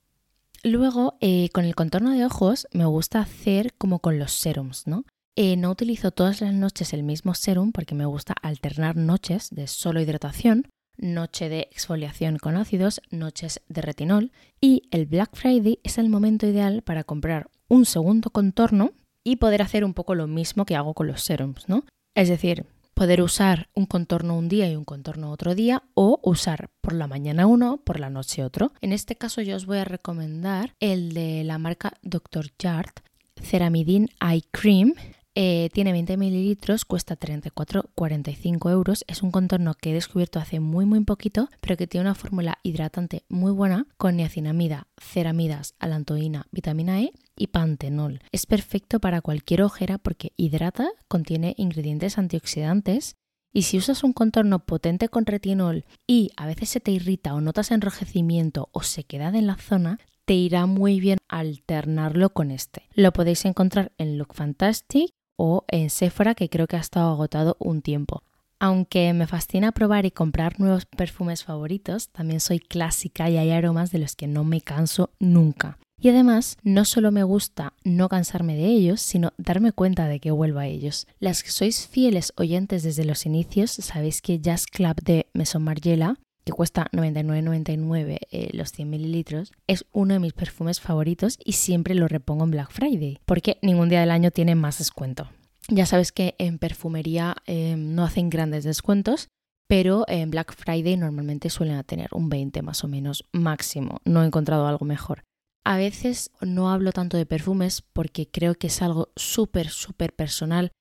Luego, 0.63 1.17
eh, 1.21 1.49
con 1.53 1.65
el 1.65 1.75
contorno 1.75 2.11
de 2.11 2.25
ojos 2.25 2.67
me 2.71 2.85
gusta 2.85 3.19
hacer 3.19 3.73
como 3.77 3.99
con 3.99 4.19
los 4.19 4.31
serums, 4.31 4.85
¿no? 4.85 5.05
Eh, 5.37 5.55
no 5.55 5.71
utilizo 5.71 6.11
todas 6.11 6.41
las 6.41 6.53
noches 6.53 6.91
el 6.91 7.03
mismo 7.03 7.33
serum 7.35 7.71
porque 7.71 7.95
me 7.95 8.05
gusta 8.05 8.33
alternar 8.41 8.97
noches 8.97 9.49
de 9.49 9.67
solo 9.67 10.01
hidratación, 10.01 10.67
noche 10.97 11.47
de 11.47 11.69
exfoliación 11.71 12.37
con 12.37 12.57
ácidos, 12.57 13.01
noches 13.11 13.61
de 13.69 13.81
retinol 13.81 14.31
y 14.59 14.89
el 14.91 15.05
Black 15.05 15.33
Friday 15.33 15.79
es 15.83 15.97
el 15.97 16.09
momento 16.09 16.47
ideal 16.47 16.81
para 16.81 17.05
comprar 17.05 17.49
un 17.69 17.85
segundo 17.85 18.29
contorno 18.29 18.91
y 19.23 19.37
poder 19.37 19.61
hacer 19.61 19.85
un 19.85 19.93
poco 19.93 20.15
lo 20.15 20.27
mismo 20.27 20.65
que 20.65 20.75
hago 20.75 20.93
con 20.93 21.07
los 21.07 21.21
serums, 21.21 21.69
¿no? 21.69 21.85
Es 22.13 22.27
decir, 22.27 22.65
poder 22.93 23.21
usar 23.21 23.69
un 23.73 23.85
contorno 23.85 24.37
un 24.37 24.49
día 24.49 24.69
y 24.69 24.75
un 24.75 24.83
contorno 24.83 25.31
otro 25.31 25.55
día 25.55 25.83
o 25.93 26.19
usar 26.23 26.69
por 26.81 26.91
la 26.91 27.07
mañana 27.07 27.47
uno, 27.47 27.77
por 27.77 28.01
la 28.01 28.09
noche 28.09 28.43
otro. 28.43 28.73
En 28.81 28.91
este 28.91 29.15
caso 29.15 29.41
yo 29.41 29.55
os 29.55 29.65
voy 29.65 29.77
a 29.77 29.85
recomendar 29.85 30.73
el 30.81 31.13
de 31.13 31.45
la 31.45 31.57
marca 31.57 31.93
Dr. 32.01 32.51
Jart 32.61 32.99
Ceramidin 33.41 34.09
Eye 34.19 34.43
Cream 34.51 34.93
eh, 35.33 35.69
tiene 35.71 35.93
20 35.93 36.17
mililitros, 36.17 36.83
cuesta 36.83 37.17
34,45 37.17 38.69
euros. 38.71 39.05
Es 39.07 39.23
un 39.23 39.31
contorno 39.31 39.75
que 39.75 39.91
he 39.91 39.93
descubierto 39.93 40.39
hace 40.39 40.59
muy 40.59 40.85
muy 40.85 41.03
poquito, 41.05 41.49
pero 41.61 41.77
que 41.77 41.87
tiene 41.87 42.07
una 42.07 42.15
fórmula 42.15 42.57
hidratante 42.63 43.23
muy 43.29 43.53
buena 43.53 43.87
con 43.97 44.17
niacinamida, 44.17 44.87
ceramidas, 44.97 45.75
alantoína, 45.79 46.47
vitamina 46.51 47.01
E 47.01 47.13
y 47.37 47.47
pantenol. 47.47 48.19
Es 48.33 48.45
perfecto 48.45 48.99
para 48.99 49.21
cualquier 49.21 49.61
ojera 49.61 49.97
porque 49.97 50.33
hidrata, 50.35 50.89
contiene 51.07 51.55
ingredientes 51.57 52.17
antioxidantes 52.17 53.15
y 53.53 53.63
si 53.63 53.77
usas 53.77 54.03
un 54.03 54.11
contorno 54.11 54.65
potente 54.65 55.07
con 55.07 55.25
retinol 55.25 55.85
y 56.07 56.31
a 56.35 56.45
veces 56.45 56.69
se 56.69 56.81
te 56.81 56.91
irrita 56.91 57.33
o 57.33 57.41
notas 57.41 57.71
enrojecimiento 57.71 58.67
o 58.73 58.81
sequedad 58.81 59.33
en 59.35 59.47
la 59.47 59.55
zona, 59.55 59.97
te 60.25 60.33
irá 60.33 60.65
muy 60.65 60.99
bien 60.99 61.19
alternarlo 61.29 62.31
con 62.31 62.51
este. 62.51 62.87
Lo 62.93 63.13
podéis 63.13 63.45
encontrar 63.45 63.93
en 63.97 64.17
Look 64.17 64.33
Fantastic 64.33 65.13
o 65.35 65.65
en 65.67 65.89
Sephora 65.89 66.35
que 66.35 66.49
creo 66.49 66.67
que 66.67 66.75
ha 66.75 66.79
estado 66.81 67.11
agotado 67.11 67.57
un 67.59 67.81
tiempo. 67.81 68.23
Aunque 68.59 69.11
me 69.13 69.25
fascina 69.25 69.71
probar 69.71 70.05
y 70.05 70.11
comprar 70.11 70.59
nuevos 70.59 70.85
perfumes 70.85 71.43
favoritos, 71.43 72.09
también 72.09 72.39
soy 72.39 72.59
clásica 72.59 73.29
y 73.29 73.37
hay 73.37 73.49
aromas 73.49 73.91
de 73.91 73.97
los 73.97 74.15
que 74.15 74.27
no 74.27 74.43
me 74.43 74.61
canso 74.61 75.09
nunca. 75.19 75.79
Y 75.99 76.09
además, 76.09 76.57
no 76.63 76.83
solo 76.85 77.11
me 77.11 77.23
gusta 77.23 77.73
no 77.83 78.09
cansarme 78.09 78.55
de 78.55 78.65
ellos, 78.65 79.01
sino 79.01 79.33
darme 79.37 79.71
cuenta 79.71 80.07
de 80.07 80.19
que 80.19 80.31
vuelvo 80.31 80.59
a 80.59 80.65
ellos. 80.65 81.07
Las 81.19 81.43
que 81.43 81.51
sois 81.51 81.87
fieles 81.87 82.33
oyentes 82.37 82.81
desde 82.81 83.05
los 83.05 83.27
inicios, 83.27 83.71
sabéis 83.71 84.21
que 84.21 84.39
Jazz 84.39 84.65
Club 84.65 84.95
de 85.03 85.27
Maison 85.33 85.63
Margiela, 85.63 86.17
que 86.43 86.51
cuesta 86.51 86.87
99,99 86.91 88.19
eh, 88.31 88.49
los 88.53 88.71
100 88.71 88.89
mililitros, 88.89 89.51
es 89.67 89.85
uno 89.91 90.13
de 90.13 90.19
mis 90.19 90.33
perfumes 90.33 90.79
favoritos 90.79 91.37
y 91.43 91.53
siempre 91.53 91.95
lo 91.95 92.07
repongo 92.07 92.43
en 92.43 92.51
Black 92.51 92.71
Friday, 92.71 93.19
porque 93.25 93.57
ningún 93.61 93.89
día 93.89 94.01
del 94.01 94.11
año 94.11 94.31
tiene 94.31 94.55
más 94.55 94.79
descuento. 94.79 95.29
Ya 95.67 95.85
sabes 95.85 96.11
que 96.11 96.35
en 96.37 96.57
perfumería 96.57 97.35
eh, 97.45 97.75
no 97.77 98.03
hacen 98.03 98.29
grandes 98.29 98.63
descuentos, 98.63 99.29
pero 99.67 100.03
en 100.07 100.31
Black 100.31 100.53
Friday 100.53 100.97
normalmente 100.97 101.49
suelen 101.49 101.81
tener 101.83 102.09
un 102.11 102.27
20 102.27 102.61
más 102.61 102.83
o 102.83 102.87
menos 102.87 103.25
máximo. 103.31 104.01
No 104.03 104.21
he 104.21 104.25
encontrado 104.25 104.67
algo 104.67 104.85
mejor. 104.85 105.23
A 105.63 105.77
veces 105.77 106.31
no 106.41 106.71
hablo 106.71 106.91
tanto 106.91 107.17
de 107.17 107.25
perfumes 107.25 107.81
porque 107.81 108.27
creo 108.27 108.55
que 108.55 108.67
es 108.67 108.81
algo 108.81 109.13
súper, 109.15 109.69
súper 109.69 110.13
personal 110.13 110.71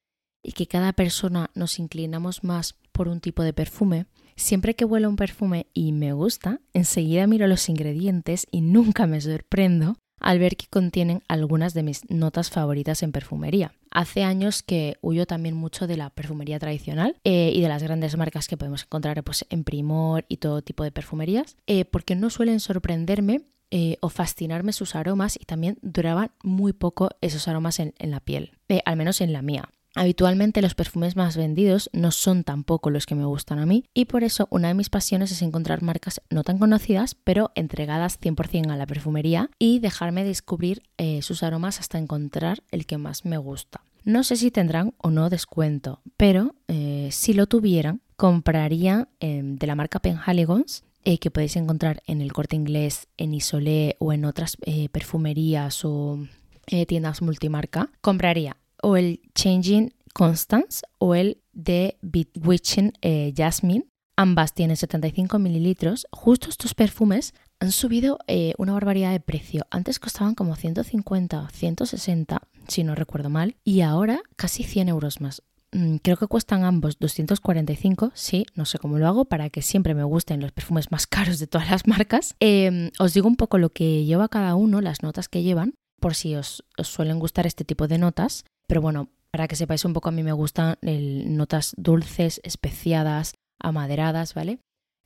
y 0.42 0.53
que 0.53 0.66
cada 0.66 0.92
persona 0.92 1.51
nos 1.55 1.79
inclinamos 1.79 2.42
más 2.42 2.77
por 2.90 3.09
un 3.09 3.20
tipo 3.20 3.42
de 3.42 3.53
perfume. 3.53 4.07
Siempre 4.40 4.74
que 4.74 4.87
huelo 4.87 5.11
un 5.11 5.16
perfume 5.16 5.66
y 5.74 5.92
me 5.92 6.14
gusta, 6.14 6.61
enseguida 6.72 7.26
miro 7.26 7.46
los 7.46 7.68
ingredientes 7.68 8.46
y 8.50 8.62
nunca 8.62 9.07
me 9.07 9.20
sorprendo 9.20 9.98
al 10.18 10.38
ver 10.38 10.57
que 10.57 10.66
contienen 10.66 11.22
algunas 11.29 11.74
de 11.74 11.83
mis 11.83 12.09
notas 12.09 12.48
favoritas 12.48 13.03
en 13.03 13.12
perfumería. 13.12 13.74
Hace 13.90 14.24
años 14.24 14.62
que 14.62 14.96
huyo 15.03 15.26
también 15.26 15.55
mucho 15.55 15.87
de 15.87 15.98
la 15.98 16.09
perfumería 16.09 16.59
tradicional 16.59 17.16
eh, 17.22 17.53
y 17.55 17.61
de 17.61 17.68
las 17.68 17.83
grandes 17.83 18.16
marcas 18.16 18.48
que 18.48 18.57
podemos 18.57 18.85
encontrar 18.85 19.22
pues, 19.22 19.44
en 19.50 19.62
Primor 19.62 20.24
y 20.26 20.38
todo 20.38 20.62
tipo 20.62 20.85
de 20.85 20.90
perfumerías, 20.90 21.59
eh, 21.66 21.85
porque 21.85 22.16
no 22.16 22.31
suelen 22.31 22.61
sorprenderme 22.61 23.42
eh, 23.70 23.98
o 24.00 24.09
fascinarme 24.09 24.72
sus 24.72 24.94
aromas 24.94 25.37
y 25.38 25.44
también 25.44 25.79
duraban 25.83 26.31
muy 26.42 26.72
poco 26.72 27.11
esos 27.20 27.46
aromas 27.46 27.79
en, 27.79 27.92
la 27.98 28.20
piel, 28.20 28.53
al 28.87 28.96
menos 28.96 29.20
en 29.20 29.35
la 29.35 29.42
mía. 29.42 29.68
Habitualmente 29.94 30.62
los 30.62 30.74
perfumes 30.74 31.16
más 31.16 31.37
vendidos 31.37 31.90
no 31.92 32.11
son 32.11 32.44
tampoco 32.44 32.90
los 32.90 33.07
que 33.07 33.14
me 33.14 33.24
gustan 33.24 33.59
a 33.59 33.66
mí 33.66 33.85
y 33.92 34.05
por 34.05 34.24
eso 34.24 34.46
una 34.50 34.68
de 34.68 34.74
mis 34.74 34.90
pasiones 34.90 35.33
es 35.33 35.42
encontrar 35.42 35.83
marcas 35.83 36.22
no 36.31 36.44
tan 36.44 36.59
conocidas 36.59 37.16
pero 37.16 37.50
entregadas 37.55 38.20
100% 38.20 38.70
a 38.70 38.76
la 38.76 38.87
perfumería 38.87 39.50
y 39.59 39.81
dejarme 39.81 40.24
descubrir 40.24 40.83
eh, 40.96 41.22
sus 41.22 41.42
aromas 41.42 41.81
hasta 41.81 41.98
encontrar 41.98 42.62
el 42.70 42.87
que 42.87 42.98
más 42.98 43.24
me 43.24 43.38
gusta. 43.38 43.81
No 44.05 44.22
sé 44.22 44.37
si 44.37 44.50
tendrán 44.50 44.94
o 44.98 45.11
no 45.11 45.29
descuento, 45.29 46.00
pero 46.16 46.55
si 47.11 47.35
lo 47.35 47.46
tuvieran 47.46 48.00
compraría 48.16 49.09
em, 49.18 49.57
de 49.57 49.66
la 49.66 49.74
marca 49.74 49.98
Penhaligons 49.98 50.85
eh, 51.05 51.18
que 51.18 51.31
podéis 51.31 51.57
encontrar 51.57 52.03
en 52.07 52.20
el 52.20 52.35
corte 52.35 52.57
inglés, 52.57 53.09
en 53.16 53.33
Isolé 53.33 53.96
o 53.98 54.12
en 54.12 54.26
otras 54.26 54.59
eh, 54.66 54.90
perfumerías 54.90 55.83
o 55.87 56.18
eh, 56.66 56.85
tiendas 56.85 57.22
multimarca, 57.22 57.88
compraría 58.03 58.59
o 58.83 58.97
el 58.97 59.21
Changing 59.35 59.95
Constance 60.12 60.83
o 60.99 61.14
el 61.14 61.40
de 61.53 61.99
Bewitching 62.03 62.93
Jasmine. 63.35 63.87
Ambas 64.16 64.55
tienen 64.55 64.77
75 64.77 65.38
mililitros. 65.38 66.07
Justo 66.11 66.49
estos 66.51 66.75
perfumes 66.75 67.35
han 67.61 67.73
subido 67.73 68.19
una 68.59 68.73
barbaridad 68.73 69.12
de 69.12 69.21
precio. 69.21 69.66
Antes 69.71 69.99
costaban 69.99 70.35
como 70.35 70.57
150, 70.57 71.49
160, 71.51 72.43
si 72.69 72.85
no 72.85 72.95
recuerdo 72.95 73.31
mal, 73.31 73.57
y 73.64 73.81
ahora 73.83 74.21
casi 74.37 74.64
100 74.64 74.88
euros 74.88 75.21
más. 75.21 75.43
Mm, 75.73 75.97
creo 75.97 76.16
que 76.16 76.27
cuestan 76.27 76.64
ambos 76.64 76.99
245, 76.99 78.11
sí, 78.14 78.45
no 78.57 78.64
sé 78.64 78.79
cómo 78.79 78.99
lo 78.99 79.07
hago 79.07 79.27
para 79.27 79.51
que 79.51 79.62
siempre 79.62 79.95
me 79.95 80.03
gusten 80.03 80.40
los 80.40 80.51
perfumes 80.51 80.90
más 80.90 81.07
caros 81.07 81.38
de 81.38 81.47
todas 81.47 81.71
las 81.71 81.87
marcas. 81.87 82.35
Em, 82.40 82.90
os 82.99 83.14
digo 83.14 83.29
un 83.29 83.37
poco 83.37 83.59
lo 83.59 83.71
que 83.71 84.05
lleva 84.05 84.29
cada 84.29 84.57
uno, 84.57 84.81
las 84.81 85.03
notas 85.03 85.29
que 85.29 85.43
llevan, 85.43 85.75
por 86.01 86.14
si 86.14 86.35
os, 86.35 86.64
suelen 86.83 87.21
gustar 87.21 87.47
este 87.47 87.64
tipo 87.64 87.87
de 87.87 87.99
notas. 87.99 88.45
Pero 88.70 88.83
bueno, 88.83 89.09
para 89.33 89.48
que 89.48 89.56
sepáis 89.56 89.85
un 89.85 89.94
poco, 89.94 90.11
a 90.11 90.12
mí 90.12 90.22
me 90.22 90.30
gustan 90.30 90.76
notas 90.80 91.74
dulces, 91.76 92.40
especiadas, 92.44 93.35
amaderadas, 93.61 94.33
¿vale? 94.35 94.61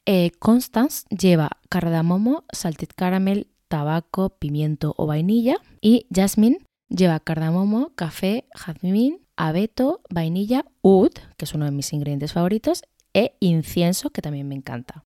Eh, 0.04 0.32
Constance 0.38 1.06
lleva 1.08 1.48
cardamomo, 1.70 2.44
salted 2.52 2.90
caramel, 2.94 3.48
tabaco, 3.68 4.36
pimiento 4.38 4.92
o 4.98 5.06
vainilla. 5.06 5.56
Y 5.80 6.06
Jasmine 6.14 6.58
lleva 6.90 7.20
cardamomo, 7.20 7.94
café, 7.94 8.46
jazmín, 8.54 9.24
abeto, 9.34 10.02
vainilla, 10.10 10.66
oud, 10.82 11.12
que 11.38 11.46
es 11.46 11.54
uno 11.54 11.64
de 11.64 11.70
mis 11.70 11.90
ingredientes 11.94 12.34
favoritos, 12.34 12.82
e 13.14 13.34
incienso, 13.40 14.10
que 14.10 14.20
también 14.20 14.46
me 14.46 14.56
encanta. 14.56 15.04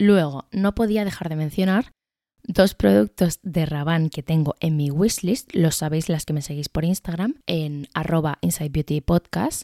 Luego, 0.00 0.48
no 0.50 0.74
podía 0.74 1.04
dejar 1.04 1.28
de 1.28 1.36
mencionar 1.36 1.92
dos 2.46 2.74
productos 2.74 3.40
de 3.42 3.66
Rabanne 3.66 4.10
que 4.10 4.22
tengo 4.22 4.54
en 4.60 4.76
mi 4.76 4.90
wishlist, 4.90 5.54
los 5.54 5.76
sabéis 5.76 6.08
las 6.08 6.24
que 6.24 6.32
me 6.32 6.42
seguís 6.42 6.68
por 6.68 6.84
Instagram, 6.84 7.36
en 7.46 7.88
arroba 7.94 8.38
Inside 8.42 9.02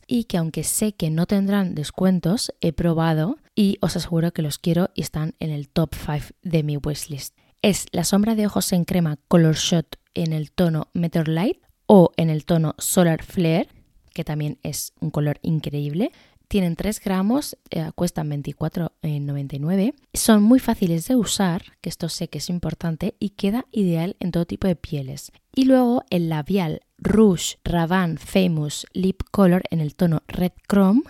y 0.07 0.25
que 0.25 0.37
aunque 0.37 0.65
sé 0.65 0.93
que 0.93 1.11
no 1.11 1.27
tendrán 1.27 1.75
descuentos, 1.75 2.53
he 2.61 2.73
probado 2.73 3.39
y 3.55 3.79
os 3.81 3.97
aseguro 3.97 4.33
que 4.33 4.43
los 4.43 4.59
quiero 4.59 4.91
y 4.95 5.03
están 5.03 5.35
en 5.39 5.51
el 5.51 5.69
top 5.69 5.95
5 5.95 6.35
de 6.43 6.63
mi 6.63 6.77
wishlist. 6.77 7.37
Es 7.63 7.87
la 7.93 8.05
sombra 8.05 8.35
de 8.35 8.47
ojos 8.47 8.73
en 8.73 8.85
crema 8.85 9.19
Color 9.29 9.57
Shot 9.57 9.99
en 10.15 10.33
el 10.33 10.51
tono 10.51 10.89
Meteor 10.95 11.29
Light 11.29 11.59
o 11.87 12.11
en 12.17 12.31
el 12.31 12.45
tono 12.45 12.75
Solar 12.79 13.23
Flare, 13.23 13.69
que 14.15 14.25
también 14.25 14.59
es 14.63 14.93
un 15.01 15.11
color 15.11 15.39
increíble. 15.43 16.13
Tienen 16.51 16.75
3 16.75 16.99
gramos, 16.99 17.57
eh, 17.71 17.93
cuestan 17.95 18.29
24,99. 18.29 19.95
Son 20.13 20.43
muy 20.43 20.59
fáciles 20.59 21.07
de 21.07 21.15
usar, 21.15 21.63
que 21.81 21.89
esto 21.89 22.09
sé 22.09 22.27
que 22.27 22.39
es 22.39 22.51
importante, 22.51 23.15
y 23.21 23.31
queda 23.31 23.67
ideal 23.71 24.17
en 24.19 24.33
todo 24.33 24.47
tipo 24.47 24.67
de 24.67 24.75
pieles. 24.75 25.31
Y 25.55 25.67
luego 25.67 26.03
el 26.11 26.29
labial 26.29 26.81
Rouge 26.99 27.59
Rabanne 27.63 28.17
Famous 28.19 28.85
Lip 28.93 29.23
Color 29.31 29.63
en 29.71 29.79
el 29.79 29.95
tono 29.95 30.25
Red 30.27 30.51
Chrome, 30.69 31.03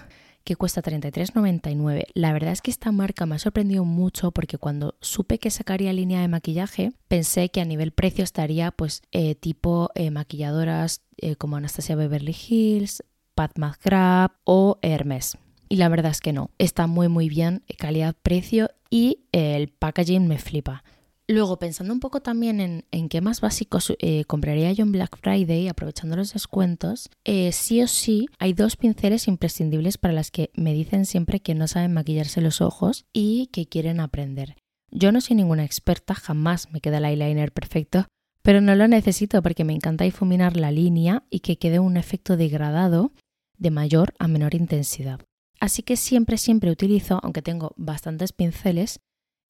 que 0.44 0.56
cuesta 0.56 0.82
33,99. 0.82 2.08
La 2.12 2.34
verdad 2.34 2.52
es 2.52 2.60
que 2.60 2.70
esta 2.70 2.92
marca 2.92 3.24
me 3.24 3.36
ha 3.36 3.38
sorprendido 3.38 3.86
mucho 3.86 4.32
porque 4.32 4.58
cuando 4.58 4.96
supe 5.00 5.38
que 5.38 5.50
sacaría 5.50 5.94
línea 5.94 6.20
de 6.20 6.28
maquillaje, 6.28 6.92
pensé 7.08 7.48
que 7.48 7.62
a 7.62 7.64
nivel 7.64 7.92
precio 7.92 8.24
estaría 8.24 8.72
pues 8.72 9.00
eh, 9.10 9.36
tipo 9.36 9.88
eh, 9.94 10.10
maquilladoras 10.10 11.00
eh, 11.16 11.36
como 11.36 11.56
Anastasia 11.56 11.96
Beverly 11.96 12.36
Hills, 12.46 13.02
Pat 13.34 13.58
McGrath 13.58 14.32
o 14.44 14.78
Hermes. 14.82 15.38
Y 15.68 15.76
la 15.76 15.88
verdad 15.88 16.10
es 16.10 16.20
que 16.20 16.32
no, 16.32 16.50
está 16.58 16.86
muy 16.86 17.08
muy 17.08 17.28
bien, 17.28 17.62
calidad-precio 17.78 18.70
y 18.90 19.20
el 19.32 19.68
packaging 19.68 20.26
me 20.26 20.38
flipa. 20.38 20.82
Luego, 21.30 21.60
pensando 21.60 21.94
un 21.94 22.00
poco 22.00 22.22
también 22.22 22.84
en, 22.90 23.08
qué 23.08 23.20
más 23.20 23.40
básicos 23.40 23.94
eh, 24.00 24.24
compraría 24.24 24.72
yo 24.72 24.82
en 24.82 24.90
Black 24.90 25.16
Friday, 25.16 25.68
aprovechando 25.68 26.16
los 26.16 26.32
descuentos, 26.32 27.08
eh, 27.24 27.52
sí 27.52 27.80
o 27.82 27.86
sí 27.86 28.26
hay 28.40 28.52
dos 28.52 28.76
pinceles 28.76 29.28
imprescindibles 29.28 29.96
para 29.96 30.12
las 30.12 30.32
que 30.32 30.50
me 30.54 30.74
dicen 30.74 31.06
siempre 31.06 31.38
que 31.38 31.54
no 31.54 31.68
saben 31.68 31.94
maquillarse 31.94 32.40
los 32.40 32.60
ojos 32.60 33.04
y 33.12 33.46
que 33.52 33.66
quieren 33.66 34.00
aprender. 34.00 34.56
Yo 34.90 35.12
no 35.12 35.20
soy 35.20 35.36
ninguna 35.36 35.64
experta, 35.64 36.16
jamás 36.16 36.72
me 36.72 36.80
queda 36.80 36.98
el 36.98 37.04
eyeliner 37.04 37.52
perfecto, 37.52 38.08
pero 38.42 38.60
no 38.60 38.74
lo 38.74 38.88
necesito 38.88 39.40
porque 39.40 39.62
me 39.62 39.72
encanta 39.72 40.02
difuminar 40.02 40.56
la 40.56 40.72
línea 40.72 41.22
y 41.30 41.40
que 41.40 41.58
quede 41.58 41.78
un 41.78 41.96
efecto 41.96 42.36
degradado 42.36 43.12
de 43.60 43.70
mayor 43.70 44.14
a 44.18 44.26
menor 44.26 44.56
intensidad. 44.56 45.20
Así 45.60 45.82
que 45.82 45.96
siempre, 45.96 46.38
siempre 46.38 46.70
utilizo, 46.70 47.20
aunque 47.22 47.42
tengo 47.42 47.74
bastantes 47.76 48.32
pinceles, 48.32 48.98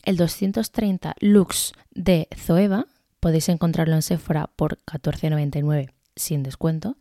el 0.03 0.17
230 0.17 1.15
Lux 1.21 1.73
de 1.93 2.29
Zoeva, 2.37 2.87
podéis 3.21 3.49
encontrarlo 3.49 3.95
en 3.95 4.03
Sephora 4.03 4.51
por 4.57 4.79
14,99 4.85 5.93
sin 6.17 6.43
descuento, 6.43 6.97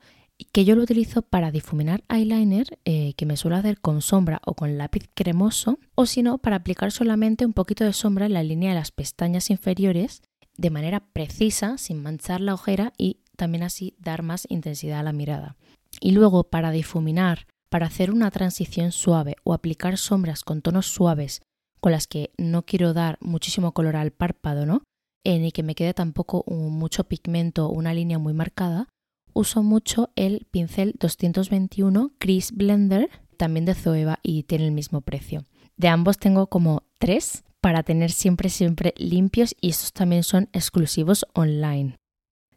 que 0.54 0.64
yo 0.64 0.76
lo 0.76 0.84
utilizo 0.84 1.22
para 1.22 1.52
difuminar 1.52 2.04
eyeliner 2.08 2.80
eh, 2.86 3.14
que 3.16 3.26
me 3.26 3.36
suelo 3.36 3.58
hacer 3.58 3.82
con 3.82 4.02
sombra 4.02 4.40
o 4.46 4.54
con 4.54 4.78
lápiz 4.78 5.10
cremoso, 5.14 5.80
o 5.96 6.06
si 6.06 6.24
no, 6.24 6.38
para 6.38 6.58
aplicar 6.58 6.92
solamente 6.92 7.46
un 7.46 7.54
poquito 7.54 7.84
de 7.84 7.94
sombra 7.94 8.26
en 8.26 8.34
la 8.34 8.44
línea 8.44 8.70
de 8.70 8.76
las 8.76 8.92
pestañas 8.92 9.50
inferiores 9.50 10.22
de 10.56 10.70
manera 10.70 11.00
precisa, 11.00 11.78
sin 11.78 12.02
manchar 12.04 12.42
la 12.42 12.54
ojera 12.54 12.94
y 12.98 13.22
también 13.38 13.64
así 13.64 13.96
dar 13.98 14.24
más 14.24 14.46
intensidad 14.50 15.00
a 15.00 15.04
la 15.04 15.14
mirada. 15.14 15.56
Y 16.00 16.12
luego 16.12 16.46
para 16.46 16.72
difuminar, 16.72 17.48
para 17.70 17.88
hacer 17.88 18.12
una 18.12 18.32
transición 18.32 18.92
suave 18.92 19.36
o 19.44 19.54
aplicar 19.54 19.98
sombras 19.98 20.44
con 20.44 20.62
tonos 20.62 20.88
suaves 20.88 21.42
con 21.80 21.92
las 21.92 22.08
que 22.08 22.32
no 22.38 22.64
quiero 22.66 22.94
dar 22.94 23.18
muchísimo 23.22 23.74
color 23.74 23.96
al 23.96 24.12
párpado, 24.12 24.66
¿no? 24.66 24.84
Eh, 25.24 25.40
ni 25.40 25.52
que 25.52 25.64
me 25.64 25.76
quede 25.76 25.94
tampoco 25.94 26.44
mucho 26.48 27.04
pigmento 27.04 27.68
o 27.68 27.72
una 27.72 27.94
línea 27.94 28.20
muy 28.20 28.34
marcada, 28.34 28.88
uso 29.34 29.64
mucho 29.64 30.12
el 30.16 30.48
pincel 30.50 30.96
221 31.00 32.12
Crease 32.18 32.54
Blender, 32.56 33.10
también 33.38 33.66
de 33.66 33.76
Zoeva 33.76 34.20
y 34.24 34.44
tiene 34.44 34.66
el 34.66 34.72
mismo 34.72 35.02
precio. 35.02 35.46
De 35.78 35.88
ambos 35.88 36.18
tengo 36.18 36.48
como 36.48 36.84
tres 36.98 37.44
para 37.62 37.84
tener 37.84 38.12
siempre, 38.12 38.50
siempre 38.50 38.94
limpios 38.98 39.56
y 39.62 39.70
estos 39.70 39.94
también 39.94 40.24
son 40.24 40.50
exclusivos 40.54 41.26
online. 41.34 41.96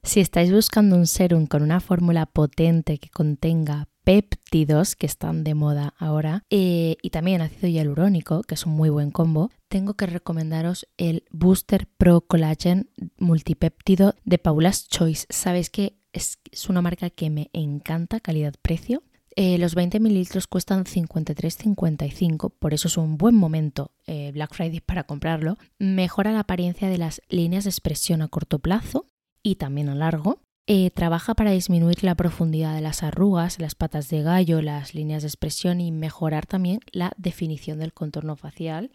Si 0.05 0.19
estáis 0.19 0.53
buscando 0.53 0.97
un 0.97 1.07
serum 1.07 1.47
con 1.47 1.63
una 1.63 1.79
fórmula 1.79 2.27
potente 2.27 2.99
que 2.99 3.09
contenga 3.09 3.89
péptidos 4.03 4.97
que 4.97 5.07
están 5.07 5.45
de 5.45 5.55
moda 5.55 5.95
ahora 5.97 6.43
eh, 6.51 6.97
y 7.03 7.11
también 7.11 7.41
ácido 7.41 7.69
hialurónico, 7.69 8.43
que 8.43 8.55
es 8.55 8.67
un 8.67 8.73
muy 8.73 8.91
buen 8.91 9.13
combo, 9.13 9.53
tengo 9.69 9.95
que 9.95 10.07
recomendaros 10.07 10.89
el 10.97 11.23
Booster 11.31 11.87
Pro 11.87 12.21
Collagen 12.21 12.91
multipéptido 13.17 14.17
de 14.25 14.39
Paula's 14.39 14.89
Choice. 14.89 15.27
Sabéis 15.31 15.71
que 15.71 15.95
es, 16.13 16.41
una 16.69 16.83
marca 16.83 17.09
que 17.09 17.31
me 17.31 17.49
encanta, 17.53 18.19
calidad-precio. 18.19 19.05
Eh, 19.37 19.57
los 19.57 19.77
20 19.77 20.01
mililitros 20.01 20.49
cuestan 20.49 20.85
53,55, 20.85 22.53
por 22.59 22.75
eso 22.75 22.89
es 22.89 22.97
un 22.97 23.17
buen 23.17 23.37
momento 23.37 23.93
eh, 24.09 24.33
Black 24.35 24.53
Friday 24.53 24.81
para 24.81 25.05
comprarlo. 25.05 25.59
Mejora 25.79 26.33
la 26.33 26.41
apariencia 26.41 26.89
de 26.89 26.99
las 26.99 27.23
líneas 27.29 27.65
de 27.65 27.71
expresión 27.71 28.21
a 28.21 28.27
corto 28.29 28.59
plazo 28.59 29.07
y 29.43 29.57
también 29.57 29.89
a 29.89 29.95
largo. 29.95 30.39
Eh, 30.67 30.91
trabaja 30.91 31.35
para 31.35 31.51
disminuir 31.51 32.05
la 32.05 32.15
profundidad 32.15 32.75
de 32.75 32.81
las 32.81 33.03
arrugas, 33.03 33.59
las 33.59 33.75
patas 33.75 34.09
de 34.09 34.23
gallo, 34.23 34.63
las 34.63 34.95
líneas 34.95 35.23
de 35.23 35.29
expresión 35.29 35.81
y 35.81 35.91
mejorar 35.91 36.47
también 36.47 36.81
la 36.93 37.13
definición 37.17 37.81
del 37.81 37.93
contorno 37.93 38.37
facial. 38.37 38.93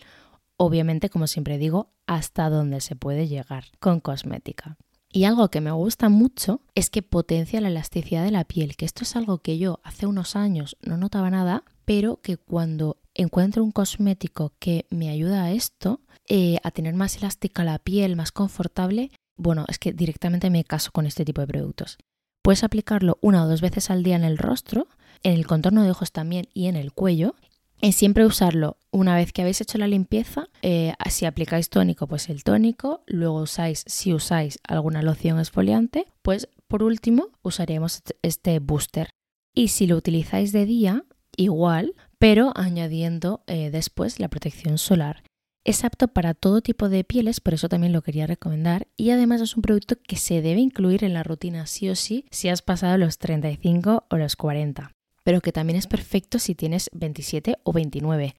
Obviamente, 0.55 1.09
como 1.09 1.27
siempre 1.27 1.57
digo, 1.57 1.91
hasta 2.05 2.49
donde 2.49 2.79
se 2.79 2.95
puede 2.95 3.27
llegar 3.27 3.65
con 3.79 3.99
cosmética. 3.99 4.77
Y 5.11 5.25
algo 5.25 5.49
que 5.49 5.61
me 5.61 5.71
gusta 5.71 6.09
mucho 6.09 6.61
es 6.73 6.89
que 6.89 7.01
potencia 7.01 7.61
la 7.61 7.69
elasticidad 7.69 8.23
de 8.23 8.31
la 8.31 8.45
piel, 8.45 8.75
que 8.75 8.85
esto 8.85 9.03
es 9.03 9.15
algo 9.15 9.39
que 9.39 9.57
yo 9.57 9.79
hace 9.83 10.05
unos 10.05 10.35
años 10.35 10.77
no 10.81 10.97
notaba 10.97 11.29
nada, 11.29 11.63
pero 11.85 12.21
que 12.21 12.37
cuando 12.37 12.97
encuentro 13.13 13.63
un 13.63 13.71
cosmético 13.71 14.53
que 14.59 14.85
me 14.89 15.09
ayuda 15.09 15.45
a 15.45 15.51
esto, 15.51 16.01
eh, 16.27 16.57
a 16.63 16.71
tener 16.71 16.93
más 16.93 17.17
elástica 17.17 17.63
la 17.63 17.79
piel, 17.79 18.15
más 18.15 18.31
confortable, 18.31 19.11
bueno, 19.37 19.65
es 19.67 19.79
que 19.79 19.93
directamente 19.93 20.49
me 20.49 20.63
caso 20.63 20.91
con 20.91 21.05
este 21.05 21.25
tipo 21.25 21.41
de 21.41 21.47
productos. 21.47 21.97
Puedes 22.43 22.63
aplicarlo 22.63 23.17
una 23.21 23.43
o 23.43 23.47
dos 23.47 23.61
veces 23.61 23.89
al 23.89 24.03
día 24.03 24.15
en 24.15 24.23
el 24.23 24.37
rostro, 24.37 24.87
en 25.23 25.33
el 25.33 25.45
contorno 25.45 25.83
de 25.83 25.91
ojos 25.91 26.11
también 26.11 26.47
y 26.53 26.67
en 26.67 26.75
el 26.75 26.93
cuello. 26.93 27.35
Y 27.81 27.91
siempre 27.91 28.25
usarlo 28.25 28.77
una 28.89 29.15
vez 29.15 29.31
que 29.31 29.41
habéis 29.41 29.61
hecho 29.61 29.77
la 29.77 29.87
limpieza. 29.87 30.49
Eh, 30.61 30.93
si 31.09 31.25
aplicáis 31.25 31.69
tónico, 31.69 32.07
pues 32.07 32.29
el 32.29 32.43
tónico. 32.43 33.03
Luego 33.05 33.41
usáis, 33.41 33.83
si 33.85 34.13
usáis 34.13 34.59
alguna 34.63 35.03
loción 35.03 35.39
exfoliante, 35.39 36.05
pues 36.23 36.49
por 36.67 36.83
último 36.83 37.29
usaremos 37.43 38.01
este 38.23 38.59
booster. 38.59 39.09
Y 39.53 39.67
si 39.67 39.85
lo 39.85 39.95
utilizáis 39.95 40.51
de 40.51 40.65
día, 40.65 41.03
igual, 41.35 41.93
pero 42.17 42.51
añadiendo 42.55 43.43
eh, 43.45 43.69
después 43.71 44.19
la 44.19 44.29
protección 44.29 44.77
solar. 44.77 45.23
Es 45.67 45.83
apto 45.83 46.07
para 46.07 46.33
todo 46.33 46.61
tipo 46.61 46.87
de 46.87 47.03
pieles, 47.03 47.41
por 47.41 47.53
eso 47.53 47.67
también 47.67 47.91
lo 47.91 48.01
quería 48.01 48.25
recomendar. 48.25 48.87
Y 48.95 49.09
además 49.09 49.41
es 49.41 49.57
un 49.57 49.61
producto 49.61 49.97
que 50.01 50.15
se 50.15 50.41
debe 50.41 50.61
incluir 50.61 51.03
en 51.03 51.13
la 51.13 51.23
rutina 51.23 51.67
sí 51.67 51.89
o 51.89 51.95
sí 51.95 52.23
si 52.31 52.47
has 52.47 52.61
pasado 52.61 52.97
los 52.97 53.17
35 53.17 54.05
o 54.09 54.15
los 54.15 54.37
40. 54.37 54.93
Pero 55.25 55.41
que 55.41 55.51
también 55.51 55.75
es 55.75 55.85
perfecto 55.85 56.39
si 56.39 56.55
tienes 56.55 56.89
27 56.93 57.55
o 57.63 57.73
29. 57.73 58.37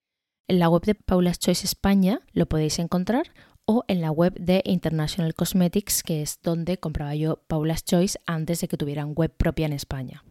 En 0.48 0.58
la 0.58 0.70
web 0.70 0.84
de 0.86 0.94
Paula's 0.94 1.38
Choice 1.38 1.66
España 1.66 2.22
lo 2.32 2.46
podéis 2.46 2.78
encontrar 2.78 3.34
o 3.66 3.84
en 3.88 4.00
la 4.00 4.10
web 4.10 4.32
de 4.40 4.62
International 4.64 5.34
Cosmetics, 5.34 6.02
que 6.02 6.22
es 6.22 6.40
donde 6.42 6.78
compraba 6.78 7.14
yo 7.14 7.42
Paula's 7.46 7.84
Choice 7.84 8.18
antes 8.24 8.62
de 8.62 8.68
que 8.68 8.78
tuvieran 8.78 9.12
web 9.14 9.36
propia 9.36 9.66
en 9.66 9.74
España. 9.74 10.24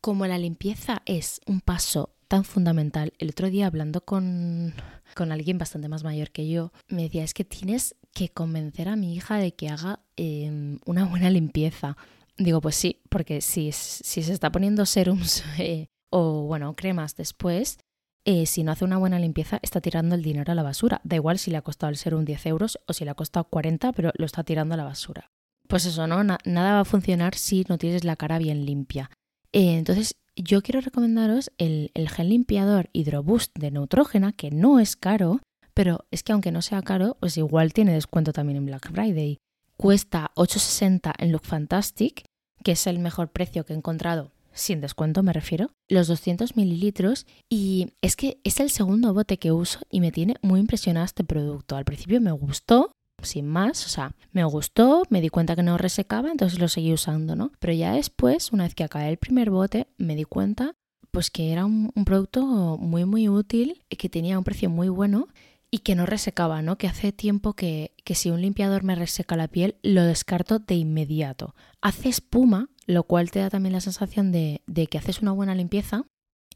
Como 0.00 0.26
la 0.26 0.38
limpieza 0.38 1.02
es 1.04 1.42
un 1.46 1.60
paso 1.60 2.14
tan 2.28 2.44
fundamental. 2.44 3.12
El 3.18 3.30
otro 3.30 3.50
día 3.50 3.66
hablando 3.66 4.02
con, 4.02 4.74
con 5.14 5.32
alguien 5.32 5.58
bastante 5.58 5.88
más 5.88 6.04
mayor 6.04 6.30
que 6.30 6.48
yo, 6.48 6.72
me 6.88 7.02
decía, 7.02 7.24
es 7.24 7.34
que 7.34 7.44
tienes 7.44 7.96
que 8.12 8.28
convencer 8.28 8.88
a 8.88 8.96
mi 8.96 9.14
hija 9.14 9.36
de 9.36 9.52
que 9.54 9.68
haga 9.68 10.00
em, 10.16 10.78
una 10.84 11.06
buena 11.06 11.30
limpieza. 11.30 11.96
Digo, 12.36 12.60
pues 12.60 12.76
sí, 12.76 13.00
porque 13.08 13.40
si, 13.40 13.72
si 13.72 14.22
se 14.22 14.32
está 14.32 14.52
poniendo 14.52 14.86
serums 14.86 15.42
eh, 15.58 15.88
o, 16.10 16.42
bueno, 16.42 16.74
cremas 16.76 17.16
después, 17.16 17.78
eh, 18.24 18.46
si 18.46 18.62
no 18.62 18.72
hace 18.72 18.84
una 18.84 18.98
buena 18.98 19.18
limpieza, 19.18 19.58
está 19.62 19.80
tirando 19.80 20.14
el 20.14 20.22
dinero 20.22 20.52
a 20.52 20.54
la 20.54 20.62
basura. 20.62 21.00
Da 21.04 21.16
igual 21.16 21.38
si 21.38 21.50
le 21.50 21.56
ha 21.56 21.62
costado 21.62 21.90
el 21.90 21.96
serum 21.96 22.24
10 22.24 22.46
euros 22.46 22.78
o 22.86 22.92
si 22.92 23.04
le 23.04 23.10
ha 23.10 23.14
costado 23.14 23.44
40, 23.44 23.92
pero 23.92 24.12
lo 24.16 24.26
está 24.26 24.44
tirando 24.44 24.74
a 24.74 24.76
la 24.76 24.84
basura. 24.84 25.30
Pues 25.66 25.86
eso, 25.86 26.06
¿no? 26.06 26.22
nada 26.22 26.72
va 26.72 26.80
a 26.80 26.84
funcionar 26.84 27.34
si 27.34 27.64
no 27.68 27.78
tienes 27.78 28.04
la 28.04 28.16
cara 28.16 28.38
bien 28.38 28.64
limpia. 28.64 29.10
Eh, 29.52 29.76
entonces, 29.78 30.14
yo 30.42 30.62
quiero 30.62 30.80
recomendaros 30.80 31.50
el, 31.58 31.90
gel 32.08 32.28
limpiador 32.28 32.90
Hydroboost 32.92 33.56
de 33.58 33.70
Neutrógena, 33.70 34.32
que 34.32 34.50
no 34.50 34.80
es 34.80 34.96
caro, 34.96 35.40
pero 35.74 36.06
es 36.10 36.22
que 36.22 36.32
aunque 36.32 36.52
no 36.52 36.62
sea 36.62 36.82
caro, 36.82 37.16
pues 37.20 37.36
igual 37.36 37.72
tiene 37.72 37.92
descuento 37.92 38.32
también 38.32 38.56
en 38.56 38.66
Black 38.66 38.90
Friday. 38.92 39.38
Cuesta 39.76 40.32
8,60 40.34 41.12
en 41.18 41.32
Look 41.32 41.44
Fantastic, 41.44 42.24
que 42.64 42.72
es 42.72 42.86
el 42.86 42.98
mejor 42.98 43.30
precio 43.30 43.64
que 43.64 43.72
he 43.72 43.76
encontrado, 43.76 44.32
sin 44.52 44.80
descuento 44.80 45.22
me 45.22 45.32
refiero, 45.32 45.70
los 45.88 46.08
200 46.08 46.56
mililitros. 46.56 47.26
Y 47.48 47.92
es 48.02 48.16
que 48.16 48.40
es 48.44 48.60
el 48.60 48.70
segundo 48.70 49.14
bote 49.14 49.38
que 49.38 49.52
uso 49.52 49.80
y 49.90 50.00
me 50.00 50.12
tiene 50.12 50.36
muy 50.42 50.60
impresionado 50.60 51.06
este 51.06 51.24
producto. 51.24 51.76
Al 51.76 51.84
principio 51.84 52.20
me 52.20 52.32
gustó, 52.32 52.92
sin 53.22 53.46
más, 53.46 53.84
o 53.86 53.88
sea, 53.88 54.14
me 54.32 54.44
gustó, 54.44 55.02
me 55.10 55.20
di 55.20 55.28
cuenta 55.28 55.56
que 55.56 55.62
no 55.62 55.78
resecaba, 55.78 56.30
entonces 56.30 56.58
lo 56.58 56.68
seguí 56.68 56.92
usando, 56.92 57.36
¿no? 57.36 57.52
Pero 57.58 57.72
ya 57.72 57.92
después, 57.92 58.52
una 58.52 58.64
vez 58.64 58.74
que 58.74 58.84
acabé 58.84 59.08
el 59.08 59.16
primer 59.18 59.50
bote, 59.50 59.88
me 59.98 60.16
di 60.16 60.24
cuenta 60.24 60.74
pues 61.10 61.30
que 61.30 61.52
era 61.52 61.64
un, 61.64 61.90
producto 62.04 62.76
muy 62.78 63.04
muy 63.04 63.28
útil, 63.28 63.82
que 63.88 64.08
tenía 64.08 64.38
un 64.38 64.44
precio 64.44 64.70
muy 64.70 64.88
bueno 64.88 65.28
y 65.70 65.78
que 65.78 65.94
no 65.94 66.06
resecaba, 66.06 66.62
¿no? 66.62 66.78
Que 66.78 66.86
hace 66.86 67.12
tiempo 67.12 67.54
que, 67.54 67.92
que 68.04 68.14
si 68.14 68.30
un 68.30 68.40
limpiador 68.40 68.84
me 68.84 68.94
reseca 68.94 69.36
la 69.36 69.48
piel, 69.48 69.76
lo 69.82 70.04
descarto 70.04 70.58
de 70.58 70.74
inmediato. 70.76 71.54
Hace 71.80 72.08
espuma, 72.08 72.68
lo 72.86 73.04
cual 73.04 73.30
te 73.30 73.40
da 73.40 73.50
también 73.50 73.72
la 73.72 73.80
sensación 73.80 74.32
de, 74.32 74.62
de 74.66 74.86
que 74.86 74.98
haces 74.98 75.20
una 75.20 75.32
buena 75.32 75.54
limpieza, 75.54 76.04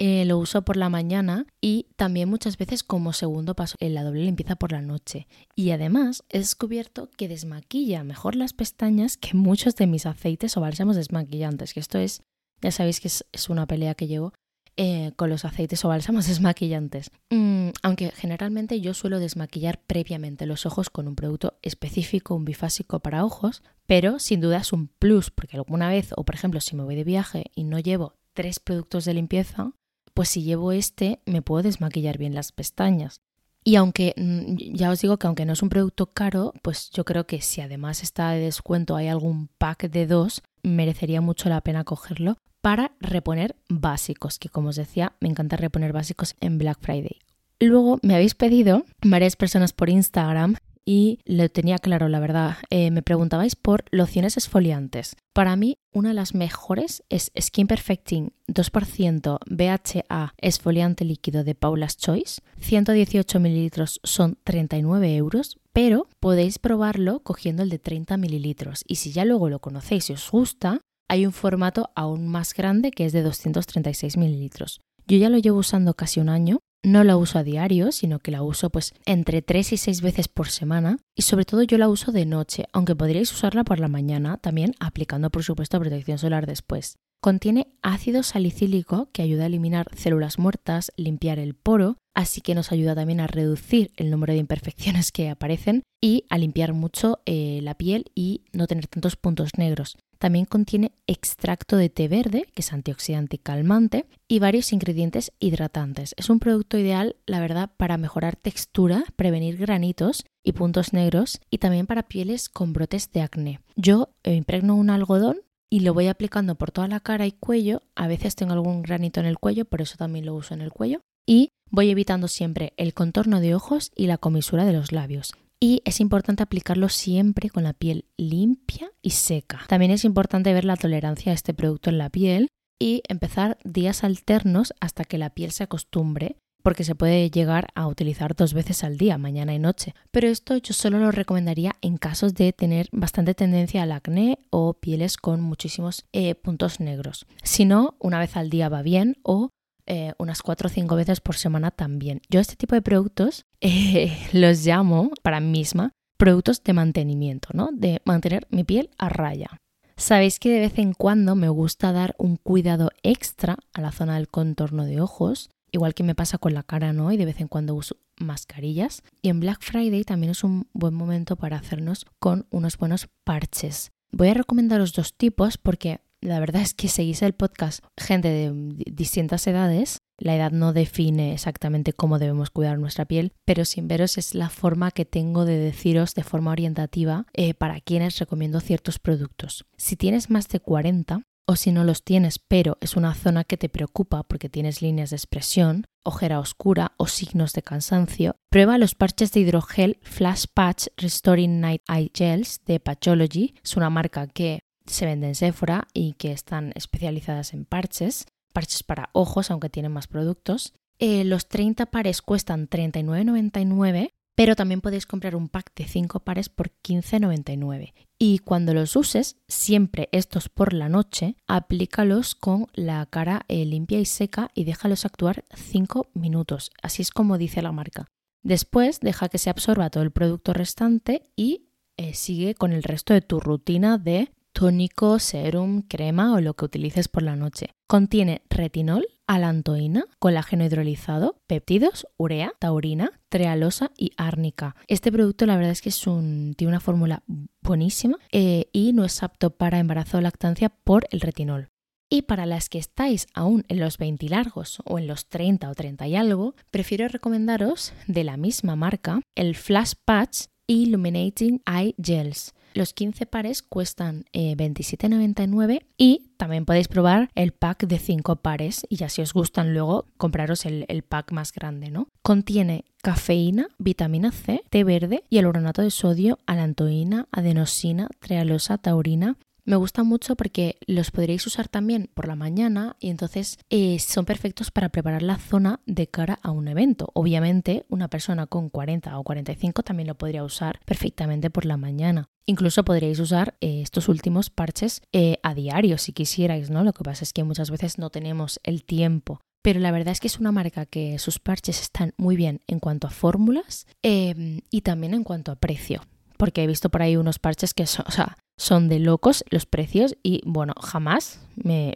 eh, 0.05 0.25
lo 0.25 0.37
uso 0.37 0.63
por 0.63 0.77
la 0.77 0.89
mañana 0.89 1.47
y 1.61 1.87
también 1.95 2.29
muchas 2.29 2.59
veces 2.59 2.83
como 2.83 3.13
segundo 3.13 3.55
paso 3.55 3.77
en 3.79 3.95
la 3.95 4.03
doble 4.03 4.25
limpieza 4.25 4.57
por 4.57 4.73
la 4.73 4.83
noche. 4.83 5.29
Y 5.55 5.71
además 5.71 6.25
he 6.29 6.39
descubierto 6.39 7.09
que 7.17 7.29
desmaquilla 7.29 8.03
mejor 8.03 8.35
las 8.35 8.53
pestañas 8.53 9.17
que 9.17 9.35
muchos 9.35 9.77
de 9.77 9.87
mis 9.87 10.05
aceites 10.05 10.57
o 10.57 10.61
bálsamos 10.61 10.97
desmaquillantes, 10.97 11.73
que 11.73 11.79
esto 11.79 11.99
es, 11.99 12.25
ya 12.61 12.73
sabéis 12.73 12.99
que 12.99 13.07
es, 13.07 13.49
una 13.49 13.69
pelea 13.69 13.95
que 13.95 14.09
llevo 14.09 14.33
eh, 14.77 15.13
con 15.15 15.31
los 15.31 15.45
aceites 15.45 15.85
o 15.85 15.89
bálsamos 15.89 16.27
desmaquillantes. 16.27 17.13
Mm, 17.31 17.69
aunque 17.85 18.11
generalmente 18.11 18.81
yo 18.81 18.95
suelo 18.95 19.21
desmaquillar 19.21 19.83
previamente 19.87 20.47
los 20.47 20.67
ojos 20.67 20.91
con 20.91 21.07
un 21.07 21.15
producto 21.15 21.61
específico, 21.63 22.35
un 22.35 22.45
bifásico 22.45 22.99
para 22.99 23.25
ojos, 23.25 23.63
pero 23.87 24.19
sin 24.19 24.41
duda 24.41 24.57
es 24.57 24.73
un 24.73 24.89
plus, 24.89 25.31
porque 25.31 25.59
alguna 25.59 25.89
vez, 25.89 26.11
o 26.17 26.25
por 26.25 26.35
ejemplo 26.35 26.61
si 26.61 26.75
me 26.75 26.83
voy 26.83 26.97
de 26.97 27.05
viaje 27.05 27.53
y 27.55 27.63
no 27.63 27.79
llevo 27.79 28.17
tres 28.35 28.59
productos 28.59 29.05
de 29.05 29.15
limpieza, 29.15 29.75
pues 30.15 30.29
si 30.29 30.43
llevo 30.43 30.73
este 30.73 31.21
me 31.27 31.43
puedo 31.43 31.63
desmaquillar 31.63 32.19
bien 32.19 32.35
las 32.35 32.53
pestañas. 32.53 33.21
Y 33.65 33.77
aunque 33.77 34.15
mm, 34.17 34.57
ya 34.75 34.91
os 34.91 35.01
digo 35.01 35.19
que 35.19 35.27
aunque 35.27 35.45
no 35.45 35.53
es 35.53 35.63
un 35.63 35.69
producto 35.69 36.07
caro, 36.07 36.53
pues 36.63 36.91
yo 36.91 37.05
creo 37.05 37.27
que 37.27 37.41
si 37.41 37.61
además 37.61 38.03
está 38.03 38.31
de 38.31 38.41
descuento 38.41 38.97
hay 38.97 39.09
algún 39.09 39.49
pack 39.59 39.89
de 39.89 40.07
dos, 40.07 40.43
merecería 40.63 41.21
mucho 41.21 41.49
la 41.49 41.61
pena 41.61 41.85
cogerlo 41.85 42.37
para 42.61 42.93
reponer 43.01 43.57
básicos, 43.69 44.39
que 44.39 44.49
como 44.49 44.69
os 44.69 44.77
decía, 44.77 45.15
me 45.21 45.29
encanta 45.29 45.57
reponer 45.57 45.93
básicos 45.93 46.37
en 46.41 46.59
Black 46.59 46.79
Friday. 46.81 47.19
Luego 47.61 47.99
me 48.03 48.15
habéis 48.15 48.35
pedido 48.35 48.85
varias 49.03 49.37
personas 49.37 49.73
por 49.73 49.89
Instagram 49.89 50.57
y 50.85 51.21
lo 51.25 51.49
tenía 51.49 51.79
claro, 51.79 52.09
la 52.09 52.21
verdad. 52.21 52.57
Eh, 52.71 52.91
me 52.91 53.03
preguntabais 53.03 53.57
por 53.57 53.85
lociones 53.91 54.37
esfoliantes. 54.37 55.17
Para 55.33 55.57
mí, 55.57 55.77
una 55.93 56.11
de 56.11 56.15
las 56.15 56.35
mejores 56.35 57.03
es 57.09 57.33
Skin 57.41 57.67
Perfecting 57.67 58.33
2% 58.49 59.39
BHA 59.47 60.35
esfoliante 60.39 61.05
líquido 61.05 61.45
de 61.45 61.55
Paula's 61.55 61.97
Choice. 61.97 62.43
118 62.61 63.41
mililitros 63.41 64.01
son 64.03 64.39
39 64.45 65.17
euros, 65.17 65.59
pero 65.73 66.09
podéis 66.21 66.59
probarlo 66.59 67.21
cogiendo 67.21 67.63
el 67.63 67.71
de 67.71 67.79
30 67.79 68.17
mililitros. 68.17 68.85
Y 68.87 68.97
si 68.97 69.13
ya 69.13 69.25
luego 69.25 69.49
lo 69.49 69.61
conocéis 69.61 70.11
y 70.11 70.15
os 70.15 70.31
gusta, 70.31 70.81
hay 71.09 71.27
un 71.27 71.33
formato 71.33 71.91
aún 71.95 72.27
más 72.27 72.55
grande 72.55 72.91
que 72.91 73.05
es 73.05 73.13
de 73.13 73.23
236 73.23 74.17
mililitros. 74.17 74.81
Yo 75.07 75.17
ya 75.19 75.29
lo 75.29 75.39
llevo 75.39 75.59
usando 75.59 75.95
casi 75.95 76.21
un 76.21 76.29
año 76.29 76.61
no 76.83 77.05
la 77.05 77.17
uso 77.17 77.39
a 77.39 77.45
diario, 77.45 77.93
sino 77.93 78.19
que 78.19 78.31
la 78.31 78.43
uso 78.43 78.71
pues 78.71 78.95
entre 79.07 79.43
3 79.43 79.73
y 79.73 79.77
6 79.77 80.01
veces 80.03 80.29
por 80.29 80.49
semana 80.49 80.99
y 81.15 81.23
sobre 81.23 81.45
todo 81.45 81.63
yo 81.63 81.79
la 81.79 81.89
uso 81.89 82.13
de 82.13 82.27
noche, 82.27 82.67
aunque 82.73 82.97
podríais 82.97 83.33
usarla 83.33 83.65
por 83.65 83.79
la 83.79 83.89
mañana 83.89 84.39
también 84.39 84.75
aplicando 84.81 85.31
por 85.31 85.45
supuesto 85.45 85.79
protección 85.79 86.19
solar 86.19 86.47
después. 86.47 86.97
Contiene 87.23 87.69
ácido 87.83 88.25
salicílico 88.25 89.09
que 89.13 89.23
ayuda 89.23 89.45
a 89.45 89.47
eliminar 89.47 89.87
células 89.97 90.41
muertas, 90.41 90.91
limpiar 90.97 91.39
el 91.39 91.55
poro, 91.55 91.99
así 92.15 92.41
que 92.41 92.57
nos 92.57 92.73
ayuda 92.73 92.97
también 92.97 93.21
a 93.21 93.29
reducir 93.29 93.93
el 93.97 94.11
número 94.11 94.33
de 94.33 94.41
imperfecciones 94.41 95.13
que 95.13 95.31
aparecen 95.31 95.85
y 96.01 96.25
a 96.31 96.39
limpiar 96.39 96.73
mucho 96.73 97.21
eh, 97.25 97.61
la 97.63 97.77
piel 97.77 98.11
y 98.17 98.43
no 98.53 98.67
tener 98.67 98.89
tantos 98.89 99.15
puntos 99.15 99.51
negros. 99.57 99.97
También 100.23 100.45
contiene 100.45 100.93
extracto 101.09 101.77
de 101.77 101.91
té 101.91 102.07
verde, 102.07 102.47
que 102.55 102.63
es 102.63 102.73
antioxidante 102.73 103.35
y 103.35 103.39
calmante, 103.41 104.07
y 104.29 104.39
varios 104.39 104.73
ingredientes 104.73 105.33
hidratantes. 105.41 106.15
Es 106.17 106.31
un 106.31 106.39
producto 106.39 106.79
ideal, 106.79 107.17
la 107.27 107.41
verdad, 107.41 107.73
para 107.77 107.97
mejorar 107.97 108.37
textura, 108.37 109.03
prevenir 109.17 109.57
granitos 109.57 110.25
y 110.45 110.53
puntos 110.53 110.93
negros, 110.93 111.41
y 111.51 111.59
también 111.59 111.89
para 111.89 112.05
pieles 112.05 112.49
con 112.49 112.73
brotes 112.73 113.11
de 113.11 113.21
acné. 113.21 113.59
Yo 113.75 114.11
impregno 114.23 114.77
un 114.77 114.91
algodón 114.91 115.41
y 115.69 115.81
lo 115.81 115.93
voy 115.93 116.07
aplicando 116.07 116.55
por 116.55 116.71
toda 116.71 116.87
la 116.87 117.01
cara 117.01 117.27
y 117.27 117.33
cuello. 117.33 117.83
A 117.97 118.07
veces 118.07 118.37
tengo 118.37 118.53
algún 118.53 118.83
granito 118.83 119.19
en 119.19 119.27
el 119.27 119.41
cuello, 119.41 119.65
por 119.65 119.83
eso 119.83 119.97
también 119.97 120.25
lo 120.25 120.37
uso 120.37 120.55
en 120.55 120.61
el 120.61 120.71
cuello. 120.71 121.01
Y 121.27 121.49
voy 121.69 121.91
evitando 121.91 122.29
siempre 122.29 122.75
el 122.77 122.95
contorno 122.95 123.41
de 123.41 123.57
ojos 123.57 123.91
y 123.97 124.07
la 124.07 124.19
comisura 124.19 124.65
de 124.67 124.73
los 124.73 124.93
labios 124.93 125.33
y 125.63 125.81
es 125.85 126.01
importante 126.01 126.43
aplicarlo 126.43 126.89
siempre 126.89 127.49
con 127.49 127.63
la 127.63 127.73
piel 127.73 128.07
limpia 128.17 128.91
y 129.01 129.11
seca. 129.11 129.61
También 129.69 129.93
es 129.93 130.05
importante 130.05 130.53
ver 130.53 130.65
la 130.65 130.75
tolerancia 130.75 131.31
a 131.31 131.37
este 131.37 131.55
producto 131.55 131.89
en 131.89 131.99
la 131.99 132.11
piel 132.11 132.49
y 132.81 133.05
empezar 133.07 133.59
días 133.63 134.03
alternos 134.03 134.75
hasta 134.81 135.05
que 135.05 135.19
la 135.19 135.31
piel 135.31 135.53
se 135.53 135.63
acostumbre 135.63 136.35
porque 136.65 136.83
se 136.83 136.97
puede 136.97 137.31
llegar 137.31 137.69
a 137.77 137.87
utilizar 137.87 138.35
dos 138.35 138.55
veces 138.55 138.83
al 138.83 138.99
día, 138.99 139.19
mañana 139.19 139.55
y 139.55 139.61
noche. 139.61 139.95
Pero 140.11 140.27
esto 140.27 140.57
yo 140.57 140.75
solo 140.75 140.99
lo 140.99 141.13
recomendaría 141.13 141.77
en 141.81 141.97
casos 141.97 142.35
de 142.35 142.53
tener 142.53 142.89
bastante 142.91 143.35
tendencia 143.35 143.85
al 143.85 143.93
acné 143.93 144.41
o 144.51 144.75
pieles 144.75 145.17
con 145.17 145.41
muchísimos 145.41 146.07
eh, 146.13 146.35
puntos 146.35 146.81
negros. 146.81 147.27
Si 147.45 147.67
no, 147.67 147.95
una 148.01 148.19
vez 148.19 148.37
al 148.37 148.51
día 148.51 148.69
va 148.69 148.83
bien 148.83 149.17
o 149.23 149.51
eh, 149.87 150.13
unas 150.19 150.43
4 150.43 150.67
o 150.67 150.71
5 150.71 150.97
veces 150.97 151.21
por 151.21 151.37
semana 151.37 151.71
también. 151.71 152.21
Yo 152.31 152.41
este 152.41 152.57
tipo 152.57 152.75
de 152.75 152.83
productos 152.83 153.47
eh, 153.61 154.17
los 154.33 154.65
llamo 154.65 155.11
para 155.23 155.41
mí 155.41 155.51
misma 155.51 155.93
productos 156.17 156.63
de 156.63 156.73
mantenimiento, 156.73 157.49
¿no? 157.53 157.71
De 157.73 158.01
mantener 158.05 158.47
mi 158.51 158.63
piel 158.63 158.91
a 158.97 159.09
raya. 159.09 159.59
Sabéis 159.97 160.39
que 160.39 160.51
de 160.51 160.61
vez 160.61 160.79
en 160.79 160.95
cuando 160.95 161.35
me 161.35 161.49
gusta 161.49 161.93
dar 161.93 162.15
un 162.17 162.37
cuidado 162.37 162.91
extra 163.03 163.59
a 163.75 163.81
la 163.81 163.93
zona 163.93 164.15
del 164.15 164.29
contorno 164.29 164.85
de 164.85 165.01
ojos 165.01 165.51
igual 165.73 165.95
que 165.95 166.05
me 166.05 166.15
pasa 166.15 166.39
con 166.39 166.55
la 166.55 166.63
cara, 166.63 166.93
¿no? 166.93 167.11
Y 167.11 167.17
de 167.17 167.25
vez 167.25 167.41
en 167.41 167.49
cuando 167.49 167.75
uso 167.75 167.97
mascarillas. 168.19 169.03
Y 169.23 169.31
en 169.31 169.41
Black 169.41 169.63
Friday 169.63 170.05
también 170.05 170.31
es 170.31 170.45
un 170.45 170.69
buen 170.73 170.95
momento 170.95 171.37
para 171.37 171.57
hacernos 171.57 172.07
con 172.21 172.47
unos 172.51 172.77
buenos 172.77 173.09
parches. 173.25 173.91
Voy 174.13 174.29
a 174.29 174.35
recomendaros 174.35 174.93
dos 174.93 175.15
tipos 175.15 175.57
porque 175.57 176.01
la 176.23 176.41
verdad 176.41 176.63
es 176.63 176.73
que 176.73 176.89
seguís 176.89 177.21
el 177.23 177.35
podcast 177.35 177.85
gente 177.99 178.29
de 178.29 178.53
distintas 178.91 179.47
edades. 179.47 179.99
La 180.19 180.37
edad 180.37 180.53
no 180.53 180.73
define 180.73 181.33
exactamente 181.33 181.93
cómo 181.93 182.21
debemos 182.21 182.51
cuidar 182.51 182.79
nuestra 182.79 183.05
piel, 183.05 183.33
pero 183.45 183.65
sin 183.65 183.89
veros 183.89 184.19
es 184.19 184.35
la 184.35 184.49
forma 184.49 184.93
que 184.93 185.05
tengo 185.05 185.45
de 185.45 185.59
deciros 185.59 186.15
de 186.15 186.23
forma 186.23 186.53
orientativa 186.53 187.27
eh, 187.33 187.55
para 187.55 187.81
quienes 187.81 188.19
recomiendo 188.19 188.61
ciertos 188.61 189.01
productos. 189.01 189.67
Si 189.77 189.97
tienes 189.97 190.31
más 190.31 190.49
de 190.49 190.61
40, 190.61 191.23
o 191.45 191.57
si 191.57 191.73
no 191.73 191.85
los 191.85 192.05
tienes, 192.05 192.39
pero 192.39 192.79
es 192.81 192.97
una 192.97 193.15
zona 193.15 193.45
que 193.45 193.57
te 193.57 193.69
preocupa 193.69 194.23
porque 194.23 194.49
tienes 194.49 194.81
líneas 194.81 195.11
de 195.11 195.17
expresión, 195.17 195.87
ojera 196.05 196.39
oscura 196.39 196.93
o 196.97 197.07
signos 197.07 197.53
de 197.53 197.63
cansancio, 197.63 198.37
prueba 198.49 198.79
los 198.79 198.95
parches 198.95 199.33
de 199.33 199.41
hidrogel 199.41 199.99
Flash 200.03 200.45
Patch 200.53 200.87
Restoring 200.97 201.61
Night 201.61 201.83
Eye 201.89 202.11
Gels 202.15 202.61
de 202.65 202.81
Patchology. 202.81 203.55
Es 203.63 203.77
una 203.77 203.91
marca 203.91 204.27
que 204.29 204.61
se 204.87 205.07
vende 205.07 205.29
en 205.29 205.35
Sephora 205.35 205.89
y 205.93 206.15
que 206.15 206.33
están 206.33 206.73
especializadas 206.75 207.55
en 207.55 207.65
parches, 207.65 208.27
parches 208.53 208.83
para 208.83 209.11
ojos, 209.13 209.51
aunque 209.51 209.71
tienen 209.71 209.93
más 209.93 210.07
productos. 210.07 210.75
Eh, 210.99 211.25
los 211.25 211.49
30 211.49 211.87
pares 211.87 212.23
cuestan 212.23 212.69
39,99 212.69 214.13
pero 214.35 214.57
también 214.57 214.81
podéis 214.81 215.07
comprar 215.07 215.37
un 215.37 215.49
pack 215.49 215.75
de 215.75 215.85
5 215.85 216.21
pares 216.21 216.49
por 216.49 216.71
15,99. 216.83 217.93
Y 218.19 218.39
cuando 218.39 218.73
los 218.73 218.97
uses, 218.97 219.37
siempre 219.49 220.09
estos 220.13 220.49
por 220.49 220.73
la 220.73 220.89
noche, 220.89 221.37
aplícalos 221.47 222.35
con 222.35 222.67
la 222.73 223.05
cara 223.07 223.45
eh, 223.49 223.65
limpia 223.65 224.01
y 224.01 224.05
seca 224.05 224.51
y 224.55 224.65
déjalos 224.65 225.05
actuar 225.05 225.45
5 225.55 226.11
minutos. 226.15 226.71
Así 226.83 227.03
es 227.03 227.11
como 227.11 227.37
dice 227.37 227.63
la 227.63 227.73
marca. 227.73 228.07
Después 228.43 229.01
deja 229.01 229.29
que 229.29 229.39
se 229.39 229.51
absorba 229.51 229.91
todo 229.91 230.03
el 230.03 230.11
producto 230.13 230.53
restante 230.53 231.31
y 231.37 231.69
eh, 231.97 232.15
sigue 232.15 232.55
con 232.55 232.73
el 232.73 232.83
resto 232.83 233.13
de 233.13 233.21
tu 233.21 233.39
rutina 233.39 233.99
de 233.99 234.33
tónico, 234.53 235.19
serum, 235.19 235.83
crema 235.83 236.35
o 236.35 236.41
lo 236.41 236.55
que 236.55 236.65
utilices 236.65 237.09
por 237.09 237.23
la 237.23 237.37
noche. 237.37 237.71
Contiene 237.87 238.43
retinol, 238.49 239.07
alantoína, 239.27 240.07
colágeno 240.19 240.65
hidrolizado, 240.65 241.37
péptidos, 241.47 242.07
urea, 242.17 242.55
taurina, 242.59 243.21
trealosa 243.29 243.91
y 243.97 244.13
árnica. 244.17 244.77
Este 244.89 245.11
producto 245.11 245.47
la 245.47 245.57
verdad 245.57 245.73
es 245.73 245.81
que 245.81 245.91
tiene 245.91 246.69
una 246.71 246.81
fórmula 246.81 247.23
buenísima 247.63 248.19
eh, 248.31 248.69
y 248.73 248.93
no 248.93 249.05
es 249.05 249.23
apto 249.23 249.51
para 249.51 249.79
embarazo 249.79 250.19
o 250.19 250.21
lactancia 250.21 250.69
por 250.69 251.07
el 251.11 251.21
retinol. 251.21 251.69
Y 252.11 252.23
para 252.23 252.45
las 252.45 252.69
que 252.69 252.79
estáis 252.79 253.27
aún 253.33 253.65
en 253.69 253.81
los 253.81 253.97
20 253.97 254.29
largos 254.29 254.83
o 254.85 254.99
en 254.99 255.07
los 255.07 255.31
30 255.31 255.71
o 255.71 255.75
30 255.75 256.09
y 256.09 256.17
algo, 256.17 256.55
prefiero 256.71 257.09
recomendaros 257.09 257.95
de 258.07 258.23
la 258.23 258.37
misma 258.37 258.77
marca 258.77 259.23
el 259.35 259.57
Flash 259.57 259.95
Patch 260.05 260.49
Illuminating 260.67 261.63
Eye 261.67 261.95
Gels. 261.97 262.53
Los 262.75 262.93
15 262.93 263.27
pares 263.27 263.63
cuestan 263.63 264.25
27,99 264.33 265.75
eh, 265.75 265.87
y 265.97 266.33
también 266.37 266.65
podéis 266.65 266.89
probar 266.89 267.31
el 267.35 267.53
pack 267.53 267.87
de 267.87 267.99
5 267.99 268.37
pares 268.37 268.87
y 268.89 268.97
ya 268.97 269.09
si 269.09 269.23
os 269.23 269.33
gustan 269.33 269.75
luego 269.75 270.07
compraros 270.17 270.67
el, 270.67 271.05
pack 271.09 271.33
más 271.33 271.53
grande, 271.53 271.91
¿no? 271.91 272.09
Contiene 272.23 272.85
cafeína, 273.03 273.69
vitamina 273.79 274.33
C, 274.33 274.63
té 274.71 274.85
verde 274.85 275.25
y 275.29 275.39
el 275.39 275.53
de 275.53 275.91
sodio, 275.91 276.39
alantoína, 276.47 277.29
adenosina, 277.31 278.09
trealosa, 278.21 278.79
taurina, 278.79 279.37
me 279.65 279.77
gusta 279.77 280.03
mucho 280.03 280.35
porque 280.35 280.77
los 280.87 281.13
podréis 281.13 281.47
usar 281.47 281.69
también 281.69 282.11
por 282.15 282.27
la 282.27 282.35
mañana 282.35 282.97
y 282.99 283.11
entonces 283.11 283.59
eh, 283.71 284.01
son 284.01 284.25
perfectos 284.25 284.73
para 284.73 284.89
preparar 284.89 285.23
la 285.23 285.39
zona 285.39 285.79
de 285.87 286.09
cara 286.09 286.41
a 286.43 286.51
un 286.51 286.67
evento. 286.67 287.11
Obviamente 287.15 287.87
una 287.89 288.09
persona 288.09 288.47
con 288.47 288.71
40 288.71 289.17
o 289.17 289.23
45 289.23 289.85
también 289.85 290.09
lo 290.09 290.17
podría 290.17 290.43
usar 290.43 290.81
perfectamente 290.85 291.49
por 291.49 291.65
la 291.65 291.77
mañana. 291.77 292.29
Incluso 292.47 292.85
podríais 292.85 293.21
usar 293.21 293.55
eh, 293.61 293.83
estos 293.83 294.09
últimos 294.09 294.51
parches 294.51 295.03
eh, 295.13 295.39
a 295.43 295.55
diario 295.55 295.99
si 295.99 296.13
quisierais, 296.13 296.71
¿no? 296.71 296.85
Lo 296.85 296.93
que 296.93 297.05
pasa 297.05 297.25
es 297.25 297.33
que 297.33 297.45
muchas 297.45 297.71
veces 297.71 297.99
no 297.99 298.11
tenemos 298.11 298.61
el 298.65 298.85
tiempo 298.85 299.41
pero 299.63 299.79
la 299.79 299.93
verdad 299.93 300.13
es 300.13 300.21
que 300.21 300.27
es 300.27 300.41
una 300.41 300.53
marca 300.53 300.87
que 300.87 301.19
sus 301.19 301.39
parches 301.39 301.81
están 301.81 302.13
muy 302.17 302.37
bien 302.37 302.61
en 302.67 302.81
cuanto 302.81 303.07
a 303.07 303.11
fórmulas 303.11 303.87
y 304.03 304.81
también 304.83 305.15
en 305.15 305.23
cuanto 305.23 305.53
a 305.53 305.57
precio. 305.57 306.03
Porque 306.37 306.65
he 306.65 306.67
visto 306.67 306.91
por 306.91 307.03
ahí 307.03 307.17
unos 307.17 307.39
parches 307.39 307.73
que 307.73 307.87
son, 307.87 308.89
de 308.89 308.99
locos 308.99 309.45
los 309.51 309.65
precios 309.65 310.17
y 310.25 310.43
bueno, 310.45 310.75
jamás 310.81 311.41
me, 311.55 311.95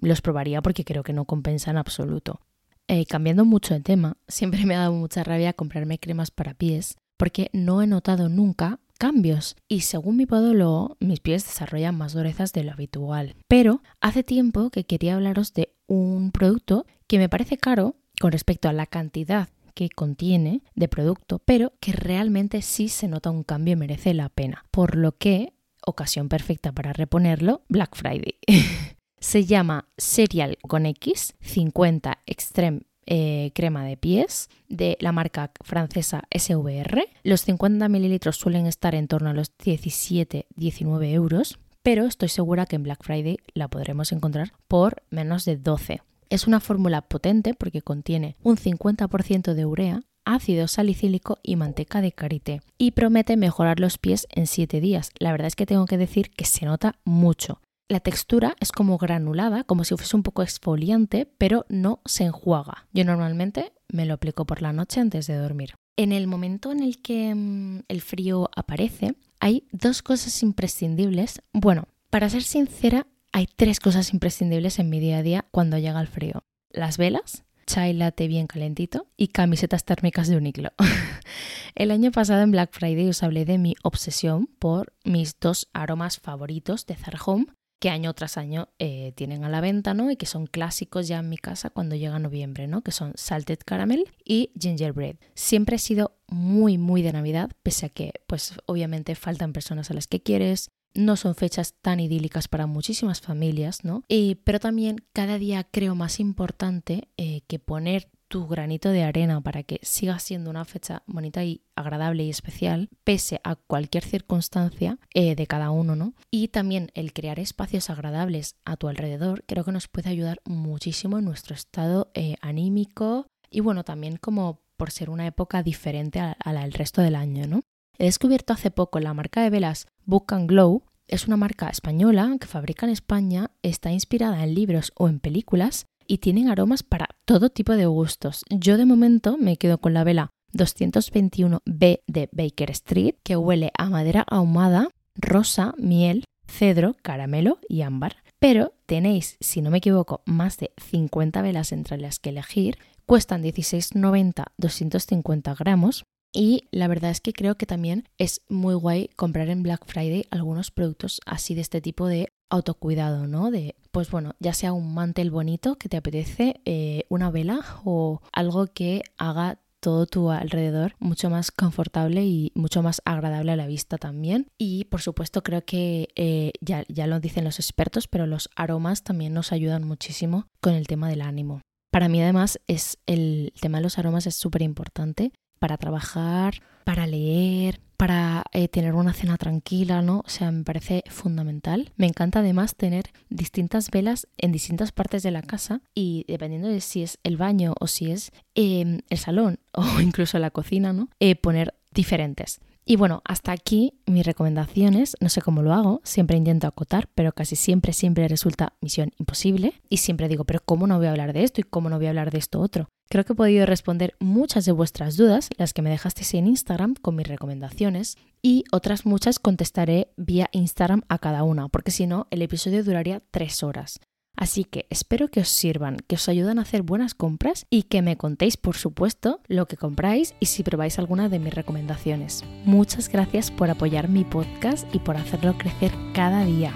los 0.00 0.22
probaría 0.22 0.62
porque 0.62 0.84
creo 0.84 1.02
que 1.02 1.12
no 1.12 1.24
compensa 1.24 1.72
en 1.72 1.78
absoluto. 1.78 2.40
Eh, 2.86 3.04
cambiando 3.04 3.44
mucho 3.44 3.74
de 3.74 3.80
tema, 3.80 4.16
siempre 4.28 4.64
me 4.64 4.76
ha 4.76 4.80
dado 4.80 4.92
mucha 4.92 5.24
rabia 5.24 5.52
comprarme 5.52 5.98
cremas 5.98 6.30
para 6.30 6.54
pies 6.54 6.96
porque 7.16 7.50
no 7.52 7.82
he 7.82 7.88
notado 7.88 8.28
nunca 8.28 8.78
cambios 8.98 9.56
y 9.68 9.80
según 9.80 10.16
mi 10.16 10.26
podólogo 10.26 10.96
mis 11.00 11.20
pies 11.20 11.44
desarrollan 11.44 11.96
más 11.96 12.12
durezas 12.12 12.52
de 12.52 12.64
lo 12.64 12.72
habitual. 12.72 13.36
Pero 13.46 13.80
hace 14.00 14.22
tiempo 14.22 14.70
que 14.70 14.84
quería 14.84 15.14
hablaros 15.14 15.54
de 15.54 15.72
un 15.86 16.32
producto 16.32 16.84
que 17.06 17.18
me 17.18 17.28
parece 17.28 17.56
caro 17.56 17.96
con 18.20 18.32
respecto 18.32 18.68
a 18.68 18.72
la 18.72 18.86
cantidad 18.86 19.48
que 19.74 19.88
contiene 19.88 20.62
de 20.74 20.88
producto, 20.88 21.40
pero 21.44 21.72
que 21.80 21.92
realmente 21.92 22.62
sí 22.62 22.88
se 22.88 23.06
nota 23.06 23.30
un 23.30 23.44
cambio 23.44 23.74
y 23.74 23.76
merece 23.76 24.12
la 24.12 24.28
pena. 24.28 24.64
Por 24.72 24.96
lo 24.96 25.12
que 25.12 25.52
ocasión 25.86 26.28
perfecta 26.28 26.72
para 26.72 26.92
reponerlo, 26.92 27.62
Black 27.68 27.96
Friday. 27.96 28.34
Se 29.20 29.44
llama 29.44 29.88
Serial 29.96 30.58
con 30.62 30.86
X 30.86 31.34
50 31.40 32.18
Extreme 32.26 32.82
eh, 33.10 33.52
crema 33.54 33.84
de 33.84 33.96
pies 33.96 34.50
de 34.68 34.98
la 35.00 35.12
marca 35.12 35.50
francesa 35.62 36.24
SVR. 36.30 37.08
Los 37.22 37.40
50 37.42 37.88
mililitros 37.88 38.36
suelen 38.36 38.66
estar 38.66 38.94
en 38.94 39.08
torno 39.08 39.30
a 39.30 39.32
los 39.32 39.56
17-19 39.56 41.12
euros, 41.12 41.58
pero 41.82 42.04
estoy 42.04 42.28
segura 42.28 42.66
que 42.66 42.76
en 42.76 42.82
Black 42.82 43.02
Friday 43.02 43.38
la 43.54 43.68
podremos 43.68 44.12
encontrar 44.12 44.52
por 44.68 45.02
menos 45.08 45.46
de 45.46 45.56
12. 45.56 46.02
Es 46.28 46.46
una 46.46 46.60
fórmula 46.60 47.00
potente 47.00 47.54
porque 47.54 47.80
contiene 47.80 48.36
un 48.42 48.56
50% 48.58 49.54
de 49.54 49.64
urea, 49.64 50.02
ácido 50.26 50.68
salicílico 50.68 51.38
y 51.42 51.56
manteca 51.56 52.02
de 52.02 52.12
karité. 52.12 52.60
Y 52.76 52.90
promete 52.90 53.38
mejorar 53.38 53.80
los 53.80 53.96
pies 53.96 54.26
en 54.30 54.46
7 54.46 54.82
días. 54.82 55.10
La 55.18 55.32
verdad 55.32 55.46
es 55.46 55.56
que 55.56 55.64
tengo 55.64 55.86
que 55.86 55.96
decir 55.96 56.30
que 56.30 56.44
se 56.44 56.66
nota 56.66 56.96
mucho. 57.04 57.62
La 57.90 58.00
textura 58.00 58.54
es 58.60 58.70
como 58.70 58.98
granulada, 58.98 59.64
como 59.64 59.82
si 59.82 59.96
fuese 59.96 60.14
un 60.14 60.22
poco 60.22 60.42
exfoliante, 60.42 61.24
pero 61.38 61.64
no 61.70 62.02
se 62.04 62.24
enjuaga. 62.24 62.86
Yo 62.92 63.02
normalmente 63.06 63.72
me 63.88 64.04
lo 64.04 64.12
aplico 64.12 64.44
por 64.44 64.60
la 64.60 64.74
noche 64.74 65.00
antes 65.00 65.26
de 65.26 65.36
dormir. 65.36 65.74
En 65.96 66.12
el 66.12 66.26
momento 66.26 66.70
en 66.70 66.82
el 66.82 67.00
que 67.00 67.34
mm, 67.34 67.84
el 67.88 68.02
frío 68.02 68.50
aparece, 68.54 69.14
hay 69.40 69.66
dos 69.72 70.02
cosas 70.02 70.42
imprescindibles. 70.42 71.40
Bueno, 71.54 71.88
para 72.10 72.28
ser 72.28 72.42
sincera, 72.42 73.06
hay 73.32 73.46
tres 73.46 73.80
cosas 73.80 74.12
imprescindibles 74.12 74.78
en 74.78 74.90
mi 74.90 75.00
día 75.00 75.18
a 75.18 75.22
día 75.22 75.46
cuando 75.50 75.78
llega 75.78 75.98
el 76.02 76.08
frío. 76.08 76.44
Las 76.70 76.98
velas, 76.98 77.44
chai 77.66 77.94
latte 77.94 78.28
bien 78.28 78.48
calentito 78.48 79.06
y 79.16 79.28
camisetas 79.28 79.86
térmicas 79.86 80.28
de 80.28 80.36
Uniqlo. 80.36 80.72
El 81.74 81.90
año 81.90 82.12
pasado 82.12 82.42
en 82.42 82.50
Black 82.50 82.70
Friday 82.72 83.08
os 83.08 83.22
hablé 83.22 83.46
de 83.46 83.56
mi 83.56 83.76
obsesión 83.82 84.46
por 84.58 84.92
mis 85.04 85.40
dos 85.40 85.68
aromas 85.72 86.18
favoritos 86.18 86.84
de 86.84 86.94
Zara 86.94 87.20
Home 87.24 87.46
que 87.78 87.90
año 87.90 88.12
tras 88.14 88.36
año 88.36 88.68
eh, 88.78 89.12
tienen 89.14 89.44
a 89.44 89.48
la 89.48 89.60
venta, 89.60 89.94
¿no? 89.94 90.10
Y 90.10 90.16
que 90.16 90.26
son 90.26 90.46
clásicos 90.46 91.08
ya 91.08 91.18
en 91.18 91.28
mi 91.28 91.36
casa 91.36 91.70
cuando 91.70 91.96
llega 91.96 92.18
noviembre, 92.18 92.66
¿no? 92.66 92.82
Que 92.82 92.92
son 92.92 93.12
Salted 93.16 93.58
Caramel 93.64 94.10
y 94.24 94.50
Gingerbread. 94.58 95.16
Siempre 95.34 95.76
he 95.76 95.78
sido 95.78 96.16
muy, 96.28 96.78
muy 96.78 97.02
de 97.02 97.12
Navidad, 97.12 97.50
pese 97.62 97.86
a 97.86 97.88
que, 97.88 98.12
pues, 98.26 98.54
obviamente 98.66 99.14
faltan 99.14 99.52
personas 99.52 99.90
a 99.90 99.94
las 99.94 100.06
que 100.06 100.20
quieres, 100.20 100.70
no 100.94 101.16
son 101.16 101.34
fechas 101.34 101.74
tan 101.80 102.00
idílicas 102.00 102.48
para 102.48 102.66
muchísimas 102.66 103.20
familias, 103.20 103.84
¿no? 103.84 104.04
pero 104.44 104.58
también 104.58 104.96
cada 105.12 105.38
día 105.38 105.64
creo 105.64 105.94
más 105.94 106.18
importante 106.18 107.08
eh, 107.16 107.42
que 107.46 107.58
poner 107.58 108.08
tu 108.28 108.46
granito 108.46 108.90
de 108.90 109.02
arena 109.02 109.40
para 109.40 109.62
que 109.62 109.80
siga 109.82 110.18
siendo 110.18 110.50
una 110.50 110.64
fecha 110.64 111.02
bonita 111.06 111.44
y 111.44 111.62
agradable 111.74 112.24
y 112.24 112.30
especial, 112.30 112.88
pese 113.04 113.40
a 113.42 113.56
cualquier 113.56 114.04
circunstancia 114.04 114.98
eh, 115.14 115.34
de 115.34 115.46
cada 115.46 115.70
uno, 115.70 115.96
¿no? 115.96 116.14
Y 116.30 116.48
también 116.48 116.90
el 116.94 117.12
crear 117.12 117.40
espacios 117.40 117.90
agradables 117.90 118.56
a 118.64 118.76
tu 118.76 118.88
alrededor 118.88 119.44
creo 119.46 119.64
que 119.64 119.72
nos 119.72 119.88
puede 119.88 120.10
ayudar 120.10 120.40
muchísimo 120.44 121.18
en 121.18 121.24
nuestro 121.24 121.54
estado 121.54 122.10
eh, 122.14 122.36
anímico 122.40 123.26
y 123.50 123.60
bueno, 123.60 123.84
también 123.84 124.16
como 124.16 124.60
por 124.76 124.90
ser 124.90 125.10
una 125.10 125.26
época 125.26 125.62
diferente 125.62 126.20
a, 126.20 126.36
la 126.52 126.62
del 126.62 126.72
resto 126.72 127.02
del 127.02 127.16
año, 127.16 127.46
¿no? 127.46 127.62
He 127.98 128.04
descubierto 128.04 128.52
hace 128.52 128.70
poco 128.70 129.00
la 129.00 129.12
marca 129.12 129.42
de 129.42 129.50
velas 129.50 129.88
Book 130.04 130.32
and 130.32 130.48
Glow. 130.48 130.84
Es 131.08 131.26
una 131.26 131.36
marca 131.36 131.68
española 131.68 132.36
que 132.38 132.46
fabrica 132.46 132.86
en 132.86 132.92
España, 132.92 133.50
está 133.62 133.90
inspirada 133.90 134.44
en 134.44 134.54
libros 134.54 134.92
o 134.94 135.08
en 135.08 135.18
películas 135.18 135.86
y 136.08 136.18
tienen 136.18 136.48
aromas 136.48 136.82
para 136.82 137.10
todo 137.24 137.50
tipo 137.50 137.76
de 137.76 137.86
gustos. 137.86 138.44
Yo 138.50 138.76
de 138.76 138.86
momento 138.86 139.36
me 139.38 139.56
quedo 139.56 139.78
con 139.78 139.94
la 139.94 140.02
vela 140.02 140.30
221B 140.54 142.00
de 142.06 142.28
Baker 142.32 142.70
Street, 142.72 143.14
que 143.22 143.36
huele 143.36 143.70
a 143.78 143.90
madera 143.90 144.24
ahumada, 144.28 144.88
rosa, 145.14 145.74
miel, 145.78 146.24
cedro, 146.48 146.96
caramelo 147.02 147.58
y 147.68 147.82
ámbar. 147.82 148.16
pero 148.40 148.72
tenéis, 148.86 149.36
si 149.40 149.62
no 149.62 149.70
me 149.70 149.78
equivoco, 149.78 150.22
más 150.24 150.58
de 150.58 150.70
50 150.80 151.42
velas 151.42 151.72
entre 151.72 151.98
las 151.98 152.18
que 152.18 152.30
elegir, 152.30 152.78
cuestan 153.04 153.42
16,90 153.42 154.44
250 154.56 155.54
gramos 155.54 156.04
y 156.32 156.68
la 156.70 156.88
verdad 156.88 157.10
es 157.10 157.20
que 157.20 157.32
creo 157.32 157.56
que 157.56 157.66
también 157.66 158.08
es 158.18 158.42
muy 158.48 158.74
guay 158.74 159.08
comprar 159.16 159.48
en 159.48 159.62
Black 159.62 159.84
Friday 159.86 160.26
algunos 160.30 160.70
productos 160.70 161.20
así 161.26 161.54
de 161.54 161.62
este 161.62 161.80
tipo 161.80 162.06
de 162.06 162.28
autocuidado, 162.50 163.26
¿no? 163.26 163.50
De, 163.50 163.76
pues 163.90 164.10
bueno, 164.10 164.34
ya 164.38 164.52
sea 164.52 164.72
un 164.72 164.94
mantel 164.94 165.30
bonito 165.30 165.76
que 165.76 165.88
te 165.88 165.96
apetece, 165.96 166.60
eh, 166.64 167.04
una 167.08 167.30
vela 167.30 167.60
o 167.84 168.20
algo 168.32 168.66
que 168.66 169.02
haga 169.16 169.58
todo 169.80 170.06
tu 170.06 170.30
alrededor 170.30 170.94
mucho 170.98 171.30
más 171.30 171.50
confortable 171.50 172.24
y 172.24 172.52
mucho 172.54 172.82
más 172.82 173.00
agradable 173.04 173.52
a 173.52 173.56
la 173.56 173.66
vista 173.66 173.96
también. 173.98 174.48
Y 174.58 174.84
por 174.86 175.00
supuesto 175.00 175.42
creo 175.42 175.64
que 175.64 176.08
eh, 176.16 176.52
ya, 176.60 176.84
ya 176.88 177.06
lo 177.06 177.20
dicen 177.20 177.44
los 177.44 177.58
expertos, 177.58 178.08
pero 178.08 178.26
los 178.26 178.50
aromas 178.56 179.02
también 179.02 179.34
nos 179.34 179.52
ayudan 179.52 179.84
muchísimo 179.84 180.46
con 180.60 180.74
el 180.74 180.86
tema 180.86 181.08
del 181.08 181.22
ánimo. 181.22 181.60
Para 181.90 182.08
mí 182.08 182.20
además 182.20 182.60
es 182.66 182.98
el 183.06 183.52
tema 183.60 183.78
de 183.78 183.84
los 183.84 183.98
aromas 183.98 184.26
es 184.26 184.34
súper 184.34 184.62
importante 184.62 185.32
para 185.58 185.78
trabajar, 185.78 186.62
para 186.84 187.06
leer, 187.06 187.80
para 187.98 188.44
eh, 188.52 188.68
tener 188.68 188.94
una 188.94 189.12
cena 189.12 189.36
tranquila, 189.36 190.02
¿no? 190.02 190.20
O 190.24 190.28
sea, 190.30 190.50
me 190.52 190.62
parece 190.62 191.02
fundamental. 191.08 191.92
Me 191.96 192.06
encanta 192.06 192.38
además 192.38 192.76
tener 192.76 193.10
distintas 193.28 193.90
velas 193.90 194.28
en 194.38 194.52
distintas 194.52 194.92
partes 194.92 195.24
de 195.24 195.32
la 195.32 195.42
casa 195.42 195.82
y 195.94 196.24
dependiendo 196.28 196.68
de 196.68 196.80
si 196.80 197.02
es 197.02 197.18
el 197.24 197.36
baño 197.36 197.74
o 197.80 197.88
si 197.88 198.12
es 198.12 198.30
em, 198.54 199.00
el 199.10 199.18
salón 199.18 199.58
o 199.72 200.00
incluso 200.00 200.38
la 200.38 200.50
cocina, 200.50 200.92
¿no? 200.92 201.10
Eh, 201.18 201.34
poner 201.34 201.74
diferentes. 201.92 202.60
Y 202.84 202.96
bueno, 202.96 203.20
hasta 203.24 203.50
aquí 203.52 203.94
mis 204.06 204.24
recomendaciones. 204.24 205.16
No 205.20 205.28
sé 205.28 205.42
cómo 205.42 205.60
lo 205.60 205.74
hago, 205.74 206.00
siempre 206.04 206.36
intento 206.36 206.68
acotar, 206.68 207.08
pero 207.14 207.32
casi 207.32 207.56
siempre, 207.56 207.92
siempre 207.92 208.28
resulta 208.28 208.74
misión 208.80 209.10
imposible. 209.18 209.74
Y 209.90 209.98
siempre 209.98 210.28
digo, 210.28 210.44
pero 210.44 210.60
¿cómo 210.64 210.86
no 210.86 210.98
voy 210.98 211.08
a 211.08 211.10
hablar 211.10 211.32
de 211.32 211.42
esto 211.42 211.60
y 211.60 211.64
cómo 211.64 211.90
no 211.90 211.96
voy 211.96 212.06
a 212.06 212.10
hablar 212.10 212.30
de 212.30 212.38
esto 212.38 212.60
otro? 212.60 212.88
Creo 213.08 213.24
que 213.24 213.32
he 213.32 213.36
podido 213.36 213.64
responder 213.64 214.14
muchas 214.20 214.66
de 214.66 214.72
vuestras 214.72 215.16
dudas, 215.16 215.48
las 215.56 215.72
que 215.72 215.80
me 215.80 215.90
dejasteis 215.90 216.34
en 216.34 216.46
Instagram 216.46 216.94
con 216.94 217.16
mis 217.16 217.26
recomendaciones, 217.26 218.16
y 218.42 218.64
otras 218.70 219.06
muchas 219.06 219.38
contestaré 219.38 220.12
vía 220.16 220.50
Instagram 220.52 221.02
a 221.08 221.18
cada 221.18 221.42
una, 221.42 221.68
porque 221.68 221.90
si 221.90 222.06
no, 222.06 222.26
el 222.30 222.42
episodio 222.42 222.84
duraría 222.84 223.22
tres 223.30 223.62
horas. 223.62 223.98
Así 224.36 224.64
que 224.64 224.86
espero 224.88 225.28
que 225.28 225.40
os 225.40 225.48
sirvan, 225.48 225.96
que 226.06 226.14
os 226.14 226.28
ayuden 226.28 226.60
a 226.60 226.62
hacer 226.62 226.82
buenas 226.82 227.14
compras 227.14 227.66
y 227.70 227.84
que 227.84 228.02
me 228.02 228.16
contéis, 228.16 228.56
por 228.56 228.76
supuesto, 228.76 229.40
lo 229.48 229.66
que 229.66 229.76
compráis 229.76 230.34
y 230.38 230.46
si 230.46 230.62
probáis 230.62 230.98
alguna 231.00 231.28
de 231.28 231.40
mis 231.40 231.52
recomendaciones. 231.52 232.44
Muchas 232.64 233.08
gracias 233.08 233.50
por 233.50 233.68
apoyar 233.68 234.08
mi 234.08 234.24
podcast 234.24 234.86
y 234.94 235.00
por 235.00 235.16
hacerlo 235.16 235.58
crecer 235.58 235.90
cada 236.14 236.44
día. 236.44 236.72